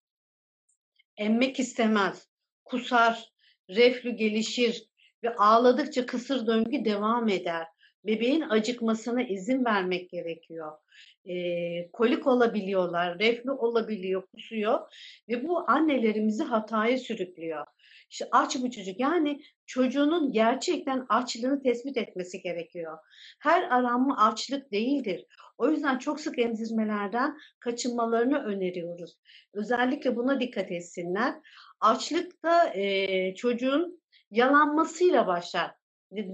Emmek 1.16 1.60
istemez, 1.60 2.28
kusar, 2.64 3.32
reflü 3.70 4.10
gelişir 4.10 4.88
ve 5.22 5.34
ağladıkça 5.34 6.06
kısır 6.06 6.46
döngü 6.46 6.84
devam 6.84 7.28
eder. 7.28 7.66
Bebeğin 8.08 8.44
acıkmasına 8.50 9.22
izin 9.22 9.64
vermek 9.64 10.10
gerekiyor. 10.10 10.72
Eee, 11.24 11.90
kolik 11.92 12.26
olabiliyorlar, 12.26 13.18
reflü 13.18 13.50
olabiliyor, 13.50 14.22
kusuyor 14.34 14.80
ve 15.28 15.48
bu 15.48 15.70
annelerimizi 15.70 16.44
hataya 16.44 16.98
sürüklüyor. 16.98 17.66
İşte 18.10 18.28
aç 18.32 18.56
bu 18.62 18.70
çocuk. 18.70 19.00
Yani 19.00 19.40
çocuğunun 19.66 20.32
gerçekten 20.32 21.06
açlığını 21.08 21.62
tespit 21.62 21.96
etmesi 21.96 22.42
gerekiyor. 22.42 22.98
Her 23.40 23.62
aranma 23.62 24.26
açlık 24.26 24.72
değildir. 24.72 25.26
O 25.58 25.70
yüzden 25.70 25.98
çok 25.98 26.20
sık 26.20 26.38
emzirmelerden 26.38 27.38
kaçınmalarını 27.60 28.44
öneriyoruz. 28.44 29.18
Özellikle 29.54 30.16
buna 30.16 30.40
dikkat 30.40 30.72
etsinler. 30.72 31.34
Açlık 31.80 32.44
da 32.44 32.74
eee, 32.74 33.34
çocuğun 33.36 34.02
yalanmasıyla 34.30 35.26
başlar. 35.26 35.70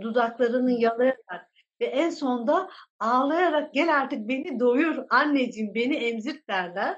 Dudaklarını 0.01 0.73
yalayarak 0.81 1.54
ve 1.81 1.85
en 1.87 2.11
sonunda 2.11 2.71
ağlayarak 3.01 3.75
gel 3.75 3.97
artık 3.97 4.29
beni 4.29 4.61
doyur 4.61 4.97
anneciğim 5.11 5.75
beni 5.75 5.97
emzirt 5.97 6.49
derler. 6.49 6.97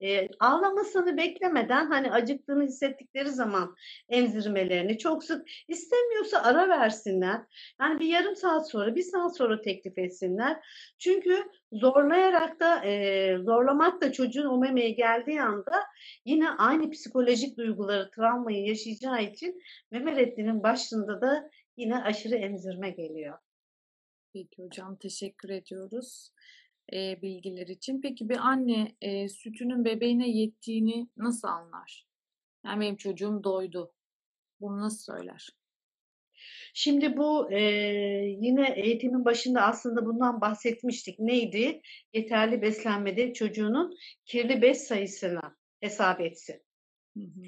Eee, 0.00 0.28
ağlamasını 0.40 1.16
beklemeden 1.16 1.86
hani 1.90 2.10
acıktığını 2.12 2.64
hissettikleri 2.64 3.28
zaman 3.30 3.74
emzirmelerini 4.08 4.98
çok 4.98 5.24
sık 5.24 5.46
istemiyorsa 5.68 6.42
ara 6.42 6.68
versinler. 6.68 7.40
Yani 7.80 8.00
bir 8.00 8.06
yarım 8.06 8.36
saat 8.36 8.70
sonra, 8.70 8.94
bir 8.94 9.02
saat 9.02 9.36
sonra 9.36 9.60
teklif 9.60 9.98
etsinler. 9.98 10.56
Çünkü 10.98 11.44
zorlayarak 11.72 12.60
da 12.60 12.84
eee, 12.84 13.38
zorlamak 13.44 14.00
da 14.02 14.12
çocuğun 14.12 14.46
o 14.46 14.58
memeye 14.58 14.90
geldiği 14.90 15.42
anda 15.42 15.82
yine 16.24 16.50
aynı 16.50 16.90
psikolojik 16.90 17.58
duyguları, 17.58 18.10
travmayı 18.10 18.66
yaşayacağı 18.66 19.22
için 19.22 19.60
meme 19.90 20.16
reddinin 20.16 20.62
başında 20.62 21.20
da 21.20 21.50
yine 21.76 21.96
aşırı 22.02 22.34
emzirme 22.34 22.90
geliyor. 22.90 23.38
Peki 24.38 24.62
hocam, 24.62 24.96
teşekkür 24.96 25.48
ediyoruz 25.48 26.30
eee, 26.92 27.18
bilgiler 27.22 27.66
için. 27.66 28.00
Peki 28.00 28.28
bir 28.28 28.36
anne 28.36 28.96
eee, 29.02 29.28
sütünün 29.28 29.84
bebeğine 29.84 30.28
yettiğini 30.28 31.08
nasıl 31.16 31.48
anlar? 31.48 32.06
Yani 32.64 32.80
benim 32.80 32.96
çocuğum 32.96 33.40
doydu. 33.44 33.92
Bunu 34.60 34.80
nasıl 34.80 35.12
söyler? 35.12 35.48
Şimdi 36.74 37.16
bu 37.16 37.52
eee, 37.52 38.36
yine 38.40 38.72
eğitimin 38.76 39.24
başında 39.24 39.62
aslında 39.62 40.06
bundan 40.06 40.40
bahsetmiştik. 40.40 41.18
Neydi? 41.18 41.80
Yeterli 42.12 42.62
beslenmede 42.62 43.32
çocuğunun 43.32 43.96
kirli 44.24 44.62
bez 44.62 44.86
sayısını 44.86 45.40
hesap 45.80 46.20
etsin. 46.20 46.62
Hı 47.16 47.24
hı. 47.24 47.42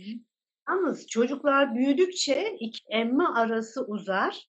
Yalnız 0.68 1.06
çocuklar 1.06 1.74
büyüdükçe 1.74 2.56
iki 2.60 2.78
emme 2.88 3.24
arası 3.24 3.84
uzar, 3.84 4.48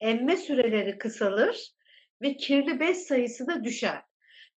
emme 0.00 0.36
süreleri 0.36 0.98
kısalır 0.98 1.77
ve 2.22 2.36
kirli 2.36 2.80
bez 2.80 3.06
sayısı 3.06 3.46
da 3.46 3.64
düşer. 3.64 4.02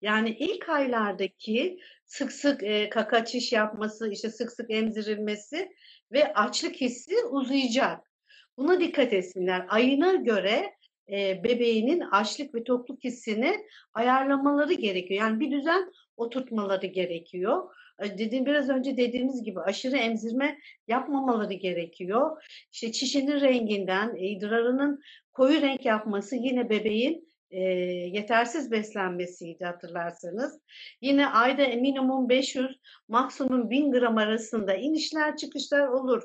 Yani 0.01 0.35
ilk 0.39 0.69
aylardaki 0.69 1.79
sık 2.05 2.31
sık 2.31 2.63
eee, 2.63 2.89
kaka 2.89 3.25
çiş 3.25 3.51
yapması, 3.53 4.11
işte 4.11 4.29
sık 4.29 4.51
sık 4.51 4.71
emzirilmesi 4.71 5.69
ve 6.11 6.33
açlık 6.33 6.75
hissi 6.75 7.15
uzayacak. 7.31 8.11
Buna 8.57 8.79
dikkat 8.79 9.13
etsinler. 9.13 9.65
Ayına 9.69 10.15
göre 10.15 10.73
eee, 11.07 11.41
bebeğinin 11.43 11.99
açlık 11.99 12.55
ve 12.55 12.63
tokluk 12.63 13.03
hissini 13.03 13.55
ayarlamaları 13.93 14.73
gerekiyor. 14.73 15.19
Yani 15.21 15.39
bir 15.39 15.51
düzen 15.51 15.91
oturtmaları 16.17 16.85
gerekiyor. 16.87 17.73
E, 18.03 18.17
Dediğim 18.17 18.45
biraz 18.45 18.69
önce 18.69 18.97
dediğimiz 18.97 19.43
gibi 19.43 19.59
aşırı 19.59 19.97
emzirme 19.97 20.57
yapmamaları 20.87 21.53
gerekiyor. 21.53 22.43
İşte 22.71 22.91
çişinin 22.91 23.41
renginden, 23.41 24.15
e, 24.15 24.27
idrarının 24.27 25.01
koyu 25.33 25.61
renk 25.61 25.85
yapması 25.85 26.35
yine 26.35 26.69
bebeğin 26.69 27.30
e, 27.51 27.59
yetersiz 28.17 28.71
beslenmesiydi 28.71 29.65
hatırlarsanız. 29.65 30.59
Yine 31.01 31.27
ayda 31.27 31.67
minimum 31.67 32.29
500, 32.29 32.79
maksimum 33.07 33.69
1000 33.69 33.91
gram 33.91 34.17
arasında 34.17 34.73
inişler 34.73 35.37
çıkışlar 35.37 35.87
olur. 35.87 36.23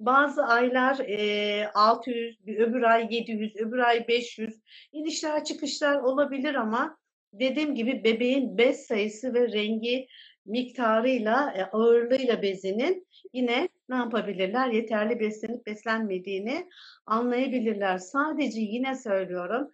Bazı 0.00 0.44
aylar 0.44 0.98
e, 0.98 1.70
600, 1.74 2.46
bir 2.46 2.58
öbür 2.58 2.82
ay 2.82 3.08
700, 3.10 3.56
öbür 3.56 3.78
ay 3.78 4.08
500 4.08 4.60
inişler 4.92 5.44
çıkışlar 5.44 5.96
olabilir 5.96 6.54
ama 6.54 6.98
dediğim 7.32 7.74
gibi 7.74 8.04
bebeğin 8.04 8.58
bez 8.58 8.86
sayısı 8.86 9.34
ve 9.34 9.52
rengi 9.52 10.08
miktarıyla, 10.46 11.52
e, 11.56 11.62
ağırlığıyla 11.62 12.42
bezinin 12.42 13.06
yine 13.32 13.68
ne 13.88 13.96
yapabilirler? 13.96 14.68
Yeterli 14.68 15.20
beslenip 15.20 15.66
beslenmediğini 15.66 16.68
anlayabilirler. 17.06 17.98
Sadece 17.98 18.60
yine 18.60 18.94
söylüyorum, 18.94 19.70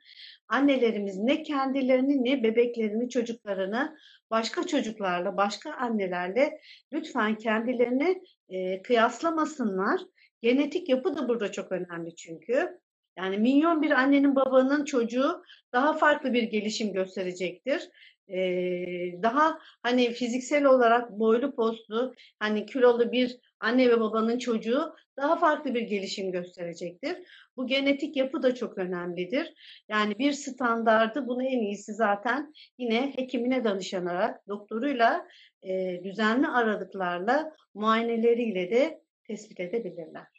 annelerimiz 0.48 1.18
ne 1.18 1.42
kendilerini 1.42 2.24
ne 2.24 2.42
bebeklerini, 2.42 3.08
çocuklarını 3.08 3.96
başka 4.30 4.66
çocuklarla, 4.66 5.36
başka 5.36 5.72
annelerle 5.72 6.60
lütfen 6.92 7.34
kendilerini 7.34 8.22
e, 8.48 8.82
kıyaslamasınlar. 8.82 10.00
Genetik 10.42 10.88
yapı 10.88 11.16
da 11.16 11.28
burada 11.28 11.52
çok 11.52 11.72
önemli 11.72 12.16
çünkü. 12.16 12.83
Yani 13.16 13.38
milyon 13.38 13.82
bir 13.82 13.90
annenin 13.90 14.36
babanın 14.36 14.84
çocuğu 14.84 15.42
daha 15.72 15.92
farklı 15.92 16.32
bir 16.32 16.42
gelişim 16.42 16.92
gösterecektir. 16.92 17.90
Ee, 18.28 19.22
daha 19.22 19.58
hani 19.82 20.12
fiziksel 20.12 20.64
olarak 20.64 21.10
boylu 21.10 21.54
postlu, 21.54 22.14
hani 22.38 22.66
kilolu 22.66 23.12
bir 23.12 23.38
anne 23.60 23.90
ve 23.90 24.00
babanın 24.00 24.38
çocuğu 24.38 24.94
daha 25.16 25.36
farklı 25.36 25.74
bir 25.74 25.82
gelişim 25.82 26.32
gösterecektir. 26.32 27.16
Bu 27.56 27.66
genetik 27.66 28.16
yapı 28.16 28.42
da 28.42 28.54
çok 28.54 28.78
önemlidir. 28.78 29.54
Yani 29.88 30.18
bir 30.18 30.32
standardı 30.32 31.26
bunu 31.26 31.44
en 31.44 31.58
iyisi 31.58 31.94
zaten 31.94 32.52
yine 32.78 33.12
hekimine 33.16 33.64
danışanarak, 33.64 34.48
doktoruyla 34.48 35.26
e, 35.62 36.00
düzenli 36.04 36.48
aralıklarla, 36.48 37.52
muayeneleriyle 37.74 38.70
de 38.70 39.00
tespit 39.24 39.60
edebilirler. 39.60 40.33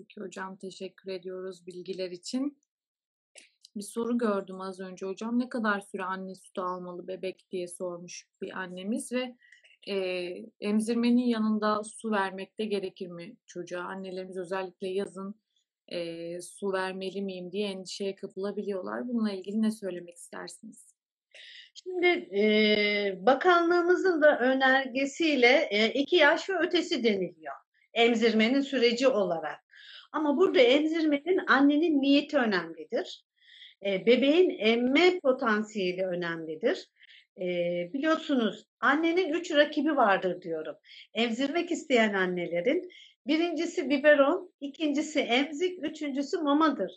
Peki 0.00 0.20
hocam, 0.20 0.56
teşekkür 0.56 1.10
ediyoruz 1.10 1.66
bilgiler 1.66 2.10
için. 2.10 2.58
Bir 3.76 3.82
soru 3.82 4.18
gördüm 4.18 4.60
az 4.60 4.80
önce 4.80 5.06
hocam. 5.06 5.38
Ne 5.38 5.48
kadar 5.48 5.80
süre 5.80 6.04
anne 6.04 6.34
sütü 6.34 6.60
almalı 6.60 7.08
bebek 7.08 7.46
diye 7.50 7.68
sormuş 7.68 8.26
bir 8.42 8.58
annemiz 8.58 9.12
ve 9.12 9.36
eee, 9.86 10.46
emzirmenin 10.60 11.24
yanında 11.24 11.84
su 11.84 12.10
vermek 12.10 12.58
de 12.58 12.64
gerekir 12.64 13.06
mi 13.08 13.36
çocuğa? 13.46 13.80
Annelerimiz 13.80 14.36
özellikle 14.36 14.88
yazın 14.88 15.34
eee, 15.90 16.40
su 16.42 16.72
vermeli 16.72 17.22
miyim 17.22 17.52
diye 17.52 17.68
endişeye 17.68 18.14
kapılabiliyorlar. 18.14 19.08
Bununla 19.08 19.32
ilgili 19.32 19.62
ne 19.62 19.70
söylemek 19.70 20.16
istersiniz? 20.16 20.94
Şimdi 21.74 22.06
e, 22.38 23.18
bakanlığımızın 23.26 24.22
da 24.22 24.38
önergesiyle 24.38 25.68
e, 25.70 25.92
iki 25.92 26.16
yaş 26.16 26.50
ve 26.50 26.58
ötesi 26.58 27.04
deniliyor 27.04 27.54
emzirmenin 27.94 28.60
süreci 28.60 29.08
olarak. 29.08 29.69
Ama 30.12 30.36
burada 30.36 30.60
emzirmenin 30.60 31.40
annenin 31.46 32.00
niyeti 32.00 32.36
önemlidir. 32.36 33.24
E, 33.86 34.06
bebeğin 34.06 34.50
emme 34.58 35.20
potansiyeli 35.20 36.06
önemlidir. 36.06 36.88
E, 37.40 37.46
biliyorsunuz 37.92 38.66
annenin 38.80 39.32
üç 39.32 39.54
rakibi 39.54 39.96
vardır 39.96 40.42
diyorum. 40.42 40.76
Emzirmek 41.14 41.70
isteyen 41.70 42.14
annelerin 42.14 42.90
birincisi 43.26 43.90
biberon, 43.90 44.52
ikincisi 44.60 45.20
emzik, 45.20 45.84
üçüncüsü 45.84 46.38
mamadır. 46.38 46.92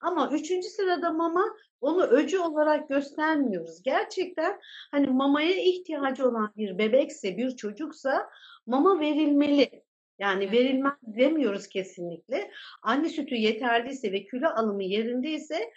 Ama 0.00 0.30
üçüncü 0.32 0.68
sırada 0.68 1.12
mama 1.12 1.44
onu 1.80 2.02
öcü 2.02 2.38
olarak 2.38 2.88
göstermiyoruz. 2.88 3.82
Gerçekten 3.82 4.60
hani 4.90 5.06
mamaya 5.06 5.54
ihtiyacı 5.54 6.28
olan 6.28 6.52
bir 6.56 6.78
bebekse, 6.78 7.36
bir 7.36 7.56
çocuksa 7.56 8.30
mama 8.66 9.00
verilmeli. 9.00 9.82
Yani 10.18 10.52
verilmez 10.52 10.94
demiyoruz 11.02 11.68
kesinlikle. 11.68 12.50
Anne 12.82 13.08
sütü 13.08 13.34
yeterliyse 13.34 14.12
ve 14.12 14.24
kilo 14.24 14.48
alımı 14.48 14.84
yerindeyse 14.84 15.72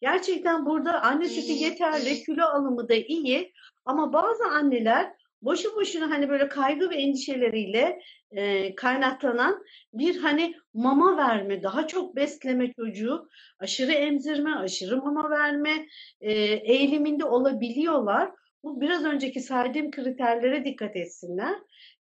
gerçekten 0.00 0.66
burada 0.66 1.02
anne 1.02 1.28
sütü 1.28 1.52
yeterli, 1.52 2.24
kilo 2.24 2.44
alımı 2.44 2.88
da 2.88 2.94
iyi. 2.94 3.52
Ama 3.84 4.12
bazı 4.12 4.44
anneler 4.44 5.12
boşu 5.42 5.76
boşuna 5.76 6.10
hani 6.10 6.28
böyle 6.28 6.48
kaygı 6.48 6.90
ve 6.90 6.94
endişeleriyle 6.94 8.00
e, 8.30 8.74
kaynaklanan 8.74 9.64
bir 9.94 10.20
hani 10.20 10.54
mama 10.74 11.16
verme, 11.16 11.62
daha 11.62 11.86
çok 11.86 12.16
besleme 12.16 12.72
çocuğu, 12.72 13.28
aşırı 13.58 13.92
emzirme, 13.92 14.54
aşırı 14.54 14.96
mama 14.96 15.30
verme 15.30 15.86
e, 16.20 16.32
eğiliminde 16.52 17.24
olabiliyorlar. 17.24 18.30
Bu 18.64 18.80
biraz 18.80 19.04
önceki 19.04 19.40
saydığım 19.40 19.90
kriterlere 19.90 20.64
dikkat 20.64 20.96
etsinler. 20.96 21.54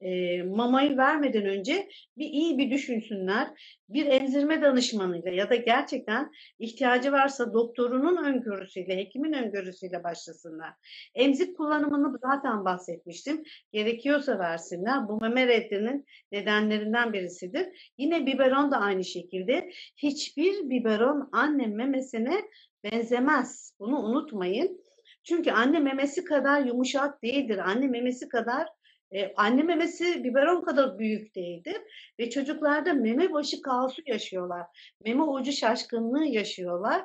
E, 0.00 0.42
mamayı 0.42 0.96
vermeden 0.96 1.46
önce 1.46 1.88
bir 2.16 2.24
iyi 2.24 2.58
bir 2.58 2.70
düşünsünler. 2.70 3.48
Bir 3.88 4.06
emzirme 4.06 4.62
danışmanıyla 4.62 5.30
ya 5.32 5.50
da 5.50 5.56
gerçekten 5.56 6.30
ihtiyacı 6.58 7.12
varsa 7.12 7.52
doktorunun 7.52 8.24
öngörüsüyle, 8.24 8.96
hekimin 8.96 9.32
öngörüsüyle 9.32 10.04
başlasınlar. 10.04 10.70
Emzik 11.14 11.56
kullanımını 11.56 12.18
zaten 12.22 12.64
bahsetmiştim. 12.64 13.42
Gerekiyorsa 13.72 14.38
versinler. 14.38 15.08
Bu 15.08 15.20
meme 15.20 15.46
reddinin 15.46 16.06
nedenlerinden 16.32 17.12
birisidir. 17.12 17.92
Yine 17.98 18.26
biberon 18.26 18.70
da 18.70 18.76
aynı 18.76 19.04
şekilde. 19.04 19.70
Hiçbir 19.96 20.70
biberon 20.70 21.28
anne 21.32 21.66
memesine 21.66 22.40
benzemez. 22.84 23.72
Bunu 23.80 23.98
unutmayın. 23.98 24.87
Çünkü 25.28 25.50
anne 25.50 25.80
memesi 25.80 26.24
kadar 26.24 26.60
yumuşak 26.60 27.22
değildir. 27.22 27.58
Anne 27.58 27.86
memesi 27.86 28.28
kadar 28.28 28.68
e, 29.12 29.34
anne 29.36 29.62
memesi 29.62 30.24
biberon 30.24 30.64
kadar 30.64 30.98
büyük 30.98 31.34
değildir 31.34 31.76
ve 32.18 32.30
çocuklarda 32.30 32.92
meme 32.92 33.32
başı 33.32 33.62
kaosu 33.62 34.02
yaşıyorlar. 34.06 34.66
Meme 35.04 35.22
ucu 35.22 35.52
şaşkınlığı 35.52 36.24
yaşıyorlar. 36.24 37.02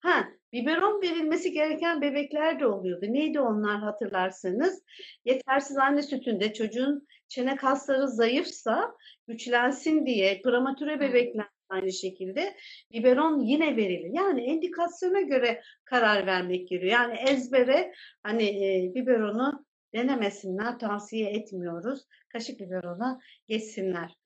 Ha, 0.00 0.28
biberon 0.52 1.02
verilmesi 1.02 1.52
gereken 1.52 2.02
bebekler 2.02 2.60
de 2.60 2.66
oluyordu. 2.66 3.06
Neydi 3.08 3.40
onlar 3.40 3.80
hatırlarsanız? 3.80 4.82
Yetersiz 5.24 5.76
anne 5.76 6.02
sütünde 6.02 6.52
çocuğun 6.52 7.06
çene 7.28 7.56
kasları 7.56 8.08
zayıfsa 8.08 8.94
güçlensin 9.28 10.06
diye 10.06 10.40
prematüre 10.44 11.00
bebekler 11.00 11.55
aynı 11.68 11.92
şekilde 11.92 12.56
biberon 12.92 13.40
yine 13.40 13.76
verilir. 13.76 14.10
Yani 14.12 14.42
endikasyona 14.42 15.20
göre 15.20 15.62
karar 15.84 16.26
vermek 16.26 16.68
gerekiyor. 16.68 16.92
Yani 16.92 17.14
ezbere 17.28 17.92
hani 18.22 18.42
e, 18.44 18.94
biberonu 18.94 19.66
denemesinler, 19.94 20.78
tavsiye 20.78 21.30
etmiyoruz. 21.30 22.06
Kaşık 22.32 22.60
biberona 22.60 23.20
geçsinler. 23.48 24.16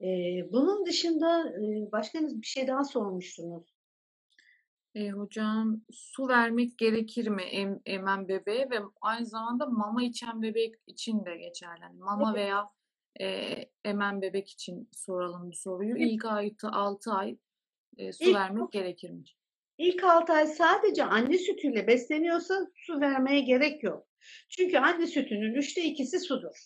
E, 0.00 0.06
bunun 0.52 0.86
dışında 0.86 1.48
e, 1.48 1.92
başkanız 1.92 2.40
bir 2.40 2.46
şey 2.46 2.66
daha 2.68 2.84
sormuştunuz. 2.84 3.78
E, 4.94 5.10
hocam 5.10 5.80
su 5.90 6.28
vermek 6.28 6.78
gerekir 6.78 7.28
mi 7.28 7.42
em, 7.42 7.80
emen 7.86 8.28
bebeğe 8.28 8.70
ve 8.70 8.78
aynı 9.00 9.26
zamanda 9.26 9.66
mama 9.66 10.02
içen 10.02 10.42
bebek 10.42 10.74
için 10.86 11.24
de 11.24 11.36
geçerli. 11.36 11.80
Yani 11.82 11.98
mama 11.98 12.32
Evet. 12.36 12.44
veya 12.44 12.70
e, 13.20 13.54
emen 13.84 14.22
bebek 14.22 14.50
için 14.50 14.88
soralım 14.92 15.50
bu 15.50 15.56
soruyu. 15.56 15.96
İlk 15.96 16.24
ayda 16.24 16.72
6 16.72 17.12
ay 17.12 17.36
e, 17.96 18.12
su 18.12 18.24
İlk- 18.24 18.34
vermek 18.34 18.72
gerekir 18.72 19.10
mi? 19.10 19.24
İlk 19.78 20.04
6 20.04 20.32
ay 20.32 20.46
sadece 20.46 21.04
anne 21.04 21.38
sütüyle 21.38 21.86
besleniyorsa 21.86 22.66
su 22.74 23.00
vermeye 23.00 23.40
gerek 23.40 23.82
yok. 23.82 24.08
Çünkü 24.48 24.78
anne 24.78 25.06
sütünün 25.06 25.54
üçte 25.54 25.82
ikisi 25.84 26.20
sudur. 26.20 26.56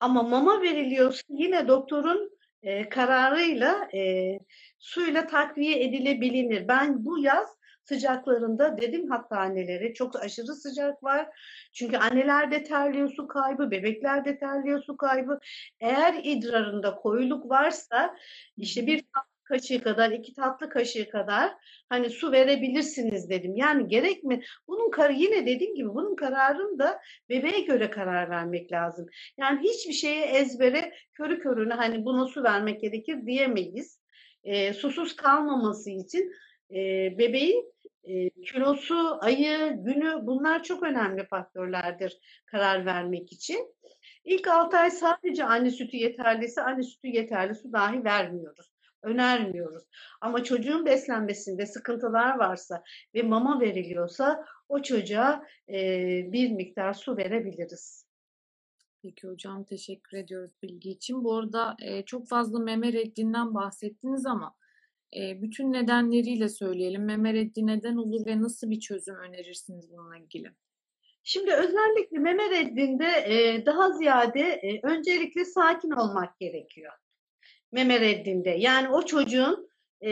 Ama 0.00 0.22
mama 0.22 0.62
veriliyorsa 0.62 1.22
yine 1.28 1.68
doktorun 1.68 2.30
e, 2.62 2.88
kararıyla 2.88 3.88
e, 3.94 4.32
suyla 4.78 5.26
takviye 5.26 5.84
edilebilir. 5.84 6.68
Ben 6.68 7.04
bu 7.04 7.18
yaz 7.18 7.48
sıcaklarında 7.90 8.80
dedim 8.80 9.10
hatta 9.10 9.36
annelere 9.36 9.94
çok 9.94 10.16
aşırı 10.16 10.54
sıcak 10.54 11.02
var. 11.02 11.28
Çünkü 11.72 11.96
anneler 11.96 12.50
de 12.50 12.62
terliyor 12.62 13.08
su 13.16 13.28
kaybı, 13.28 13.70
bebekler 13.70 14.24
de 14.24 14.38
terliyor 14.38 14.82
su 14.82 14.96
kaybı. 14.96 15.38
Eğer 15.80 16.20
idrarında 16.22 16.94
koyuluk 16.94 17.50
varsa 17.50 18.16
işte 18.56 18.86
bir 18.86 19.02
tatlı 19.14 19.30
kaşığı 19.44 19.82
kadar, 19.82 20.10
iki 20.10 20.34
tatlı 20.34 20.68
kaşığı 20.68 21.10
kadar 21.10 21.52
hani 21.88 22.10
su 22.10 22.32
verebilirsiniz 22.32 23.30
dedim. 23.30 23.56
Yani 23.56 23.88
gerek 23.88 24.24
mi? 24.24 24.42
Bunun 24.68 24.90
karı 24.90 25.12
yine 25.12 25.46
dediğim 25.46 25.74
gibi 25.74 25.88
bunun 25.88 26.16
kararını 26.16 26.78
da 26.78 27.00
bebeğe 27.28 27.60
göre 27.60 27.90
karar 27.90 28.30
vermek 28.30 28.72
lazım. 28.72 29.06
Yani 29.38 29.60
hiçbir 29.68 29.92
şeye 29.92 30.26
ezbere 30.26 30.94
körü 31.12 31.38
körüne 31.38 31.74
hani 31.74 32.04
buna 32.04 32.26
su 32.26 32.42
vermek 32.42 32.80
gerekir 32.80 33.26
diyemeyiz. 33.26 34.00
E, 34.44 34.72
susuz 34.72 35.16
kalmaması 35.16 35.90
için 35.90 36.32
e, 36.70 36.78
bebeğin 37.18 37.72
e, 38.04 38.30
kilosu, 38.30 39.18
ayı, 39.20 39.76
günü 39.84 40.18
bunlar 40.22 40.62
çok 40.62 40.82
önemli 40.82 41.26
faktörlerdir 41.26 42.18
karar 42.46 42.86
vermek 42.86 43.32
için. 43.32 43.74
İlk 44.24 44.48
6 44.48 44.76
ay 44.76 44.90
sadece 44.90 45.44
anne 45.44 45.70
sütü 45.70 45.96
yeterliyse 45.96 46.62
anne 46.62 46.82
sütü 46.82 47.08
yeterli 47.08 47.54
su 47.54 47.72
dahi 47.72 48.04
vermiyoruz. 48.04 48.70
Önermiyoruz. 49.02 49.82
Ama 50.20 50.44
çocuğun 50.44 50.86
beslenmesinde 50.86 51.66
sıkıntılar 51.66 52.38
varsa 52.38 52.82
ve 53.14 53.22
mama 53.22 53.60
veriliyorsa 53.60 54.44
o 54.68 54.82
çocuğa 54.82 55.46
e, 55.68 55.78
bir 56.32 56.50
miktar 56.50 56.92
su 56.92 57.16
verebiliriz. 57.16 58.06
Peki 59.02 59.28
hocam 59.28 59.64
teşekkür 59.64 60.16
ediyoruz 60.16 60.52
bilgi 60.62 60.90
için. 60.90 61.24
Bu 61.24 61.36
arada 61.36 61.76
e, 61.82 62.04
çok 62.04 62.28
fazla 62.28 62.58
meme 62.58 62.92
reddinden 62.92 63.54
bahsettiniz 63.54 64.26
ama 64.26 64.54
e, 65.16 65.42
bütün 65.42 65.72
nedenleriyle 65.72 66.48
söyleyelim. 66.48 67.04
Meme 67.04 67.34
reddi 67.34 67.66
neden 67.66 67.96
olur 67.96 68.26
ve 68.26 68.42
nasıl 68.42 68.70
bir 68.70 68.80
çözüm 68.80 69.16
önerirsiniz 69.16 69.92
bununla 69.92 70.18
ilgili? 70.18 70.52
Şimdi 71.22 71.54
özellikle 71.54 72.18
meme 72.18 72.50
reddinde 72.50 73.06
e, 73.06 73.66
daha 73.66 73.92
ziyade 73.92 74.40
e, 74.40 74.80
öncelikle 74.82 75.44
sakin 75.44 75.90
olmak 75.90 76.38
gerekiyor. 76.38 76.92
Meme 77.72 78.00
reddinde. 78.00 78.50
Yani 78.50 78.88
o 78.88 79.02
çocuğun 79.02 79.70
e, 80.02 80.10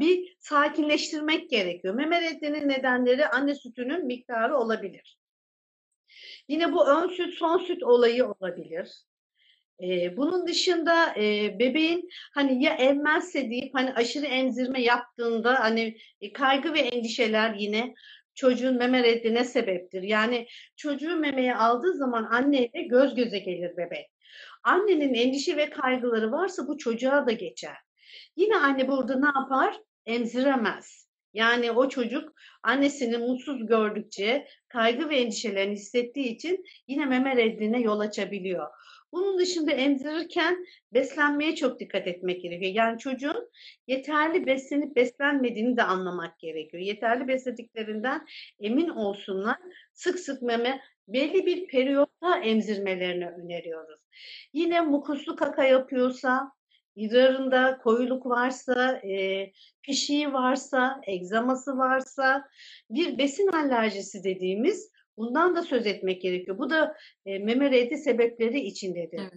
bir 0.00 0.36
sakinleştirmek 0.40 1.50
gerekiyor. 1.50 1.94
Meme 1.94 2.20
reddinin 2.22 2.68
nedenleri 2.68 3.26
anne 3.26 3.54
sütünün 3.54 4.06
miktarı 4.06 4.56
olabilir. 4.56 5.18
Yine 6.48 6.72
bu 6.72 6.88
ön 6.88 7.08
süt 7.08 7.34
son 7.34 7.58
süt 7.58 7.82
olayı 7.82 8.26
olabilir. 8.26 9.04
E, 9.82 10.16
bunun 10.16 10.46
dışında 10.46 11.14
e, 11.16 11.58
bebeğin 11.58 12.08
hani 12.34 12.64
ya 12.64 12.72
emmezse 12.74 13.50
deyip 13.50 13.74
hani 13.74 13.92
aşırı 13.92 14.26
emzirme 14.26 14.82
yaptığında 14.82 15.60
hani 15.60 15.96
e, 16.20 16.32
kaygı 16.32 16.74
ve 16.74 16.80
endişeler 16.80 17.54
yine 17.54 17.94
çocuğun 18.34 18.76
meme 18.76 19.02
reddine 19.02 19.44
sebeptir. 19.44 20.02
Yani 20.02 20.46
çocuğu 20.76 21.16
memeye 21.16 21.54
aldığı 21.56 21.94
zaman 21.94 22.24
anneyle 22.24 22.82
göz 22.82 23.14
göze 23.14 23.38
gelir 23.38 23.76
bebek. 23.76 24.06
Annenin 24.62 25.14
endişe 25.14 25.56
ve 25.56 25.70
kaygıları 25.70 26.32
varsa 26.32 26.68
bu 26.68 26.78
çocuğa 26.78 27.26
da 27.26 27.32
geçer. 27.32 27.76
Yine 28.36 28.56
anne 28.56 28.88
burada 28.88 29.20
ne 29.20 29.26
yapar? 29.26 29.80
Emziremez. 30.06 31.04
Yani 31.34 31.70
o 31.72 31.88
çocuk 31.88 32.32
annesini 32.62 33.18
mutsuz 33.18 33.66
gördükçe 33.66 34.46
kaygı 34.68 35.08
ve 35.08 35.16
endişelerini 35.16 35.74
hissettiği 35.74 36.28
için 36.28 36.64
yine 36.88 37.04
meme 37.04 37.36
reddine 37.36 37.80
yol 37.80 38.00
açabiliyor. 38.00 38.66
Bunun 39.14 39.38
dışında 39.38 39.72
emzirirken 39.72 40.66
beslenmeye 40.92 41.54
çok 41.54 41.80
dikkat 41.80 42.06
etmek 42.06 42.42
gerekiyor. 42.42 42.72
Yani 42.74 42.98
çocuğun 42.98 43.50
yeterli 43.86 44.46
beslenip 44.46 44.96
beslenmediğini 44.96 45.76
de 45.76 45.82
anlamak 45.82 46.38
gerekiyor. 46.38 46.82
Yeterli 46.82 47.28
beslediklerinden 47.28 48.26
emin 48.60 48.88
olsunlar. 48.88 49.56
Sık 49.92 50.18
sık 50.18 50.42
meme 50.42 50.80
belli 51.08 51.46
bir 51.46 51.66
periyotta 51.66 52.38
emzirmelerini 52.38 53.28
öneriyoruz. 53.28 54.00
Yine 54.52 54.80
mukuslu 54.80 55.36
kaka 55.36 55.64
yapıyorsa, 55.64 56.52
idrarında 56.96 57.78
koyuluk 57.78 58.26
varsa, 58.26 58.92
e, 58.92 59.52
pişiği 59.82 60.32
varsa, 60.32 61.00
egzaması 61.06 61.78
varsa, 61.78 62.48
bir 62.90 63.18
besin 63.18 63.46
alerjisi 63.46 64.24
dediğimiz 64.24 64.93
bundan 65.16 65.56
da 65.56 65.62
söz 65.62 65.86
etmek 65.86 66.22
gerekiyor. 66.22 66.58
Bu 66.58 66.70
da 66.70 66.94
e, 67.26 67.38
meme 67.38 67.70
reddi 67.70 67.96
sebepleri 67.96 68.60
içindedir. 68.60 69.20
Evet. 69.20 69.32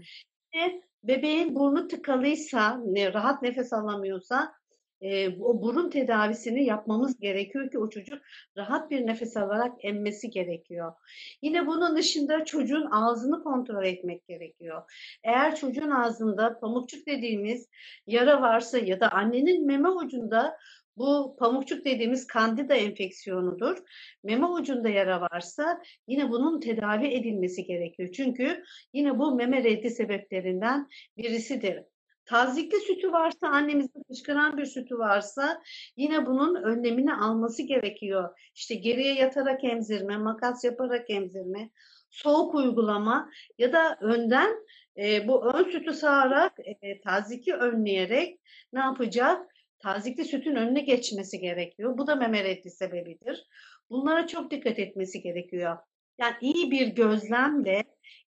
Ve 0.55 0.81
bebeğin 1.03 1.55
burnu 1.55 1.87
tıkalıysa, 1.87 2.81
ne, 2.85 3.13
rahat 3.13 3.41
nefes 3.41 3.73
alamıyorsa 3.73 4.53
eee, 5.01 5.37
o 5.41 5.61
burun 5.61 5.89
tedavisini 5.89 6.65
yapmamız 6.65 7.19
gerekiyor 7.19 7.71
ki 7.71 7.79
o 7.79 7.89
çocuk 7.89 8.21
rahat 8.57 8.91
bir 8.91 9.07
nefes 9.07 9.37
alarak 9.37 9.85
emmesi 9.85 10.29
gerekiyor. 10.29 10.93
Yine 11.41 11.67
bunun 11.67 11.97
dışında 11.97 12.45
çocuğun 12.45 12.91
ağzını 12.91 13.43
kontrol 13.43 13.85
etmek 13.85 14.27
gerekiyor. 14.27 14.83
Eğer 15.23 15.55
çocuğun 15.55 15.91
ağzında 15.91 16.59
pamukçuk 16.59 17.07
dediğimiz 17.07 17.67
yara 18.07 18.41
varsa 18.41 18.77
ya 18.77 18.99
da 18.99 19.11
annenin 19.11 19.65
meme 19.65 19.89
ucunda 19.89 20.57
bu 20.97 21.35
pamukçuk 21.39 21.85
dediğimiz 21.85 22.27
kandida 22.27 22.75
enfeksiyonudur. 22.75 23.77
Meme 24.23 24.47
ucunda 24.47 24.89
yara 24.89 25.21
varsa 25.21 25.81
yine 26.07 26.29
bunun 26.29 26.59
tedavi 26.59 27.07
edilmesi 27.07 27.63
gerekiyor. 27.63 28.09
Çünkü 28.11 28.63
yine 28.93 29.19
bu 29.19 29.35
meme 29.35 29.63
reddi 29.63 29.89
sebeplerinden 29.89 30.87
birisidir. 31.17 31.83
Tazikli 32.25 32.79
sütü 32.79 33.11
varsa, 33.11 33.47
annemizin 33.47 34.03
fışkıran 34.07 34.57
bir 34.57 34.65
sütü 34.65 34.97
varsa 34.97 35.61
yine 35.97 36.25
bunun 36.25 36.63
önlemini 36.63 37.13
alması 37.13 37.63
gerekiyor. 37.63 38.39
İşte 38.55 38.75
geriye 38.75 39.13
yatarak 39.13 39.63
emzirme, 39.63 40.17
makas 40.17 40.63
yaparak 40.63 41.09
emzirme, 41.09 41.69
soğuk 42.09 42.55
uygulama 42.55 43.29
ya 43.57 43.73
da 43.73 43.97
önden 44.01 44.55
e, 44.97 45.27
bu 45.27 45.45
ön 45.45 45.63
sütü 45.63 45.93
sağarak 45.93 46.53
e, 46.81 47.01
taziki 47.01 47.53
önleyerek 47.53 48.39
ne 48.73 48.79
yapacak? 48.79 49.56
Tazikli 49.79 50.25
sütün 50.25 50.55
önüne 50.55 50.81
geçmesi 50.81 51.39
gerekiyor. 51.39 51.97
Bu 51.97 52.07
da 52.07 52.15
meme 52.15 52.43
reddi 52.43 52.69
sebebidir. 52.69 53.47
Bunlara 53.89 54.27
çok 54.27 54.51
dikkat 54.51 54.79
etmesi 54.79 55.21
gerekiyor. 55.21 55.77
Yani 56.19 56.35
iyi 56.41 56.71
bir 56.71 56.87
gözlemle, 56.87 57.83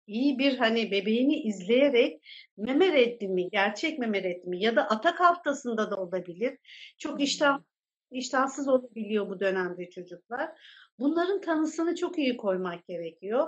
iyi 0.07 0.39
bir 0.39 0.57
hani 0.57 0.91
bebeğini 0.91 1.41
izleyerek 1.41 2.21
meme 2.57 2.91
reddi 2.93 3.27
mi, 3.27 3.49
gerçek 3.49 3.99
meme 3.99 4.23
reddi 4.23 4.47
mi 4.49 4.63
ya 4.63 4.75
da 4.75 4.89
atak 4.89 5.19
haftasında 5.19 5.91
da 5.91 5.95
olabilir. 5.95 6.57
Çok 6.97 7.21
iştah, 7.21 7.59
iştahsız 8.11 8.67
olabiliyor 8.67 9.29
bu 9.29 9.39
dönemde 9.39 9.89
çocuklar. 9.89 10.49
Bunların 10.99 11.41
tanısını 11.41 11.95
çok 11.95 12.17
iyi 12.17 12.37
koymak 12.37 12.87
gerekiyor. 12.87 13.47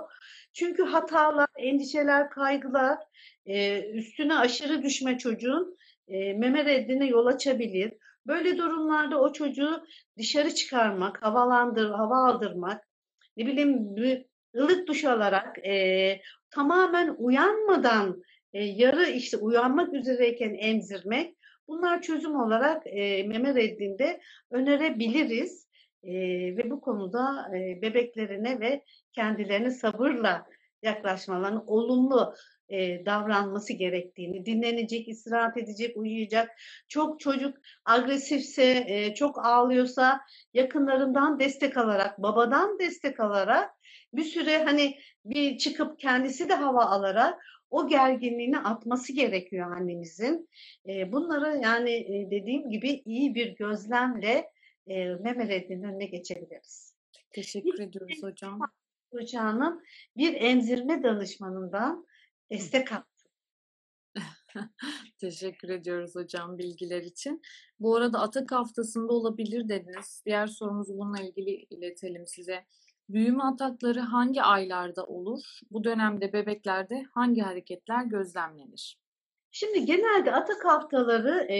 Çünkü 0.52 0.82
hatalar, 0.82 1.48
endişeler, 1.58 2.30
kaygılar 2.30 2.98
e, 3.46 3.82
üstüne 3.90 4.34
aşırı 4.34 4.82
düşme 4.82 5.18
çocuğun 5.18 5.76
e, 6.08 6.32
meme 6.32 6.64
reddine 6.64 7.06
yol 7.06 7.26
açabilir. 7.26 7.92
Böyle 8.26 8.58
durumlarda 8.58 9.20
o 9.20 9.32
çocuğu 9.32 9.84
dışarı 10.18 10.54
çıkarmak, 10.54 11.22
havalandır, 11.22 11.90
hava 11.90 12.28
aldırmak, 12.28 12.88
ne 13.36 13.46
bileyim 13.46 13.96
bir 13.96 14.24
ılık 14.56 14.88
duş 14.88 15.04
alarak 15.04 15.66
e, 15.66 16.20
tamamen 16.50 17.14
uyanmadan 17.18 18.22
e, 18.52 18.64
yarı 18.64 19.06
işte 19.06 19.36
uyanmak 19.36 19.94
üzereyken 19.94 20.54
emzirmek 20.54 21.36
bunlar 21.68 22.02
çözüm 22.02 22.36
olarak 22.36 22.82
e, 22.86 23.22
meme 23.22 23.54
reddinde 23.54 24.20
önerebiliriz. 24.50 25.72
E, 26.02 26.12
ve 26.56 26.70
bu 26.70 26.80
konuda 26.80 27.48
e, 27.56 27.82
bebeklerine 27.82 28.60
ve 28.60 28.84
kendilerine 29.12 29.70
sabırla 29.70 30.46
yaklaşmalarını 30.82 31.62
olumlu 31.66 32.34
e, 32.72 33.06
davranması 33.06 33.72
gerektiğini, 33.72 34.46
dinlenecek, 34.46 35.08
istirahat 35.08 35.56
edecek, 35.56 35.96
uyuyacak. 35.96 36.50
Çok 36.88 37.20
çocuk 37.20 37.56
agresifse, 37.84 38.84
e, 38.88 39.14
çok 39.14 39.46
ağlıyorsa 39.46 40.20
yakınlarından 40.54 41.38
destek 41.40 41.76
alarak, 41.76 42.22
babadan 42.22 42.78
destek 42.78 43.20
alarak 43.20 43.70
bir 44.14 44.24
süre 44.24 44.64
hani 44.64 44.98
bir 45.24 45.58
çıkıp 45.58 45.98
kendisi 45.98 46.48
de 46.48 46.54
hava 46.54 46.84
alarak 46.84 47.42
o 47.70 47.88
gerginliğini 47.88 48.58
atması 48.58 49.12
gerekiyor 49.12 49.76
annemizin. 49.76 50.48
E, 50.88 51.12
bunları 51.12 51.58
yani 51.62 51.90
e, 51.90 52.30
dediğim 52.30 52.70
gibi 52.70 53.02
iyi 53.04 53.34
bir 53.34 53.56
gözlemle 53.56 54.50
e, 54.86 55.08
meme 55.08 55.48
reddinin 55.48 55.82
önüne 55.82 56.06
geçebiliriz. 56.06 56.94
Teşekkür 57.30 57.80
ediyoruz 57.80 58.22
hocam. 58.22 58.60
Hoca'nın 59.12 59.82
bir 60.16 60.34
emzirme 60.34 61.02
danışmanından 61.02 62.06
destek 62.52 62.92
al. 62.92 63.02
Teşekkür 65.20 65.68
ediyoruz 65.68 66.14
hocam 66.14 66.58
bilgiler 66.58 67.02
için. 67.02 67.42
Bu 67.80 67.96
arada 67.96 68.20
Atak 68.20 68.52
haftasında 68.52 69.12
olabilir 69.12 69.68
dediniz. 69.68 70.22
Diğer 70.26 70.46
sorumuzu 70.46 70.98
bununla 70.98 71.20
ilgili 71.20 71.50
iletelim 71.50 72.26
size. 72.26 72.64
Büyüme 73.08 73.42
atakları 73.42 74.00
hangi 74.00 74.42
aylarda 74.42 75.06
olur? 75.06 75.40
Bu 75.70 75.84
dönemde 75.84 76.32
bebeklerde 76.32 77.02
hangi 77.14 77.40
hareketler 77.40 78.04
gözlemlenir? 78.04 78.98
Şimdi 79.50 79.84
genelde 79.84 80.32
atak 80.32 80.64
haftaları 80.64 81.52
e, 81.52 81.58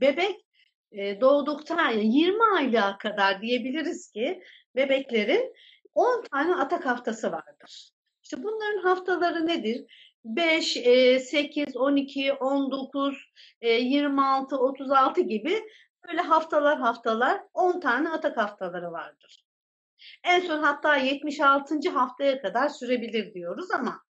bebek 0.00 0.46
e, 0.92 1.20
doğduktan 1.20 1.90
yani 1.90 2.16
20 2.18 2.38
aylığa 2.56 2.98
kadar 2.98 3.42
diyebiliriz 3.42 4.10
ki 4.10 4.42
bebeklerin 4.76 5.54
10 5.94 6.24
tane 6.32 6.54
atak 6.54 6.86
haftası 6.86 7.32
vardır. 7.32 7.90
İşte 8.22 8.42
bunların 8.42 8.82
haftaları 8.82 9.46
nedir? 9.46 9.86
5, 10.24 10.72
8, 11.20 11.76
12, 11.76 12.32
19, 12.32 13.18
26, 13.62 14.56
36 14.56 15.20
gibi 15.20 15.62
böyle 16.08 16.20
haftalar 16.20 16.78
haftalar 16.78 17.42
10 17.54 17.80
tane 17.80 18.08
atak 18.08 18.36
haftaları 18.36 18.92
vardır. 18.92 19.44
En 20.24 20.40
son 20.40 20.62
hatta 20.62 20.96
76. 20.96 21.90
haftaya 21.90 22.42
kadar 22.42 22.68
sürebilir 22.68 23.34
diyoruz 23.34 23.70
ama 23.70 24.02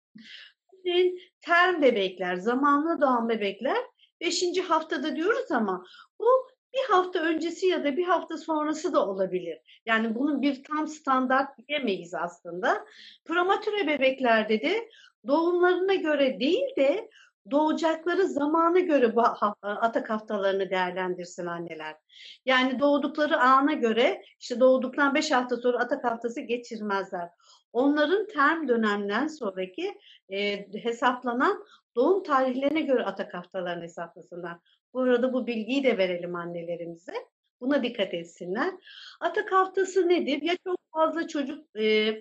term 1.40 1.82
bebekler, 1.82 2.36
zamanla 2.36 3.00
doğan 3.00 3.28
bebekler 3.28 3.78
5. 4.20 4.44
haftada 4.68 5.16
diyoruz 5.16 5.50
ama 5.50 5.84
bu 6.20 6.49
bir 6.74 6.94
hafta 6.94 7.18
öncesi 7.18 7.66
ya 7.66 7.84
da 7.84 7.96
bir 7.96 8.04
hafta 8.04 8.38
sonrası 8.38 8.92
da 8.92 9.06
olabilir. 9.08 9.58
Yani 9.86 10.14
bunun 10.14 10.42
bir 10.42 10.64
tam 10.64 10.88
standart 10.88 11.68
diyemeyiz 11.68 12.14
aslında. 12.14 12.84
Prematüre 13.24 13.86
bebeklerde 13.86 14.60
de 14.60 14.90
doğumlarına 15.26 15.94
göre 15.94 16.40
değil 16.40 16.76
de 16.76 17.10
doğacakları 17.50 18.26
zamana 18.26 18.80
göre 18.80 19.16
bu 19.16 19.22
atak 19.62 20.10
haftalarını 20.10 20.70
değerlendirsin 20.70 21.46
anneler. 21.46 21.96
Yani 22.44 22.80
doğdukları 22.80 23.40
ana 23.40 23.72
göre 23.72 24.22
işte 24.40 24.60
doğduktan 24.60 25.14
5 25.14 25.30
hafta 25.30 25.56
sonra 25.56 25.78
atak 25.78 26.04
haftası 26.04 26.40
geçirmezler. 26.40 27.28
Onların 27.72 28.26
term 28.26 28.68
dönemden 28.68 29.26
sonraki 29.26 29.98
e, 30.28 30.66
hesaplanan 30.82 31.64
doğum 31.96 32.22
tarihlerine 32.22 32.80
göre 32.80 33.04
atak 33.04 33.34
haftalarını 33.34 33.82
hesaplasınlar. 33.82 34.56
Bu 34.94 35.00
arada 35.00 35.32
bu 35.32 35.46
bilgiyi 35.46 35.84
de 35.84 35.98
verelim 35.98 36.34
annelerimize. 36.34 37.14
Buna 37.60 37.82
dikkat 37.82 38.14
etsinler. 38.14 38.74
Atak 39.20 39.52
haftası 39.52 40.08
nedir? 40.08 40.42
Ya 40.42 40.56
çok 40.66 40.76
fazla 40.92 41.28
çocuk 41.28 41.76
e, 41.80 42.14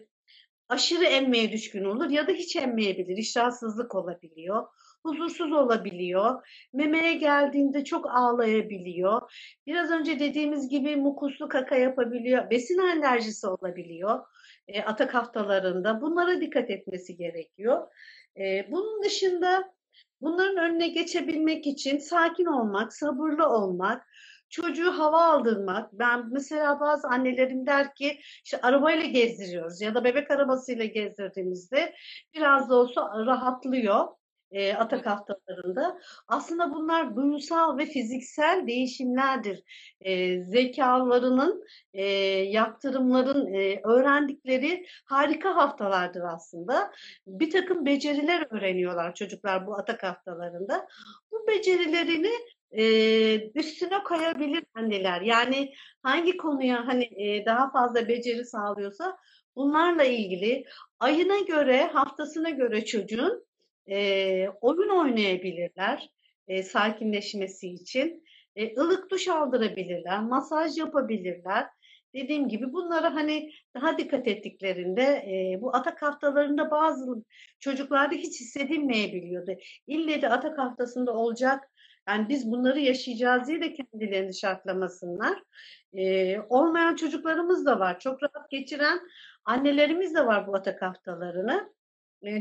aşırı 0.69 1.05
emmeye 1.05 1.51
düşkün 1.51 1.85
olur 1.85 2.09
ya 2.09 2.27
da 2.27 2.31
hiç 2.31 2.55
emmeyebilir. 2.55 3.17
İştahsızlık 3.17 3.95
olabiliyor. 3.95 4.67
Huzursuz 5.03 5.51
olabiliyor. 5.51 6.47
Memeye 6.73 7.13
geldiğinde 7.13 7.83
çok 7.83 8.05
ağlayabiliyor. 8.09 9.31
Biraz 9.67 9.91
önce 9.91 10.19
dediğimiz 10.19 10.69
gibi 10.69 10.95
mukuslu 10.95 11.49
kaka 11.49 11.75
yapabiliyor. 11.75 12.49
Besin 12.49 12.77
alerjisi 12.77 13.47
olabiliyor. 13.47 14.19
E, 14.67 14.81
atak 14.81 15.13
haftalarında. 15.13 16.01
Bunlara 16.01 16.41
dikkat 16.41 16.69
etmesi 16.69 17.17
gerekiyor. 17.17 17.87
E, 18.37 18.71
bunun 18.71 19.03
dışında 19.03 19.73
bunların 20.21 20.57
önüne 20.57 20.87
geçebilmek 20.87 21.67
için 21.67 21.97
sakin 21.97 22.45
olmak, 22.45 22.93
sabırlı 22.93 23.49
olmak, 23.49 24.07
çocuğu 24.49 24.91
hava 24.91 25.23
aldırmak. 25.23 25.93
Ben 25.93 26.29
mesela 26.31 26.79
bazı 26.79 27.07
annelerim 27.07 27.65
der 27.65 27.95
ki 27.95 28.19
işte 28.45 28.61
arabayla 28.61 29.05
gezdiriyoruz 29.05 29.81
ya 29.81 29.95
da 29.95 30.03
bebek 30.03 30.31
arabasıyla 30.31 30.85
gezdirdiğimizde 30.85 31.93
biraz 32.33 32.69
da 32.69 32.75
olsa 32.75 33.25
rahatlıyor 33.25 34.07
e, 34.51 34.73
atak 34.73 35.05
haftalarında. 35.05 35.99
Aslında 36.27 36.73
bunlar 36.73 37.15
duysal 37.15 37.77
ve 37.77 37.85
fiziksel 37.85 38.67
değişimlerdir. 38.67 39.63
E, 40.01 40.43
zekalarının, 40.43 41.63
e, 41.93 42.03
yaptırımların 42.43 43.53
e, 43.53 43.81
öğrendikleri 43.83 44.85
harika 45.05 45.55
haftalardır 45.55 46.21
aslında. 46.21 46.91
Bir 47.27 47.51
takım 47.51 47.85
beceriler 47.85 48.47
öğreniyorlar 48.49 49.15
çocuklar 49.15 49.67
bu 49.67 49.75
atak 49.77 50.03
haftalarında. 50.03 50.87
Bu 51.31 51.47
becerilerini 51.47 52.31
e, 52.71 52.83
üstüne 53.51 54.03
koyabilir 54.03 54.63
anneler. 54.73 55.21
Yani 55.21 55.73
hangi 56.03 56.37
konuya 56.37 56.87
hani 56.87 57.03
e, 57.03 57.45
daha 57.45 57.71
fazla 57.71 58.07
beceri 58.07 58.45
sağlıyorsa 58.45 59.17
bunlarla 59.55 60.03
ilgili 60.03 60.65
ayına 60.99 61.39
göre, 61.39 61.83
haftasına 61.93 62.49
göre 62.49 62.85
çocuğun 62.85 63.48
e, 63.89 64.49
oyun 64.61 64.89
oynayabilirler 64.89 66.09
e, 66.47 66.63
sakinleşmesi 66.63 67.67
için. 67.67 68.23
E, 68.55 68.75
ılık 68.77 69.11
duş 69.11 69.27
aldırabilirler, 69.27 70.19
masaj 70.23 70.77
yapabilirler. 70.77 71.67
Dediğim 72.15 72.47
gibi 72.49 72.73
bunlara 72.73 73.15
hani 73.15 73.51
daha 73.75 73.97
dikkat 73.97 74.27
ettiklerinde 74.27 75.01
e, 75.03 75.61
bu 75.61 75.75
atak 75.75 76.01
haftalarında 76.01 76.71
bazı 76.71 77.23
çocuklarda 77.59 78.15
hiç 78.15 78.39
hissedilmeyebiliyordu. 78.41 79.51
İlle 79.87 80.21
de 80.21 80.29
atak 80.29 80.57
haftasında 80.57 81.13
olacak 81.13 81.69
Yani 82.07 82.29
biz 82.29 82.51
bunları 82.51 82.79
yaşayacağız 82.79 83.47
diye 83.47 83.61
de 83.61 83.73
kendilerini 83.73 84.33
şartlamasınlar. 84.35 85.43
Ee, 85.93 86.39
olmayan 86.49 86.95
çocuklarımız 86.95 87.65
da 87.65 87.79
var. 87.79 87.99
Çok 87.99 88.23
rahat 88.23 88.49
geçiren 88.51 88.99
annelerimiz 89.45 90.15
de 90.15 90.25
var 90.25 90.47
bu 90.47 90.55
atak 90.55 90.81
haftalarını. 90.81 91.73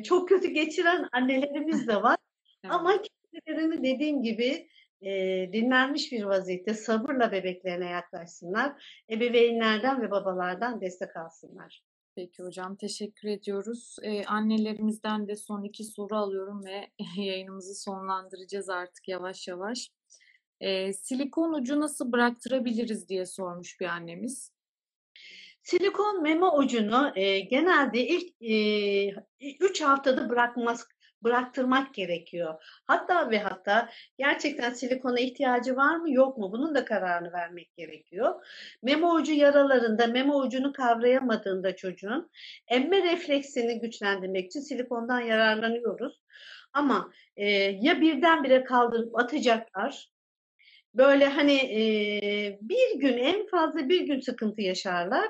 Çok 0.05 0.29
kötü 0.29 0.49
geçiren 0.49 1.09
annelerimiz 1.13 1.89
de 1.89 2.03
var. 2.03 2.17
Evet. 2.65 2.75
Ama 2.75 3.03
kendilerini 3.33 3.85
dediğim 3.85 4.23
gibi 4.23 4.69
e, 5.03 5.11
dinlenmiş 5.53 6.13
bir 6.13 6.25
vaziyette 6.25 6.75
sabırla 6.75 7.33
bebeklerine 7.33 7.91
yaklaşsınlar. 7.91 9.01
Ebeveynlerden 9.11 10.03
ve 10.03 10.11
babalardan 10.11 10.81
destek 10.81 11.17
alsınlar. 11.17 11.83
Peki 12.19 12.43
hocam 12.43 12.77
teşekkür 12.77 13.29
ediyoruz. 13.29 13.97
Ee, 14.03 14.25
annelerimizden 14.25 15.29
de 15.29 15.37
son 15.37 15.63
iki 15.63 15.85
soru 15.85 16.17
alıyorum 16.17 16.65
ve 16.65 16.91
yayınımızı 17.17 17.75
sonlandıracağız 17.75 18.69
artık 18.69 19.09
yavaş 19.09 19.49
yavaş. 19.49 19.91
Ee, 20.61 20.93
silikon 20.93 21.53
ucu 21.53 21.81
nasıl 21.81 22.13
bıraktırabiliriz 22.13 23.09
diye 23.09 23.27
sormuş 23.27 23.81
bir 23.81 23.87
annemiz. 23.87 24.53
Silikon 25.69 26.23
meme 26.23 26.47
ucunu 26.47 27.13
e, 27.17 27.41
genelde 27.41 28.07
ilk 28.07 28.35
3 29.61 29.81
haftada 29.81 30.31
bırakmaz 30.31 30.89
bıraktırmak 31.25 31.95
gerekiyor. 31.95 32.55
Hatta 32.87 33.31
ve 33.31 33.39
hatta 33.39 33.89
gerçekten 34.19 34.73
silikona 34.73 35.21
ihtiyacı 35.21 35.77
var 35.77 35.97
mı 35.97 36.13
yok 36.13 36.39
mu 36.39 36.53
bunun 36.53 36.75
da 36.75 36.85
kararını 36.85 37.33
vermek 37.33 37.77
gerekiyor. 37.77 38.47
Meme 38.83 39.07
ucu 39.07 39.33
yaralarında 39.33 40.07
meme 40.07 40.35
ucunu 40.35 40.73
kavrayamadığında 40.73 41.77
çocuğun 41.77 42.31
emme 42.69 43.03
refleksini 43.03 43.81
güçlendirmek 43.81 44.47
için 44.47 44.61
silikondan 44.61 45.21
yararlanıyoruz. 45.21 46.21
Ama 46.73 47.13
e, 47.37 47.47
ya 47.81 48.01
birdenbire 48.01 48.65
kaldırıp 48.65 49.19
atacaklar 49.19 50.09
böyle 50.95 51.27
hani 51.27 51.53
e, 51.55 52.59
bir 52.63 53.01
gün 53.01 53.19
en 53.19 53.47
fazla 53.47 53.89
bir 53.89 54.01
gün 54.01 54.21
sıkıntı 54.21 54.63
yaşarlar. 54.63 55.29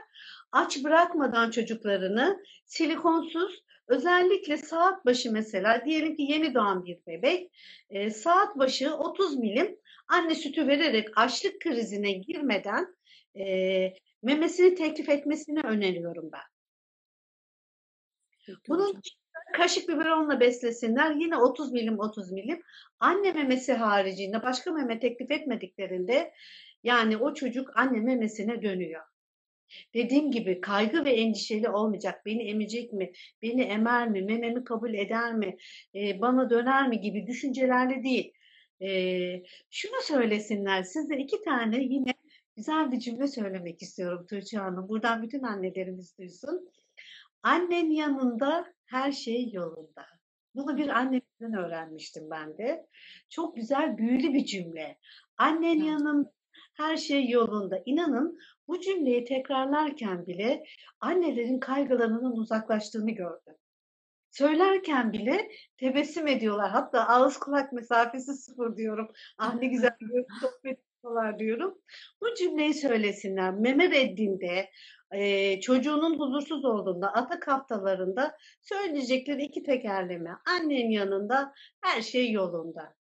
Aç 0.52 0.84
bırakmadan 0.84 1.50
çocuklarını 1.50 2.38
silikonsuz 2.64 3.64
özellikle 3.88 4.56
saat 4.56 5.06
başı 5.06 5.32
mesela 5.32 5.84
diyelim 5.84 6.16
ki 6.16 6.22
yeni 6.22 6.54
doğan 6.54 6.84
bir 6.84 6.98
bebek 7.06 7.50
e, 7.90 8.10
saat 8.10 8.58
başı 8.58 8.94
30 8.94 9.36
milim 9.38 9.76
anne 10.08 10.34
sütü 10.34 10.66
vererek 10.66 11.08
açlık 11.16 11.60
krizine 11.60 12.12
girmeden 12.12 12.96
e, 13.38 13.44
memesini 14.22 14.74
teklif 14.74 15.08
etmesini 15.08 15.60
öneriyorum 15.60 16.30
ben. 16.32 16.40
Bunun. 18.68 19.02
Kaşık 19.52 19.88
biberonla 19.88 20.40
beslesinler. 20.40 21.14
Yine 21.14 21.36
30 21.36 21.72
milim 21.72 21.98
30 21.98 22.32
milim. 22.32 22.62
Anne 23.00 23.32
memesi 23.32 23.72
haricinde 23.72 24.42
başka 24.42 24.72
meme 24.72 25.00
teklif 25.00 25.30
etmediklerinde 25.30 26.32
yani 26.82 27.16
o 27.16 27.34
çocuk 27.34 27.76
anne 27.76 28.00
memesine 28.00 28.62
dönüyor. 28.62 29.02
Dediğim 29.94 30.30
gibi 30.30 30.60
kaygı 30.60 31.04
ve 31.04 31.10
endişeli 31.10 31.68
olmayacak. 31.68 32.26
Beni 32.26 32.42
emecek 32.42 32.92
mi? 32.92 33.12
Beni 33.42 33.62
emer 33.62 34.08
mi? 34.08 34.22
Mememi 34.22 34.64
kabul 34.64 34.94
eder 34.94 35.34
mi? 35.34 35.56
E, 35.94 36.20
bana 36.20 36.50
döner 36.50 36.88
mi 36.88 37.00
gibi 37.00 37.26
düşüncelerle 37.26 38.02
değil. 38.02 38.32
E, 38.82 38.88
şunu 39.70 40.02
söylesinler. 40.02 40.82
Size 40.82 41.16
iki 41.16 41.42
tane 41.42 41.82
yine 41.82 42.14
güzel 42.56 42.92
bir 42.92 42.98
cümle 42.98 43.28
söylemek 43.28 43.82
istiyorum 43.82 44.26
Tuğçe 44.30 44.58
Hanım. 44.58 44.88
Buradan 44.88 45.22
bütün 45.22 45.42
annelerimiz 45.42 46.18
duysun. 46.18 46.68
Annen 47.48 47.90
yanında 47.90 48.74
her 48.86 49.12
şey 49.12 49.50
yolunda. 49.52 50.06
Bunu 50.54 50.76
bir 50.76 50.88
annemden 50.88 51.54
öğrenmiştim 51.58 52.30
ben 52.30 52.58
de. 52.58 52.86
Çok 53.30 53.56
güzel, 53.56 53.98
büyülü 53.98 54.34
bir 54.34 54.44
cümle. 54.44 54.98
Annen 55.36 55.76
Evet. 55.76 55.88
yanında 55.88 56.32
her 56.74 56.96
şey 56.96 57.28
yolunda. 57.28 57.82
İnanın 57.86 58.38
bu 58.68 58.80
cümleyi 58.80 59.24
tekrarlarken 59.24 60.26
bile 60.26 60.64
annelerin 61.00 61.60
kaygılarının 61.60 62.36
uzaklaştığını 62.36 63.10
gördüm. 63.10 63.54
Söylerken 64.30 65.12
bile 65.12 65.48
tebessüm 65.76 66.26
ediyorlar. 66.26 66.70
Hatta 66.70 67.08
ağız 67.08 67.36
kulak 67.38 67.72
mesafesi 67.72 68.34
sıfır 68.34 68.76
diyorum. 68.76 69.12
Ah 69.38 69.54
ne 69.54 69.66
güzel 69.66 69.96
bir 70.00 70.24
sohbet 70.40 70.78
ediyorlar 70.98 71.38
diyorum. 71.38 71.78
Bu 72.20 72.34
cümleyi 72.34 72.74
söylesinler. 72.74 73.54
Meme 73.54 73.90
reddinde, 73.90 74.70
e, 75.12 75.60
çocuğunun 75.60 76.18
huzursuz 76.18 76.64
olduğunda, 76.64 77.12
atak 77.12 77.48
haftalarında 77.48 78.36
söyleyecekleri 78.62 79.42
iki 79.44 79.62
tekerleme. 79.62 80.30
Annen 80.46 80.90
yanında 80.90 81.52
her 81.80 82.02
şey 82.02 82.32
yolunda. 82.32 82.94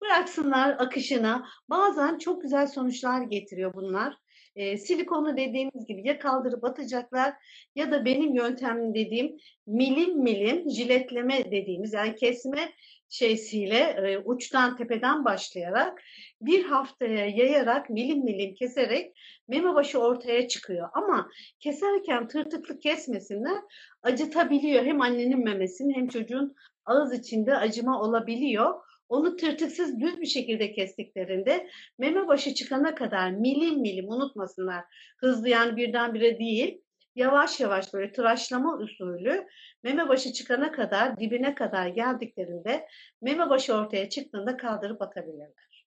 Bıraksınlar 0.00 0.70
akışına. 0.78 1.48
Bazen 1.68 2.18
çok 2.18 2.42
güzel 2.42 2.66
sonuçlar 2.66 3.22
getiriyor 3.22 3.74
bunlar. 3.74 4.21
E, 4.56 4.76
silikonu 4.76 5.36
dediğimiz 5.36 5.86
gibi 5.86 6.08
ya 6.08 6.18
kaldırıp 6.18 6.64
atacaklar 6.64 7.34
ya 7.76 7.90
da 7.90 8.04
benim 8.04 8.34
yöntemim 8.34 8.94
dediğim 8.94 9.36
milim 9.66 10.18
milim 10.18 10.70
jiletleme 10.70 11.50
dediğimiz 11.50 11.92
yani 11.92 12.16
kesme 12.16 12.72
şeysiyle 13.08 13.78
e, 13.78 14.18
uçtan 14.18 14.76
tepeden 14.76 15.24
başlayarak 15.24 16.02
bir 16.40 16.64
haftaya 16.64 17.26
yayarak 17.26 17.90
milim 17.90 18.24
milim 18.24 18.54
keserek 18.54 19.16
meme 19.48 19.74
başı 19.74 19.98
ortaya 19.98 20.48
çıkıyor. 20.48 20.88
Ama 20.92 21.28
keserken 21.60 22.28
tırtıklı 22.28 22.78
kesmesinler 22.78 23.58
acıtabiliyor 24.02 24.84
hem 24.84 25.00
annenin 25.00 25.44
memesini 25.44 25.94
hem 25.94 26.08
çocuğun 26.08 26.54
ağız 26.84 27.14
içinde 27.14 27.56
acıma 27.56 28.02
olabiliyor. 28.02 28.74
Onu 29.12 29.36
tırtıksız 29.36 30.00
düz 30.00 30.20
bir 30.20 30.26
şekilde 30.26 30.72
kestiklerinde 30.72 31.70
meme 31.98 32.28
başı 32.28 32.54
çıkana 32.54 32.94
kadar 32.94 33.30
milim 33.30 33.80
milim 33.80 34.08
unutmasınlar. 34.08 34.84
Hızlı 35.18 35.48
yani 35.48 35.76
birdenbire 35.76 36.38
değil. 36.38 36.82
Yavaş 37.16 37.60
yavaş 37.60 37.94
böyle 37.94 38.12
tıraşlama 38.12 38.78
usulü 38.78 39.46
meme 39.82 40.08
başı 40.08 40.32
çıkana 40.32 40.72
kadar 40.72 41.20
dibine 41.20 41.54
kadar 41.54 41.88
geldiklerinde 41.88 42.88
meme 43.22 43.50
başı 43.50 43.74
ortaya 43.74 44.08
çıktığında 44.08 44.56
kaldırıp 44.56 45.02
atabilirler. 45.02 45.86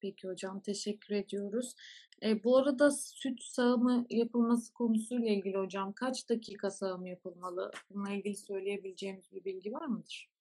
Peki 0.00 0.28
hocam 0.28 0.60
teşekkür 0.60 1.14
ediyoruz. 1.14 1.74
E, 2.22 2.44
bu 2.44 2.58
arada 2.58 2.90
süt 2.90 3.42
sağımı 3.42 4.06
yapılması 4.10 4.72
konusuyla 4.72 5.28
ilgili 5.28 5.58
hocam 5.58 5.92
kaç 5.92 6.28
dakika 6.30 6.70
sağım 6.70 7.06
yapılmalı? 7.06 7.70
Bununla 7.90 8.10
ilgili 8.10 8.36
söyleyebileceğimiz 8.36 9.32
bir 9.32 9.44
bilgi 9.44 9.72
var 9.72 9.86
mıdır? 9.86 10.33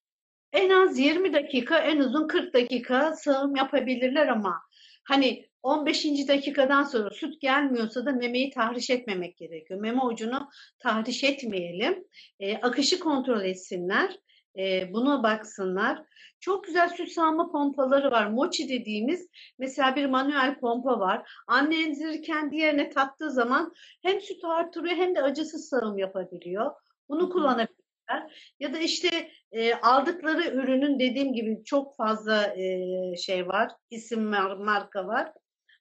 En 0.54 0.70
az 0.70 1.00
20 1.00 1.34
dakika, 1.34 1.78
en 1.78 2.00
uzun 2.00 2.28
40 2.28 2.54
dakika 2.54 3.14
sağım 3.14 3.56
yapabilirler 3.56 4.28
ama 4.28 4.62
hani 5.04 5.50
15. 5.64 6.28
dakikadan 6.28 6.84
sonra 6.84 7.10
süt 7.10 7.42
gelmiyorsa 7.42 8.06
da 8.06 8.12
memeyi 8.12 8.50
tahriş 8.50 8.90
etmemek 8.90 9.38
gerekiyor. 9.38 9.80
Meme 9.80 10.02
ucunu 10.02 10.50
tahriş 10.80 11.24
etmeyelim. 11.24 12.08
E, 12.40 12.58
akışı 12.58 13.00
kontrol 13.00 13.42
etsinler. 13.42 14.20
E, 14.58 14.94
buna 14.94 15.24
baksınlar. 15.24 16.04
Çok 16.40 16.64
güzel 16.64 16.90
süt 16.90 17.12
sağma 17.12 17.52
pompaları 17.52 18.12
var. 18.12 18.28
Mochi 18.28 18.70
dediğimiz 18.70 19.28
mesela 19.60 19.96
bir 19.96 20.06
manuel 20.06 20.60
pompa 20.60 21.00
var. 21.00 21.30
Anne 21.48 21.84
emzirirken 21.84 22.52
diğerine 22.52 22.90
taktığı 22.90 23.32
zaman 23.32 23.74
hem 24.02 24.22
sütü 24.22 24.48
artırıyor 24.48 24.96
hem 24.96 25.16
de 25.16 25.22
acısız 25.22 25.70
sağım 25.70 25.98
yapabiliyor. 25.98 26.72
Bunu 27.10 27.30
kullanabilirler. 27.30 27.83
Ya 28.60 28.74
da 28.74 28.80
işte 28.80 29.30
e, 29.52 29.74
aldıkları 29.74 30.44
ürünün 30.44 31.00
dediğim 31.00 31.34
gibi 31.34 31.64
çok 31.66 31.98
fazla 31.98 32.56
e, 32.58 33.18
şey 33.18 33.48
var, 33.48 33.72
isim 33.90 34.32
var, 34.32 34.58
marka 34.58 35.08
var. 35.08 35.34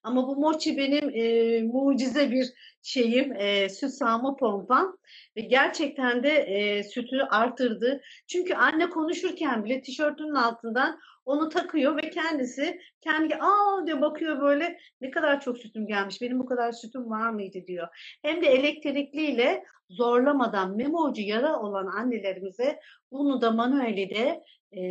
Ama 0.03 0.29
bu 0.29 0.37
Mochi 0.37 0.77
benim 0.77 1.11
e, 1.14 1.62
mucize 1.62 2.31
bir 2.31 2.53
şeyim, 2.83 3.33
e, 3.33 3.68
süt 3.68 3.91
sağma 3.91 4.37
pompam 4.37 4.99
ve 5.37 5.41
gerçekten 5.41 6.23
de 6.23 6.31
e, 6.31 6.83
sütü 6.83 7.16
artırdı. 7.31 8.03
Çünkü 8.27 8.55
anne 8.55 8.91
konuşurken 8.91 9.64
bile 9.64 9.83
tişörtünün 9.83 10.35
altından 10.35 10.99
onu 11.25 11.49
takıyor 11.49 11.97
ve 11.97 12.11
kendisi 12.11 12.81
kendi 13.01 13.37
aa 13.37 13.87
diyor 13.87 14.01
bakıyor 14.01 14.41
böyle 14.41 14.79
ne 15.01 15.11
kadar 15.11 15.41
çok 15.41 15.59
sütüm 15.59 15.87
gelmiş, 15.87 16.23
benim 16.23 16.39
bu 16.39 16.47
kadar 16.47 16.73
sütüm 16.73 17.11
var 17.11 17.31
mıydı 17.31 17.59
diyor. 17.66 17.89
Hem 18.23 18.43
de 18.43 18.47
elektrikliyle 18.47 19.64
zorlamadan 19.89 20.77
meme 20.77 20.99
ucu 20.99 21.23
yara 21.23 21.61
olan 21.61 21.87
annelerimize 21.87 22.81
bunu 23.13 23.41
da 23.41 23.51
manueli 23.51 24.11
de 24.11 24.43
e, 24.73 24.83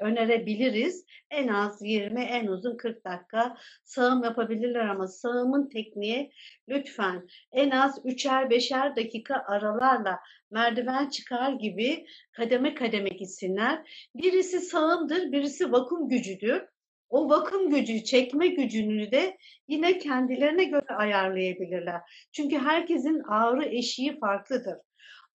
önerebiliriz. 0.00 1.04
En 1.30 1.48
az 1.48 1.82
20, 1.82 2.20
en 2.22 2.46
uzun 2.46 2.76
40 2.76 3.04
dakika 3.04 3.56
sağım 3.84 4.24
yapabilirler 4.24 4.88
ama 4.88 5.06
sağımın 5.06 5.68
tekniği 5.68 6.32
lütfen 6.68 7.28
en 7.52 7.70
az 7.70 7.98
3'er 7.98 8.50
5'er 8.50 8.96
dakika 8.96 9.44
aralarla 9.48 10.18
merdiven 10.50 11.08
çıkar 11.08 11.52
gibi 11.52 12.06
kademe 12.32 12.74
kademe 12.74 13.08
gitsinler. 13.08 14.08
Birisi 14.14 14.60
sağımdır, 14.60 15.32
birisi 15.32 15.72
vakum 15.72 16.08
gücüdür. 16.08 16.62
O 17.10 17.28
vakum 17.28 17.70
gücü, 17.70 18.04
çekme 18.04 18.46
gücünü 18.46 19.10
de 19.10 19.38
yine 19.68 19.98
kendilerine 19.98 20.64
göre 20.64 20.94
ayarlayabilirler. 20.96 22.00
Çünkü 22.32 22.58
herkesin 22.58 23.22
ağrı 23.28 23.64
eşiği 23.64 24.18
farklıdır. 24.18 24.76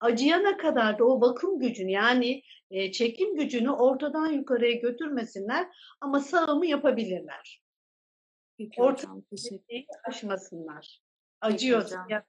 Acıyana 0.04 0.58
kadar 0.58 1.00
da 1.00 1.04
o 1.06 1.22
bakım 1.22 1.60
gücünü 1.60 1.92
yani 1.92 2.44
e, 2.72 2.92
çekim 2.92 3.36
gücünü 3.36 3.70
ortadan 3.72 4.32
yukarıya 4.32 4.72
götürmesinler 4.80 5.68
ama 6.02 6.20
sağımı 6.20 6.66
yapabilirler. 6.66 7.64
Peki 8.58 8.82
Orta 8.82 9.04
hocam 9.04 9.24
aşmasınlar. 10.08 11.02
Ya- 12.10 12.26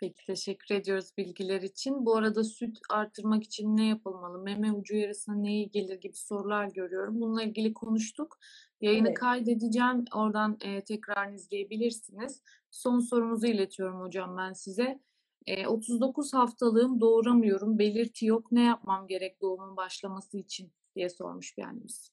Peki 0.00 0.24
teşekkür 0.26 0.74
ediyoruz 0.74 1.10
bilgiler 1.18 1.62
için. 1.62 2.06
Bu 2.06 2.16
arada 2.16 2.44
süt 2.44 2.78
artırmak 2.90 3.44
için 3.44 3.76
ne 3.76 3.86
yapılmalı? 3.88 4.42
Meme 4.42 4.72
ucu 4.72 4.96
yarısına 4.96 5.34
ne 5.34 5.52
iyi 5.52 5.70
gelir 5.70 6.00
gibi 6.00 6.16
sorular 6.16 6.66
görüyorum. 6.66 7.20
Bununla 7.20 7.42
ilgili 7.42 7.74
konuştuk. 7.74 8.38
Yayını 8.80 9.08
Evet. 9.08 9.18
kaydedeceğim. 9.18 10.04
Oradan 10.14 10.58
e, 10.64 10.84
tekrar 10.84 11.32
izleyebilirsiniz. 11.32 12.42
Son 12.70 13.00
sorumuzu 13.00 13.46
iletiyorum 13.46 14.00
hocam 14.00 14.36
ben 14.36 14.52
size. 14.52 15.00
E, 15.46 15.66
39 15.66 16.34
haftalığım 16.34 17.00
doğuramıyorum. 17.00 17.78
Belirti 17.78 18.26
yok. 18.26 18.52
Ne 18.52 18.64
yapmam 18.64 19.06
gerek 19.06 19.40
doğumun 19.40 19.76
başlaması 19.76 20.38
için 20.38 20.72
diye 20.96 21.08
sormuş 21.08 21.58
bir 21.58 21.62
annemiz. 21.62 22.10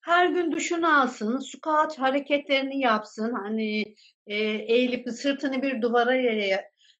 Her 0.00 0.26
gün 0.26 0.52
duşunu 0.52 1.00
alsın, 1.00 1.38
squat 1.38 1.98
hareketlerini 1.98 2.80
yapsın. 2.80 3.32
Hani 3.32 3.84
e, 4.26 4.36
eğilip 4.44 5.10
sırtını 5.10 5.62
bir 5.62 5.82
duvara 5.82 6.14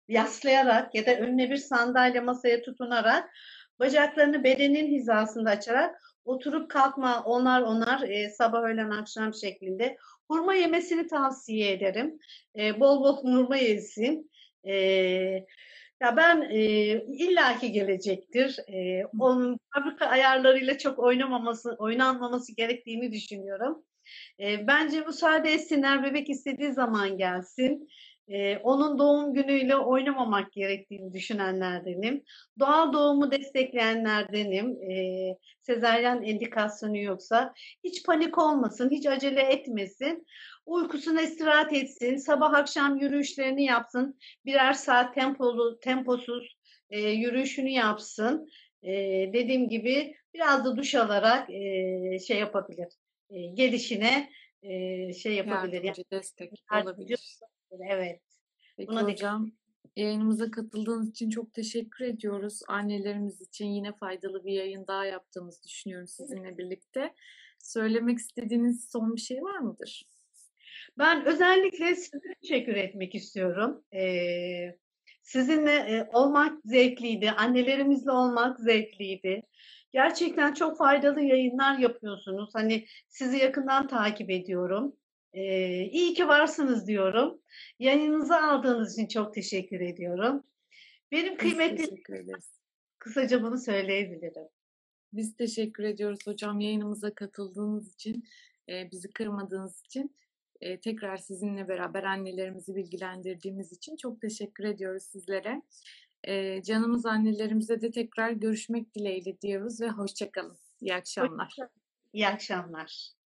yaslayarak 0.09 0.95
ya 0.95 1.07
da 1.07 1.17
önüne 1.17 1.51
bir 1.51 1.57
sandalye 1.57 2.21
masaya 2.21 2.63
tutunarak 2.63 3.31
bacaklarını 3.79 4.45
bedenin 4.45 4.87
hizasında 4.87 5.51
açarak 5.51 6.01
oturup 6.25 6.71
kalkma 6.71 7.25
onar 7.25 7.63
onar 7.63 8.03
e, 8.03 8.31
sabah 8.31 8.63
öğlen 8.63 8.91
akşam 8.91 9.35
şeklinde 9.35 9.97
hurma 10.29 10.55
yemesini 10.55 11.07
tavsiye 11.07 11.73
ederim. 11.73 12.19
E, 12.59 12.81
bol 12.81 13.01
bol 13.01 13.17
hurma 13.17 13.57
yesin. 13.57 14.31
E, 14.65 14.75
ya 16.03 16.17
ben 16.17 16.43
e, 16.51 16.59
illaki 17.07 17.73
gelecektir. 17.73 18.57
E, 18.69 19.07
onun 19.19 19.59
fabrika 19.75 20.07
ayarlarıyla 20.07 20.79
çok 20.79 20.99
oynamaması, 20.99 21.77
oynanmaması 21.79 22.57
gerektiğini 22.57 23.13
düşünüyorum. 23.13 23.85
E, 24.41 24.67
bence 24.67 25.01
müsaade 25.01 25.53
etsinler, 25.53 26.05
bebek 26.05 26.31
istediği 26.31 26.73
zaman 26.73 27.19
gelsin. 27.19 27.89
E, 28.29 28.57
onun 28.57 28.99
doğum 28.99 29.35
günüyle 29.35 29.77
oynamamak 29.77 30.53
gerektiğini 30.53 31.13
düşünenlerdenim. 31.13 32.25
Doğal 32.59 32.93
doğumu 32.93 33.31
destekleyenlerdenim. 33.31 34.91
E, 34.91 35.37
sezaryen 35.63 36.23
indikasyonu 36.23 36.99
yoksa 36.99 37.55
hiç 37.85 38.07
panik 38.07 38.39
olmasın, 38.39 38.91
hiç 38.91 39.07
acele 39.07 39.41
etmesin. 39.41 40.27
Uykusuna 40.69 41.23
istirahat 41.23 41.73
etsin, 41.73 42.17
sabah 42.17 42.55
akşam 42.55 42.97
yürüyüşlerini 42.97 43.65
yapsın. 43.65 44.19
Birer 44.45 44.73
saat 44.73 45.15
tempolu, 45.15 45.81
temposuz 45.81 46.57
e, 46.91 47.01
yürüyüşünü 47.01 47.69
yapsın. 47.69 48.49
E, 48.83 48.93
dediğim 49.33 49.69
gibi 49.69 50.15
biraz 50.35 50.65
da 50.65 50.77
duş 50.77 50.95
alarak 50.95 51.51
e, 51.51 52.19
şey 52.19 52.39
yapabilir. 52.39 52.89
E, 53.31 53.47
gelişine 53.47 54.31
e, 54.63 55.13
şey 55.13 55.35
yapabilir. 55.35 55.73
Yani 55.73 55.87
Yardımcı, 55.87 56.11
destek 56.11 56.53
yardımcı 56.73 56.91
olabilir. 56.91 57.39
evet. 57.89 58.23
Peki 58.77 58.89
Buna 58.89 59.01
dikkat 59.01 59.13
hocam, 59.13 59.53
yayınımıza 59.97 60.51
katıldığınız 60.51 61.11
için 61.11 61.31
çok 61.31 61.55
teşekkür 61.55 62.05
ediyoruz. 62.05 62.61
Annelerimiz 62.69 63.41
için 63.41 63.67
yine 63.67 63.93
faydalı 63.93 64.45
bir 64.45 64.53
yayın 64.53 64.87
daha 64.87 65.05
yaptığımızı 65.05 65.63
düşünüyorum 65.63 66.09
sizinle 66.09 66.59
birlikte. 66.59 67.15
Söylemek 67.59 68.19
istediğiniz 68.19 68.89
son 68.91 69.17
bir 69.17 69.21
şey 69.21 69.43
var 69.43 69.59
mıdır? 69.59 70.05
Ben 70.99 71.25
özellikle 71.25 71.95
size 71.95 72.19
teşekkür 72.43 72.77
etmek 72.77 73.15
istiyorum. 73.15 73.85
Ee, 73.95 74.77
sizinle 75.23 75.73
e, 75.73 76.09
olmak 76.13 76.59
zevkliydi, 76.65 77.31
annelerimizle 77.31 78.11
olmak 78.11 78.61
zevkliydi. 78.61 79.43
Gerçekten 79.93 80.55
çok 80.55 80.79
faydalı 80.79 81.21
yayınlar 81.21 81.79
yapıyorsunuz. 81.79 82.51
Hani 82.55 82.87
sizi 83.09 83.37
yakından 83.37 83.89
takip 83.89 84.31
ediyorum. 84.31 84.97
Ee, 85.33 85.85
iyi 85.85 86.15
ki 86.15 86.29
varsınız 86.29 86.87
diyorum. 86.87 87.41
Yayınınızı 87.79 88.43
aldığınız 88.43 88.99
için 88.99 89.09
çok 89.09 89.35
teşekkür 89.35 89.81
ediyorum. 89.81 90.45
Benim 91.13 91.37
kıymetli 91.37 92.03
kısaca 92.99 93.43
bunu 93.43 93.59
söyleyebilirim. 93.59 94.49
Biz 95.13 95.37
teşekkür 95.37 95.85
ediyoruz 95.85 96.27
hocam 96.27 96.61
yayınımıza 96.61 97.15
katıldığınız 97.15 97.95
için, 97.95 98.25
e, 98.69 98.91
bizi 98.93 99.11
kırmadığınız 99.11 99.81
için. 99.81 100.17
E, 100.61 100.81
tekrar 100.81 101.17
sizinle 101.17 101.69
beraber 101.69 102.05
annelerimizi 102.05 102.77
bilgilendirdiğimiz 102.77 103.73
için 103.73 103.97
çok 103.97 104.21
teşekkür 104.21 104.65
ediyoruz 104.65 105.03
sizlere. 105.03 105.63
E, 106.25 106.63
canımız 106.63 107.07
annelerimize 107.07 107.81
de 107.81 107.91
tekrar 107.91 108.31
görüşmek 108.31 108.95
dileğiyle 108.95 109.41
diyoruz 109.41 109.81
ve 109.81 109.89
hoşçakalın. 109.89 110.59
İyi 110.81 110.95
akşamlar. 110.95 111.57
İyi 112.13 112.29
akşamlar. 112.29 113.18